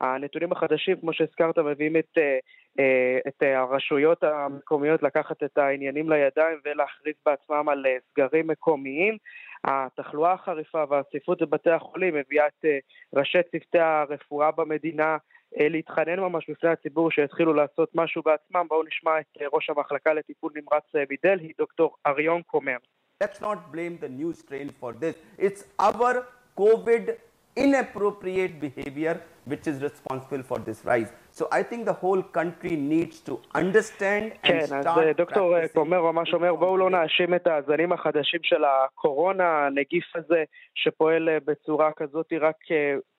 הנתונים 0.00 0.52
החדשים, 0.52 0.96
כמו 1.00 1.12
שהזכרת, 1.12 1.58
מביאים 1.58 1.96
את, 1.96 2.18
את 3.28 3.42
הרשויות 3.42 4.24
המקומיות 4.24 5.02
לקחת 5.02 5.42
את 5.42 5.58
העניינים 5.58 6.10
לידיים 6.10 6.58
ולהכריז 6.64 7.14
בעצמם 7.26 7.68
על 7.68 7.86
סגרים 8.10 8.46
מקומיים. 8.46 9.16
התחלואה 9.64 10.32
החריפה 10.32 10.84
והצפיפות 10.88 11.42
בבתי 11.42 11.70
החולים 11.70 12.14
מביאה 12.14 12.46
את 12.46 12.64
ראשי 13.14 13.38
צוותי 13.42 13.78
הרפואה 13.78 14.50
במדינה 14.50 15.16
להתחנן 15.56 16.20
ממש 16.20 16.50
בפני 16.50 16.70
הציבור 16.70 17.10
שיתחילו 17.10 17.54
לעשות 17.54 17.90
משהו 17.94 18.22
בעצמם. 18.22 18.66
בואו 18.68 18.82
נשמע 18.82 19.20
את 19.20 19.26
ראש 19.52 19.70
המחלקה 19.70 20.14
לטיפול 20.14 20.52
נמרץ 20.54 21.06
מדלהי, 21.10 21.52
דוקטור 21.58 21.96
אריון 22.06 22.42
קומר. 22.42 22.76
Let's 23.24 23.40
not 23.40 23.58
blame 23.72 23.98
the 23.98 24.08
new 24.08 24.32
strain 24.34 24.68
for 24.80 24.92
this. 24.92 25.14
It's 25.38 25.64
our 25.78 26.14
COVID 26.56 27.04
inappropriate 27.56 28.60
behavior 28.60 29.16
which 29.46 29.66
is 29.66 29.80
responsible 29.82 30.42
for 30.42 30.58
this 30.58 30.84
rise. 30.84 31.10
So 31.38 31.44
I 31.52 31.62
think 31.62 31.84
the 31.84 31.98
whole 32.02 32.22
country 32.38 32.76
needs 32.76 33.20
to 33.28 33.32
understand 33.54 34.32
and 34.32 34.68
כן, 34.68 34.76
אז 34.76 34.86
דוקטור 35.16 35.54
קומר 35.74 36.02
ממש 36.02 36.34
אומר 36.34 36.54
בואו 36.54 36.76
לא 36.76 36.90
נאשים 36.90 37.34
את 37.34 37.46
הזנים 37.46 37.92
החדשים 37.92 38.40
של 38.42 38.64
הקורונה, 38.64 39.66
הנגיף 39.66 40.16
הזה 40.16 40.44
שפועל 40.74 41.28
בצורה 41.44 41.92
כזאת 41.92 42.32
רק 42.40 42.56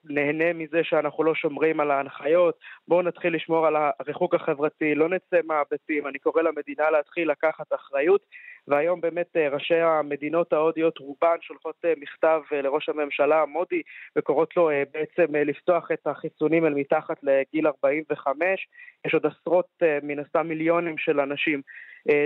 נהנה 0.04 0.52
מזה 0.52 0.80
שאנחנו 0.82 1.24
לא 1.24 1.34
שומרים 1.34 1.80
על 1.80 1.90
ההנחיות, 1.90 2.58
בואו 2.88 3.02
נתחיל 3.02 3.34
לשמור 3.34 3.66
על 3.66 3.76
הריחוק 4.00 4.34
החברתי, 4.34 4.94
לא 4.94 5.08
נצא 5.08 5.36
מהביתים, 5.44 6.06
אני 6.06 6.18
קורא 6.18 6.42
למדינה 6.42 6.90
להתחיל 6.90 7.30
לקחת 7.30 7.72
אחריות, 7.74 8.20
והיום 8.68 9.00
באמת 9.00 9.36
ראשי 9.50 9.74
המדינות 9.80 10.52
ההודיות 10.52 10.98
רובן 10.98 11.36
שולחות 11.40 11.84
מכתב 12.00 12.40
לראש 12.52 12.88
הממשלה 12.88 13.44
מודי 13.46 13.82
וקוראות 14.16 14.56
לו 14.56 14.70
בעצם 14.92 15.34
לפתוח 15.36 15.88
את 15.92 16.06
החיסונים 16.06 16.66
אל 16.66 16.74
מתחת 16.74 17.16
לגיל 17.22 17.66
45, 17.66 18.68
יש 19.06 19.14
עוד 19.14 19.26
עשרות 19.26 19.82
מן 20.02 20.18
הסתם 20.18 20.48
מיליונים 20.48 20.98
של 20.98 21.20
אנשים 21.20 21.62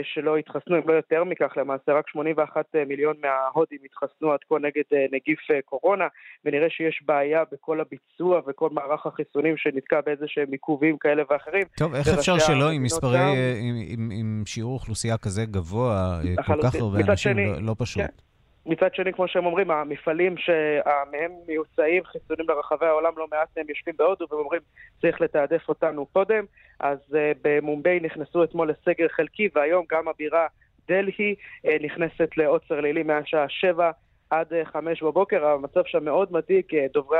שלא 0.03 0.37
התחסנו, 0.37 0.77
אם 0.77 0.83
לא 0.89 0.93
יותר 0.93 1.25
מכך 1.25 1.53
למעשה, 1.57 1.93
רק 1.93 2.09
81 2.09 2.65
מיליון 2.89 3.17
מההודים 3.23 3.79
התחסנו 3.85 4.33
עד 4.33 4.39
כה 4.49 4.55
נגד 4.59 4.83
נגיף 5.13 5.39
קורונה, 5.65 6.07
ונראה 6.45 6.71
שיש 6.71 7.03
בעיה 7.07 7.43
בכל 7.53 7.81
הביצוע 7.81 8.41
וכל 8.47 8.69
מערך 8.73 9.07
החיסונים 9.07 9.57
שנתקע 9.57 10.01
באיזה 10.07 10.25
שהם 10.29 10.53
עיכובים 10.53 10.99
כאלה 10.99 11.23
ואחרים. 11.31 11.63
טוב, 11.77 11.95
איך 11.95 12.09
אפשר 12.19 12.39
שלא 12.39 12.71
עם 12.71 12.83
מספרי, 12.83 13.19
עם, 13.61 13.75
עם, 13.89 14.11
עם 14.13 14.43
שיעור 14.47 14.75
אוכלוסייה 14.75 15.19
כזה 15.19 15.45
גבוה, 15.45 16.21
כל 16.47 16.63
כך 16.63 16.75
הרבה 16.75 16.99
אנשים, 16.99 17.17
שני, 17.17 17.47
לא, 17.47 17.63
לא 17.63 17.75
פשוט. 17.79 18.03
כן. 18.03 18.32
מצד 18.67 18.95
שני, 18.95 19.13
כמו 19.13 19.29
שהם 19.29 19.47
אומרים, 19.47 19.71
המפעלים 19.71 20.35
שמהם 20.37 21.33
מיוצאים 21.49 22.05
חיסונים 22.05 22.47
ברחבי 22.47 22.87
העולם, 22.87 23.13
לא 23.17 23.27
מעט 23.31 23.49
מהם 23.57 23.67
יושבים 23.69 23.95
בהודו 23.99 24.27
ואומרים, 24.31 24.61
צריך 25.01 25.21
לתעדף 25.21 25.69
אותנו 25.69 26.07
קודם. 26.07 26.45
אז 26.81 26.99
uh, 27.11 27.17
במומביי 27.43 28.01
נכנסו 28.01 28.45
אתמול 28.45 28.71
לסגר 28.71 29.09
חלקי, 29.09 29.49
והיום 29.55 29.85
גם 29.91 30.09
הבירה 30.09 30.47
דלהי 30.89 31.35
uh, 31.67 31.69
נכנסת 31.83 32.37
לעוצר 32.37 32.81
לילי 32.81 33.03
מהשעה 33.03 33.49
שבע. 33.49 33.91
עד 34.31 34.47
חמש 34.65 35.03
בבוקר, 35.03 35.47
המצב 35.47 35.81
שם 35.87 36.05
מאוד 36.05 36.33
מדאיג, 36.33 36.65
דוברי, 36.93 37.19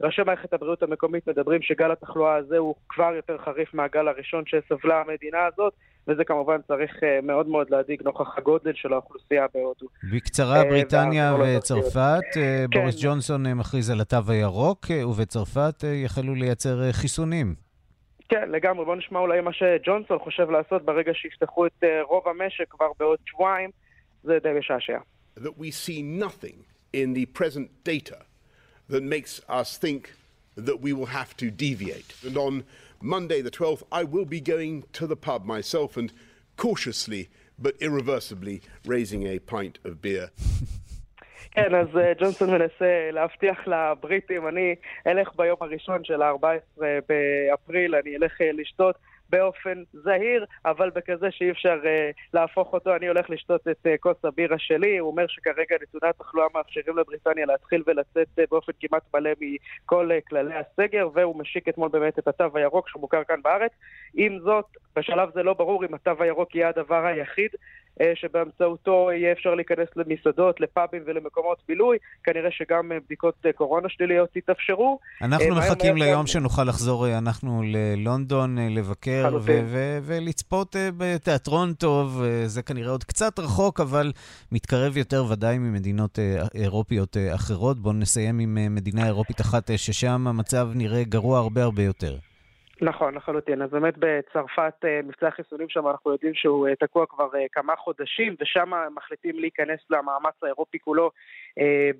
ראשי 0.00 0.22
מערכת 0.22 0.52
הבריאות 0.52 0.82
המקומית 0.82 1.28
מדברים 1.28 1.62
שגל 1.62 1.90
התחלואה 1.90 2.34
הזה 2.34 2.58
הוא 2.58 2.74
כבר 2.88 3.12
יותר 3.16 3.38
חריף 3.38 3.74
מהגל 3.74 4.08
הראשון 4.08 4.44
שסבלה 4.46 5.00
המדינה 5.00 5.46
הזאת, 5.46 5.72
וזה 6.08 6.24
כמובן 6.24 6.56
צריך 6.68 6.90
מאוד 7.22 7.48
מאוד 7.48 7.70
להדאיג 7.70 8.02
נוכח 8.02 8.38
הגודל 8.38 8.72
של 8.74 8.92
האוכלוסייה 8.92 9.46
בהודו. 9.54 9.86
בקצרה, 10.12 10.64
בריטניה 10.64 11.34
וצרפת, 11.34 12.24
בוריס 12.72 12.94
כן. 12.94 13.08
ג'ונסון 13.08 13.52
מכריז 13.52 13.90
על 13.90 14.00
התו 14.00 14.16
הירוק, 14.28 14.86
ובצרפת 15.08 15.84
יחלו 16.04 16.34
לייצר 16.34 16.92
חיסונים. 16.92 17.54
כן, 18.28 18.50
לגמרי. 18.50 18.84
בואו 18.84 18.96
נשמע 18.96 19.18
אולי 19.18 19.40
מה 19.40 19.52
שג'ונסון 19.52 20.18
חושב 20.18 20.50
לעשות 20.50 20.84
ברגע 20.84 21.12
שיפתחו 21.14 21.66
את 21.66 21.84
רוב 22.02 22.28
המשק 22.28 22.64
כבר 22.70 22.88
בעוד 22.98 23.18
שבועיים, 23.26 23.70
זה 24.22 24.38
די 24.42 24.48
משעשע. 24.58 24.98
that 25.36 25.58
we 25.58 25.70
see 25.70 26.02
nothing 26.02 26.64
in 26.92 27.14
the 27.14 27.26
present 27.26 27.70
data 27.84 28.18
that 28.88 29.02
makes 29.02 29.40
us 29.48 29.78
think 29.78 30.14
that 30.56 30.80
we 30.80 30.92
will 30.92 31.06
have 31.06 31.36
to 31.36 31.50
deviate. 31.50 32.14
And 32.26 32.36
on 32.36 32.64
Monday, 33.01 33.41
the 33.41 33.51
12th, 33.51 33.83
I 33.91 34.03
will 34.03 34.25
be 34.25 34.41
going 34.41 34.83
to 34.93 35.07
the 35.07 35.15
pub 35.15 35.45
myself 35.45 35.97
and 35.97 36.11
cautiously 36.57 37.29
but 37.57 37.75
irreversibly 37.79 38.61
raising 38.85 39.23
a 39.27 39.39
pint 39.39 39.79
of 39.85 40.01
beer. 40.01 40.29
כן, 41.51 41.75
אז 41.75 41.87
ג'ונסון 42.19 42.49
מנסה 42.51 43.09
להבטיח 43.11 43.67
לבריטים, 43.67 44.47
אני 44.47 44.75
אלך 45.07 45.29
ביום 45.35 45.57
הראשון 45.61 46.03
של 46.03 46.21
ה-14 46.21 46.81
באפריל, 47.09 47.95
אני 47.95 48.15
אלך 48.15 48.33
לשתות 48.53 48.95
באופן 49.30 49.82
זהיר, 49.92 50.44
אבל 50.64 50.90
בכזה 50.90 51.30
שאי 51.30 51.50
אפשר 51.50 51.78
uh, 51.82 52.16
להפוך 52.34 52.72
אותו. 52.72 52.96
אני 52.96 53.08
הולך 53.08 53.30
לשתות 53.30 53.68
את 53.68 53.86
uh, 53.86 53.98
כוס 54.00 54.24
הבירה 54.24 54.58
שלי. 54.58 54.98
הוא 54.98 55.10
אומר 55.10 55.26
שכרגע 55.28 55.76
נתוני 55.82 56.10
התחלואה 56.10 56.46
מאפשרים 56.54 56.98
לבריטניה 56.98 57.46
להתחיל 57.46 57.82
ולצאת 57.86 58.28
uh, 58.38 58.42
באופן 58.50 58.72
כמעט 58.80 59.02
מלא 59.14 59.30
מכל 59.40 60.10
uh, 60.10 60.28
כללי 60.28 60.54
הסגר, 60.54 61.08
והוא 61.14 61.38
משיק 61.38 61.68
אתמול 61.68 61.88
באמת 61.88 62.18
את 62.18 62.28
התו 62.28 62.44
הירוק 62.54 62.88
שמוכר 62.88 63.24
כאן 63.24 63.42
בארץ. 63.42 63.72
עם 64.14 64.38
זאת, 64.38 64.64
בשלב 64.96 65.30
זה 65.34 65.42
לא 65.42 65.54
ברור 65.54 65.84
אם 65.84 65.94
התו 65.94 66.22
הירוק 66.22 66.54
יהיה 66.54 66.68
הדבר 66.68 67.06
היחיד 67.06 67.50
שבאמצעותו 68.14 69.08
יהיה 69.12 69.32
אפשר 69.32 69.54
להיכנס 69.54 69.88
למסעדות, 69.96 70.60
לפאבים 70.60 71.02
ולמקומות 71.06 71.58
בילוי. 71.68 71.96
כנראה 72.24 72.50
שגם 72.50 72.92
בדיקות 73.06 73.34
קורונה 73.54 73.88
שליליות 73.88 74.36
יתאפשרו. 74.36 74.98
אנחנו 75.22 75.54
מחכים 75.54 75.96
ליום 75.96 76.26
שנוכל 76.26 76.64
לחזור, 76.64 77.18
אנחנו 77.18 77.62
ללונדון 77.64 78.58
לבקר 78.58 79.38
ולצפות 80.02 80.76
בתיאטרון 80.96 81.72
טוב. 81.72 82.22
זה 82.46 82.62
כנראה 82.62 82.90
עוד 82.90 83.04
קצת 83.04 83.38
רחוק, 83.38 83.80
אבל 83.80 84.12
מתקרב 84.52 84.96
יותר 84.96 85.24
ודאי 85.30 85.58
ממדינות 85.58 86.18
אירופיות 86.54 87.16
אחרות. 87.34 87.78
בואו 87.78 87.94
נסיים 87.94 88.38
עם 88.38 88.74
מדינה 88.74 89.06
אירופית 89.06 89.40
אחת 89.40 89.70
ששם 89.76 90.26
המצב 90.26 90.68
נראה 90.74 91.04
גרוע 91.04 91.38
הרבה 91.38 91.62
הרבה 91.62 91.82
יותר. 91.82 92.16
נכון, 92.82 93.14
לחלוטין. 93.14 93.62
אז 93.62 93.70
באמת 93.70 93.94
בצרפת 93.98 94.84
מבצע 95.04 95.28
החיסונים 95.28 95.68
שם 95.68 95.88
אנחנו 95.88 96.12
יודעים 96.12 96.34
שהוא 96.34 96.68
תקוע 96.78 97.06
כבר 97.06 97.28
כמה 97.52 97.76
חודשים, 97.76 98.36
ושם 98.40 98.70
מחליטים 98.94 99.38
להיכנס 99.38 99.80
למאמץ 99.90 100.34
האירופי 100.42 100.78
כולו 100.78 101.10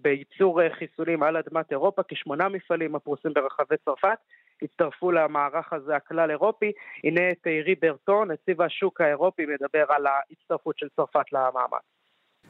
בייצור 0.03 0.61
חיסונים 0.69 1.23
על 1.23 1.37
אדמת 1.37 1.71
אירופה, 1.71 2.03
כשמונה 2.09 2.49
מפעלים 2.49 2.95
הפרוסים 2.95 3.33
ברחבי 3.33 3.77
צרפת. 3.85 4.19
הצטרפו 4.63 5.13
למערך 5.13 5.73
הזה 5.73 5.97
הכלל 5.97 6.31
אירופי. 6.31 6.73
הנה 7.05 7.35
תיירי 7.43 7.75
ברטון, 7.75 8.31
נציב 8.31 8.63
השוק 8.63 9.01
האירופי, 9.01 9.47
מדבר 9.47 9.85
על 9.89 10.07
ההצטרפות 10.07 10.79
של 10.79 10.89
צרפת 10.97 11.33
למאמץ. 11.33 12.00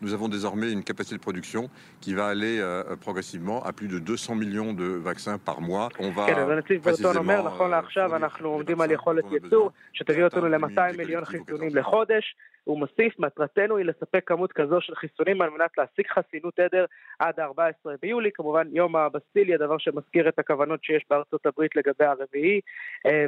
Nous 0.03 0.15
avons 0.15 0.29
désormais 0.29 0.73
une 0.73 0.83
capacité 0.83 1.17
de 1.17 1.21
production 1.21 1.69
qui 2.01 2.15
va 2.15 2.27
aller 2.29 2.59
euh, 2.59 2.97
progressivement 2.97 3.63
à 3.63 3.73
plus 3.73 3.89
de 3.89 3.99
200 3.99 4.35
millions 4.35 4.73
de 4.73 4.85
vaccins 4.85 5.39
par 5.39 5.61
mois. 5.61 5.89
On 5.99 6.11
va 6.11 6.27
כן, 6.27 6.39
אז 6.39 6.51
הנציב 6.51 6.83
ברטון 6.83 7.17
אומר, 7.17 7.43
נכון 7.43 7.71
לעכשיו 7.71 8.17
אנחנו 8.17 8.49
עומדים 8.49 8.81
על 8.81 8.91
יכולת 8.91 9.25
ייצור 9.33 9.71
שתביא 9.93 10.25
אותנו 10.25 10.49
ל-200 10.49 10.97
מיליון 10.97 11.25
חיסונים 11.25 11.77
לחודש. 11.77 12.37
הוא 12.65 12.79
מוסיף, 12.79 13.19
מטרתנו 13.19 13.77
היא 13.77 13.87
לספק 13.87 14.23
כמות 14.27 14.53
כזו 14.53 14.81
של 14.81 14.95
חיסונים 14.95 15.43
על 15.43 15.51
מנת 15.51 15.71
להשיג 15.79 16.07
חסינות 16.07 16.59
עדר 16.59 16.85
עד 17.19 17.41
ה-14 17.41 17.91
ביולי, 18.03 18.31
כמובן 18.35 18.69
יום 18.73 18.97
הבסטיליה, 18.97 19.59
דבר 19.59 19.79
שמזכיר 19.79 20.29
את 20.29 20.39
הכוונות 20.39 20.85
שיש 20.85 21.05
בארצות 21.11 21.47
הברית 21.47 21.77
לגבי 21.77 22.05
הרביעי 22.05 22.61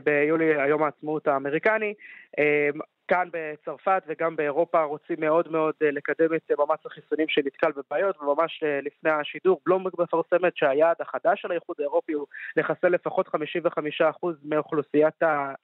ביולי, 0.05 0.63
היום 0.63 0.83
העצמאות 0.83 1.29
האמריקני. 1.29 1.95
כאן 3.13 3.29
בצרפת 3.33 4.03
וגם 4.09 4.37
באירופה 4.37 4.83
רוצים 4.83 5.17
מאוד 5.19 5.49
מאוד 5.51 5.75
לקדם 5.81 6.35
את 6.35 6.51
מאמץ 6.59 6.81
החיסונים 6.87 7.27
שנתקל 7.29 7.71
בבעיות, 7.77 8.17
וממש 8.21 8.63
לפני 8.83 9.11
השידור 9.11 9.61
בלומברג 9.67 9.93
מפרסמת 9.99 10.57
שהיעד 10.57 10.97
החדש 11.01 11.43
של 11.43 11.51
האיחוד 11.51 11.77
האירופי 11.79 12.13
הוא 12.13 12.27
לחסל 12.57 12.89
לפחות 12.89 13.29
55% 13.29 13.33
מאוכלוסיית 14.45 15.15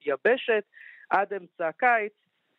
היבשת 0.05 0.65
עד 1.11 1.33
אמצע 1.33 1.69
הקיץ. 1.69 2.13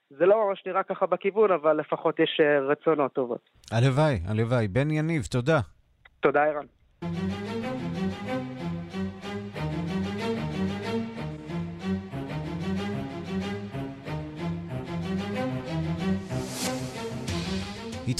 זה 0.10 0.26
לא 0.26 0.48
ממש 0.48 0.64
נראה 0.66 0.84
ככה 0.84 1.06
בכיוון, 1.06 1.52
אבל 1.52 1.74
לפחות 1.80 2.20
יש 2.20 2.42
רצונות 2.70 3.14
טובות. 3.14 3.50
הלוואי, 3.72 4.20
הלוואי. 4.28 4.68
בן 4.68 4.92
יניב, 4.92 5.24
תודה. 5.24 5.60
תודה, 6.20 6.44
ערן. 6.44 6.66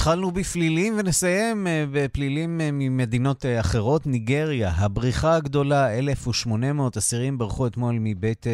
התחלנו 0.00 0.30
בפלילים 0.30 0.94
ונסיים 0.98 1.66
בפלילים 1.92 2.58
ממדינות 2.58 3.44
אחרות. 3.60 4.06
ניגריה, 4.06 4.70
הבריחה 4.70 5.36
הגדולה, 5.36 5.98
1,800 5.98 6.96
אסירים 6.96 7.38
ברחו 7.38 7.66
אתמול 7.66 7.96
מבית 8.00 8.46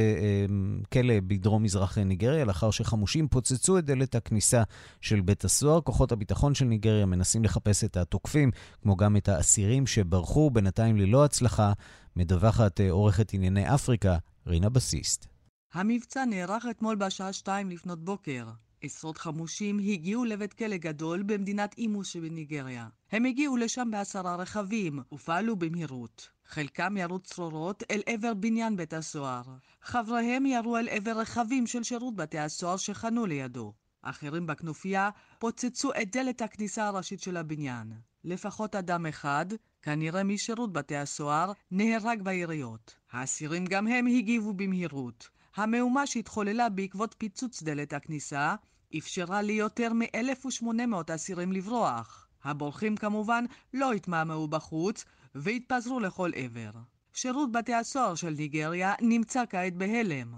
כלא 0.93 1.15
בדרום 1.27 1.63
מזרח 1.63 1.99
ניגריה, 1.99 2.45
לאחר 2.45 2.71
שחמושים 2.71 3.29
פוצצו 3.29 3.79
את 3.79 3.85
דלת 3.85 4.15
הכניסה 4.15 4.63
של 5.01 5.21
בית 5.21 5.45
הסוהר. 5.45 5.81
כוחות 5.81 6.13
הביטחון 6.13 6.55
של 6.55 6.65
ניגריה 6.65 7.07
מנסים 7.07 7.45
לחפש 7.45 7.85
את 7.85 7.97
התוקפים, 7.97 8.51
כמו 8.83 8.97
גם 8.97 9.17
את 9.17 9.29
האסירים 9.29 9.87
שברחו, 9.87 10.51
בינתיים 10.51 10.97
ללא 10.97 11.25
הצלחה. 11.25 11.73
מדווחת 12.17 12.81
עורכת 12.91 13.35
ענייני 13.35 13.75
אפריקה, 13.75 14.17
רינה 14.47 14.69
בסיסט. 14.69 15.27
המבצע 15.75 16.25
נערך 16.25 16.67
אתמול 16.71 16.97
בשעה 16.97 17.33
שתיים 17.33 17.71
לפנות 17.71 18.05
בוקר. 18.05 18.45
עשרות 18.83 19.19
חמושים 19.19 19.79
הגיעו 19.79 20.25
לבית 20.25 20.53
כלא 20.55 20.77
גדול 20.77 21.23
במדינת 21.23 21.75
אימוס 21.79 22.09
שבניגריה. 22.09 22.89
הם 23.13 23.25
הגיעו 23.25 23.57
לשם 23.57 23.89
בעשרה 23.91 24.37
רכבים 24.37 25.01
ופעלו 25.13 25.57
במהירות. 25.57 26.29
חלקם 26.47 26.97
ירו 26.97 27.19
צרורות 27.19 27.83
אל 27.91 28.03
עבר 28.07 28.35
בניין 28.35 28.77
בית 28.77 28.93
הסוהר. 28.93 29.43
חבריהם 29.83 30.47
ירו 30.47 30.77
אל 30.77 30.89
עבר 30.89 31.19
רכבים 31.19 31.67
של 31.67 31.83
שירות 31.83 32.17
בתי 32.17 32.39
הסוהר 32.39 32.77
שחנו 32.77 33.27
לידו. 33.27 33.73
אחרים 34.03 34.47
בכנופיה 34.47 35.11
פוצצו 35.39 35.91
את 36.03 36.11
דלת 36.17 36.43
הכניסה 36.43 36.87
הראשית 36.87 37.21
של 37.21 37.37
הבניין. 37.37 37.93
לפחות 38.25 38.75
אדם 38.75 39.07
אחד, 39.07 39.47
כנראה 39.83 40.25
משירות 40.25 40.73
בתי 40.73 40.97
הסוהר, 40.97 41.53
נהרג 41.71 42.23
ביריות. 42.23 42.95
האסירים 43.13 43.65
גם 43.65 43.87
הם 43.87 44.07
הגיבו 44.07 44.53
במהירות. 44.55 45.29
המהומה 45.57 46.07
שהתחוללה 46.07 46.69
בעקבות 46.69 47.15
פיצוץ 47.19 47.63
דלת 47.63 47.93
הכניסה 47.93 48.55
אפשרה 48.99 49.43
ליותר 49.43 49.93
מ-1,800 49.93 51.15
אסירים 51.15 51.53
לברוח. 51.53 52.29
הבורחים 52.45 52.97
כמובן 52.97 53.45
לא 53.75 53.93
התמהמהו 53.93 54.49
בחוץ 54.49 55.05
והתפזרו 55.35 56.01
לכל 56.01 56.31
עבר. 56.35 56.71
שירות 57.13 57.53
בתי 57.53 57.75
הסוהר 57.75 58.15
של 58.15 58.31
ניגריה 58.31 58.95
נמצא 59.01 59.43
כעת 59.51 59.75
בהלם. 59.75 60.35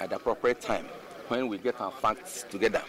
Appropriate 0.00 0.60
time, 0.60 0.86
when 1.28 1.48
we 1.48 1.58
get 1.58 1.80
our 1.80 1.92
facts 2.02 2.44
together, 2.50 2.84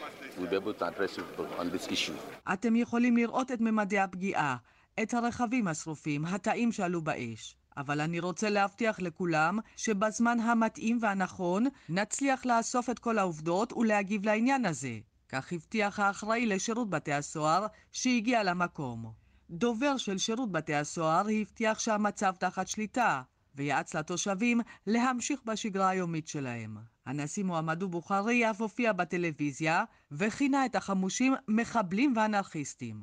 אתם 2.54 2.76
יכולים 2.76 3.18
לראות 3.18 3.52
את 3.52 3.62
ממדי 3.62 4.00
הפגיעה, 4.00 4.58
את 5.04 5.14
הרכבים 5.14 5.68
השרופים, 5.68 6.26
התאים 6.26 6.72
שעלו 6.72 7.02
באש. 7.02 7.56
אבל 7.78 8.02
אני 8.02 8.20
רוצה 8.20 8.50
להבטיח 8.50 9.00
לכולם 9.00 9.60
שבזמן 9.76 10.40
המתאים 10.40 10.98
והנכון 11.02 11.66
נצליח 11.90 12.46
לאסוף 12.46 12.90
את 12.90 13.00
כל 13.00 13.18
העובדות 13.18 13.74
ולהגיב 13.74 14.26
לעניין 14.26 14.66
הזה. 14.66 15.00
כך 15.30 15.54
הבטיח 15.54 16.00
האחראי 16.00 16.46
לשירות 16.46 16.90
בתי 16.90 17.14
הסוהר 17.14 17.66
שהגיע 17.92 18.44
למקום. 18.44 19.12
דובר 19.50 19.98
של 19.98 20.18
שירות 20.18 20.52
בתי 20.52 20.76
הסוהר 20.76 21.26
הבטיח 21.42 21.80
שהמצב 21.80 22.34
תחת 22.40 22.68
שליטה, 22.68 23.22
ויעץ 23.56 23.96
לתושבים 23.96 24.62
להמשיך 24.88 25.40
בשגרה 25.46 25.90
היומית 25.90 26.28
שלהם. 26.28 26.78
הנשיא 27.06 27.44
מועמדו 27.44 27.90
בוכרי 27.90 28.50
אף 28.50 28.62
הופיע 28.62 28.94
בטלוויזיה 28.94 29.84
וכינה 30.12 30.66
את 30.66 30.76
החמושים 30.76 31.34
מחבלים 31.48 32.14
ואנרכיסטים. 32.16 33.02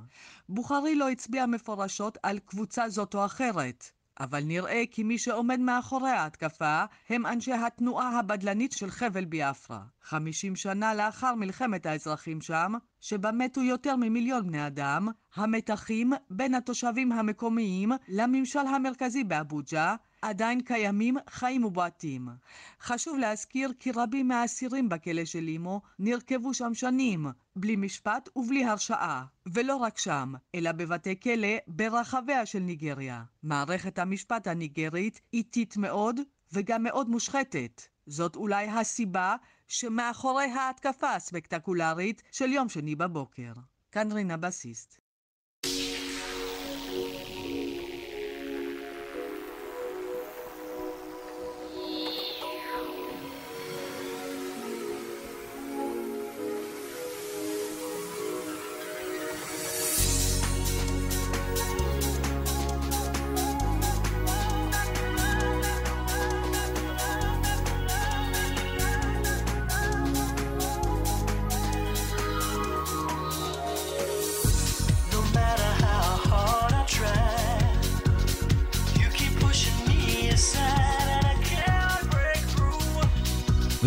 בוכרי 0.48 0.94
לא 0.94 1.10
הצביע 1.10 1.46
מפורשות 1.46 2.18
על 2.22 2.38
קבוצה 2.38 2.88
זאת 2.88 3.14
או 3.14 3.24
אחרת, 3.24 3.90
אבל 4.20 4.44
נראה 4.44 4.82
כי 4.90 5.02
מי 5.02 5.18
שעומד 5.18 5.60
מאחורי 5.60 6.10
ההתקפה 6.10 6.84
הם 7.08 7.26
אנשי 7.26 7.52
התנועה 7.52 8.18
הבדלנית 8.18 8.72
של 8.72 8.90
חבל 8.90 9.24
ביאפרה. 9.24 9.80
חמישים 10.02 10.56
שנה 10.56 10.94
לאחר 10.94 11.34
מלחמת 11.34 11.86
האזרחים 11.86 12.40
שם, 12.40 12.72
שבה 13.00 13.32
מתו 13.32 13.62
יותר 13.62 13.96
ממיליון 13.96 14.46
בני 14.46 14.66
אדם, 14.66 15.08
המתחים 15.34 16.12
בין 16.30 16.54
התושבים 16.54 17.12
המקומיים 17.12 17.92
לממשל 18.08 18.58
המרכזי 18.58 19.24
באבוג'ה 19.24 19.96
עדיין 20.22 20.60
קיימים 20.60 21.16
חיים 21.30 21.64
ובועטים. 21.64 22.28
חשוב 22.80 23.18
להזכיר 23.18 23.72
כי 23.78 23.92
רבים 23.92 24.28
מהאסירים 24.28 24.88
בכלא 24.88 25.24
של 25.24 25.48
אימו 25.48 25.80
נרקבו 25.98 26.54
שם 26.54 26.74
שנים, 26.74 27.26
בלי 27.56 27.76
משפט 27.76 28.28
ובלי 28.36 28.64
הרשעה. 28.64 29.24
ולא 29.46 29.76
רק 29.76 29.98
שם, 29.98 30.32
אלא 30.54 30.72
בבתי 30.72 31.20
כלא 31.20 31.56
ברחביה 31.66 32.46
של 32.46 32.58
ניגריה. 32.58 33.22
מערכת 33.42 33.98
המשפט 33.98 34.46
הניגרית 34.46 35.20
איטית 35.32 35.76
מאוד 35.76 36.20
וגם 36.52 36.82
מאוד 36.82 37.08
מושחתת. 37.08 37.82
זאת 38.06 38.36
אולי 38.36 38.66
הסיבה 38.68 39.36
שמאחורי 39.68 40.44
ההתקפה 40.44 41.14
הספקטקולרית 41.14 42.22
של 42.32 42.52
יום 42.52 42.68
שני 42.68 42.94
בבוקר. 42.94 43.52
כאן 43.92 44.12
רינה 44.12 44.36
בסיסט. 44.36 44.99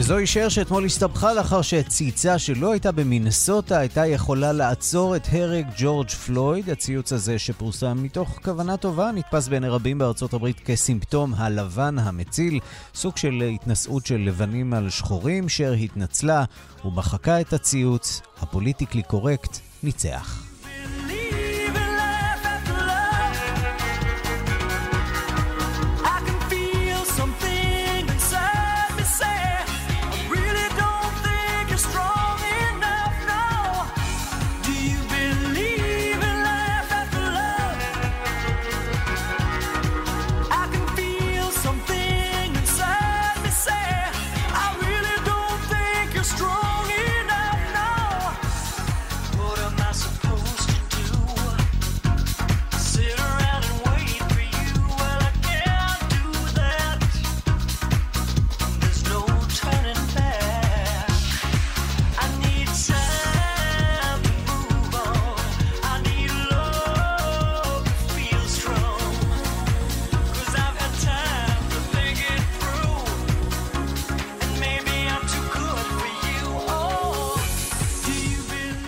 וזוהי 0.04 0.28
שר 0.28 0.50
שאתמול 0.50 0.86
הסתבכה 0.86 1.34
לאחר 1.34 1.62
שצייצה 1.62 2.40
שלא 2.40 2.72
הייתה 2.72 2.92
במינסוטה 2.92 3.78
הייתה 3.78 4.06
יכולה 4.06 4.54
לעצור 4.54 5.16
את 5.16 5.28
הרג 5.32 5.68
ג'ורג' 5.78 6.10
פלויד. 6.10 6.70
הציוץ 6.70 7.14
הזה 7.14 7.40
שפורסם 7.40 8.04
מתוך 8.04 8.40
כוונה 8.44 8.78
טובה 8.78 9.12
נתפס 9.12 9.48
בעיני 9.48 9.70
רבים 9.70 9.98
בארצות 9.98 10.34
הברית 10.34 10.60
כסימפטום 10.66 11.34
הלבן 11.34 12.00
המציל, 12.00 12.60
סוג 12.96 13.18
של 13.18 13.44
התנשאות 13.56 14.06
של 14.06 14.18
לבנים 14.18 14.74
על 14.74 14.90
שחורים. 14.90 15.50
שר 15.50 15.72
התנצלה 15.72 16.44
ומחקה 16.86 17.42
את 17.42 17.54
הציוץ. 17.54 18.22
הפוליטיקלי 18.42 19.04
קורקט 19.04 19.58
ניצח. 19.84 20.43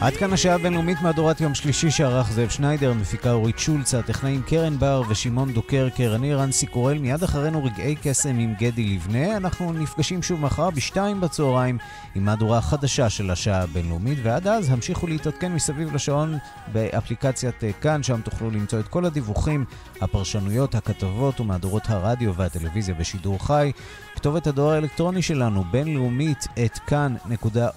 עד 0.05 0.13
כאן 0.13 0.33
השעה 0.33 0.55
הבינלאומית 0.55 1.01
מהדורת 1.01 1.41
יום 1.41 1.55
שלישי 1.55 1.91
שערך 1.91 2.31
זאב 2.31 2.49
שניידר, 2.49 2.93
מפיקה 2.93 3.31
אורית 3.31 3.59
שולץ, 3.59 3.93
הטכנאים 3.93 4.41
קרן 4.41 4.79
בר 4.79 5.01
ושמעון 5.09 5.53
דוקרקר, 5.53 6.15
אני 6.15 6.33
רנסי 6.33 6.65
קורל, 6.65 6.97
מיד 6.97 7.23
אחרינו 7.23 7.63
רגעי 7.63 7.95
קסם 8.03 8.39
עם 8.39 8.53
גדי 8.59 8.83
לבנה. 8.83 9.37
אנחנו 9.37 9.73
נפגשים 9.73 10.23
שוב 10.23 10.41
מחר 10.41 10.69
בשתיים 10.69 11.21
בצהריים 11.21 11.77
עם 12.15 12.25
מהדורה 12.25 12.61
חדשה 12.61 13.09
של 13.09 13.31
השעה 13.31 13.61
הבינלאומית, 13.61 14.19
ועד 14.23 14.47
אז 14.47 14.69
המשיכו 14.69 15.07
להתעדכן 15.07 15.51
מסביב 15.51 15.95
לשעון 15.95 16.37
באפליקציית 16.73 17.63
כאן, 17.81 18.03
שם 18.03 18.21
תוכלו 18.21 18.51
למצוא 18.51 18.79
את 18.79 18.87
כל 18.87 19.05
הדיווחים, 19.05 19.65
הפרשנויות, 20.01 20.75
הכתבות 20.75 21.39
ומהדורות 21.39 21.83
הרדיו 21.85 22.35
והטלוויזיה 22.35 22.95
בשידור 22.95 23.45
חי. 23.45 23.71
כתובת 24.15 24.47
הדואר 24.47 24.73
האלקטרוני 24.73 25.21
שלנו, 25.21 25.63
בינלאומית, 25.71 26.47
את 26.65 26.79
כאן.org.il 26.87 27.75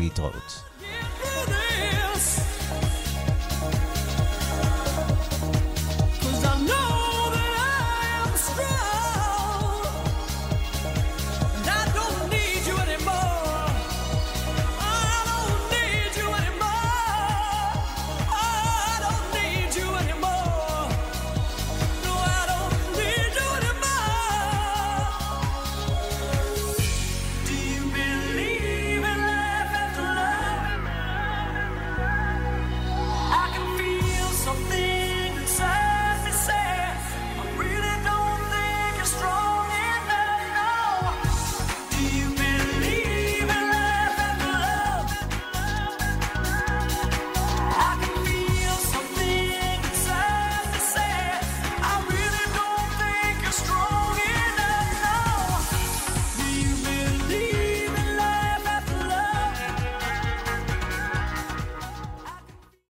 Lee 0.00 0.08
Thoughts. 0.08 0.64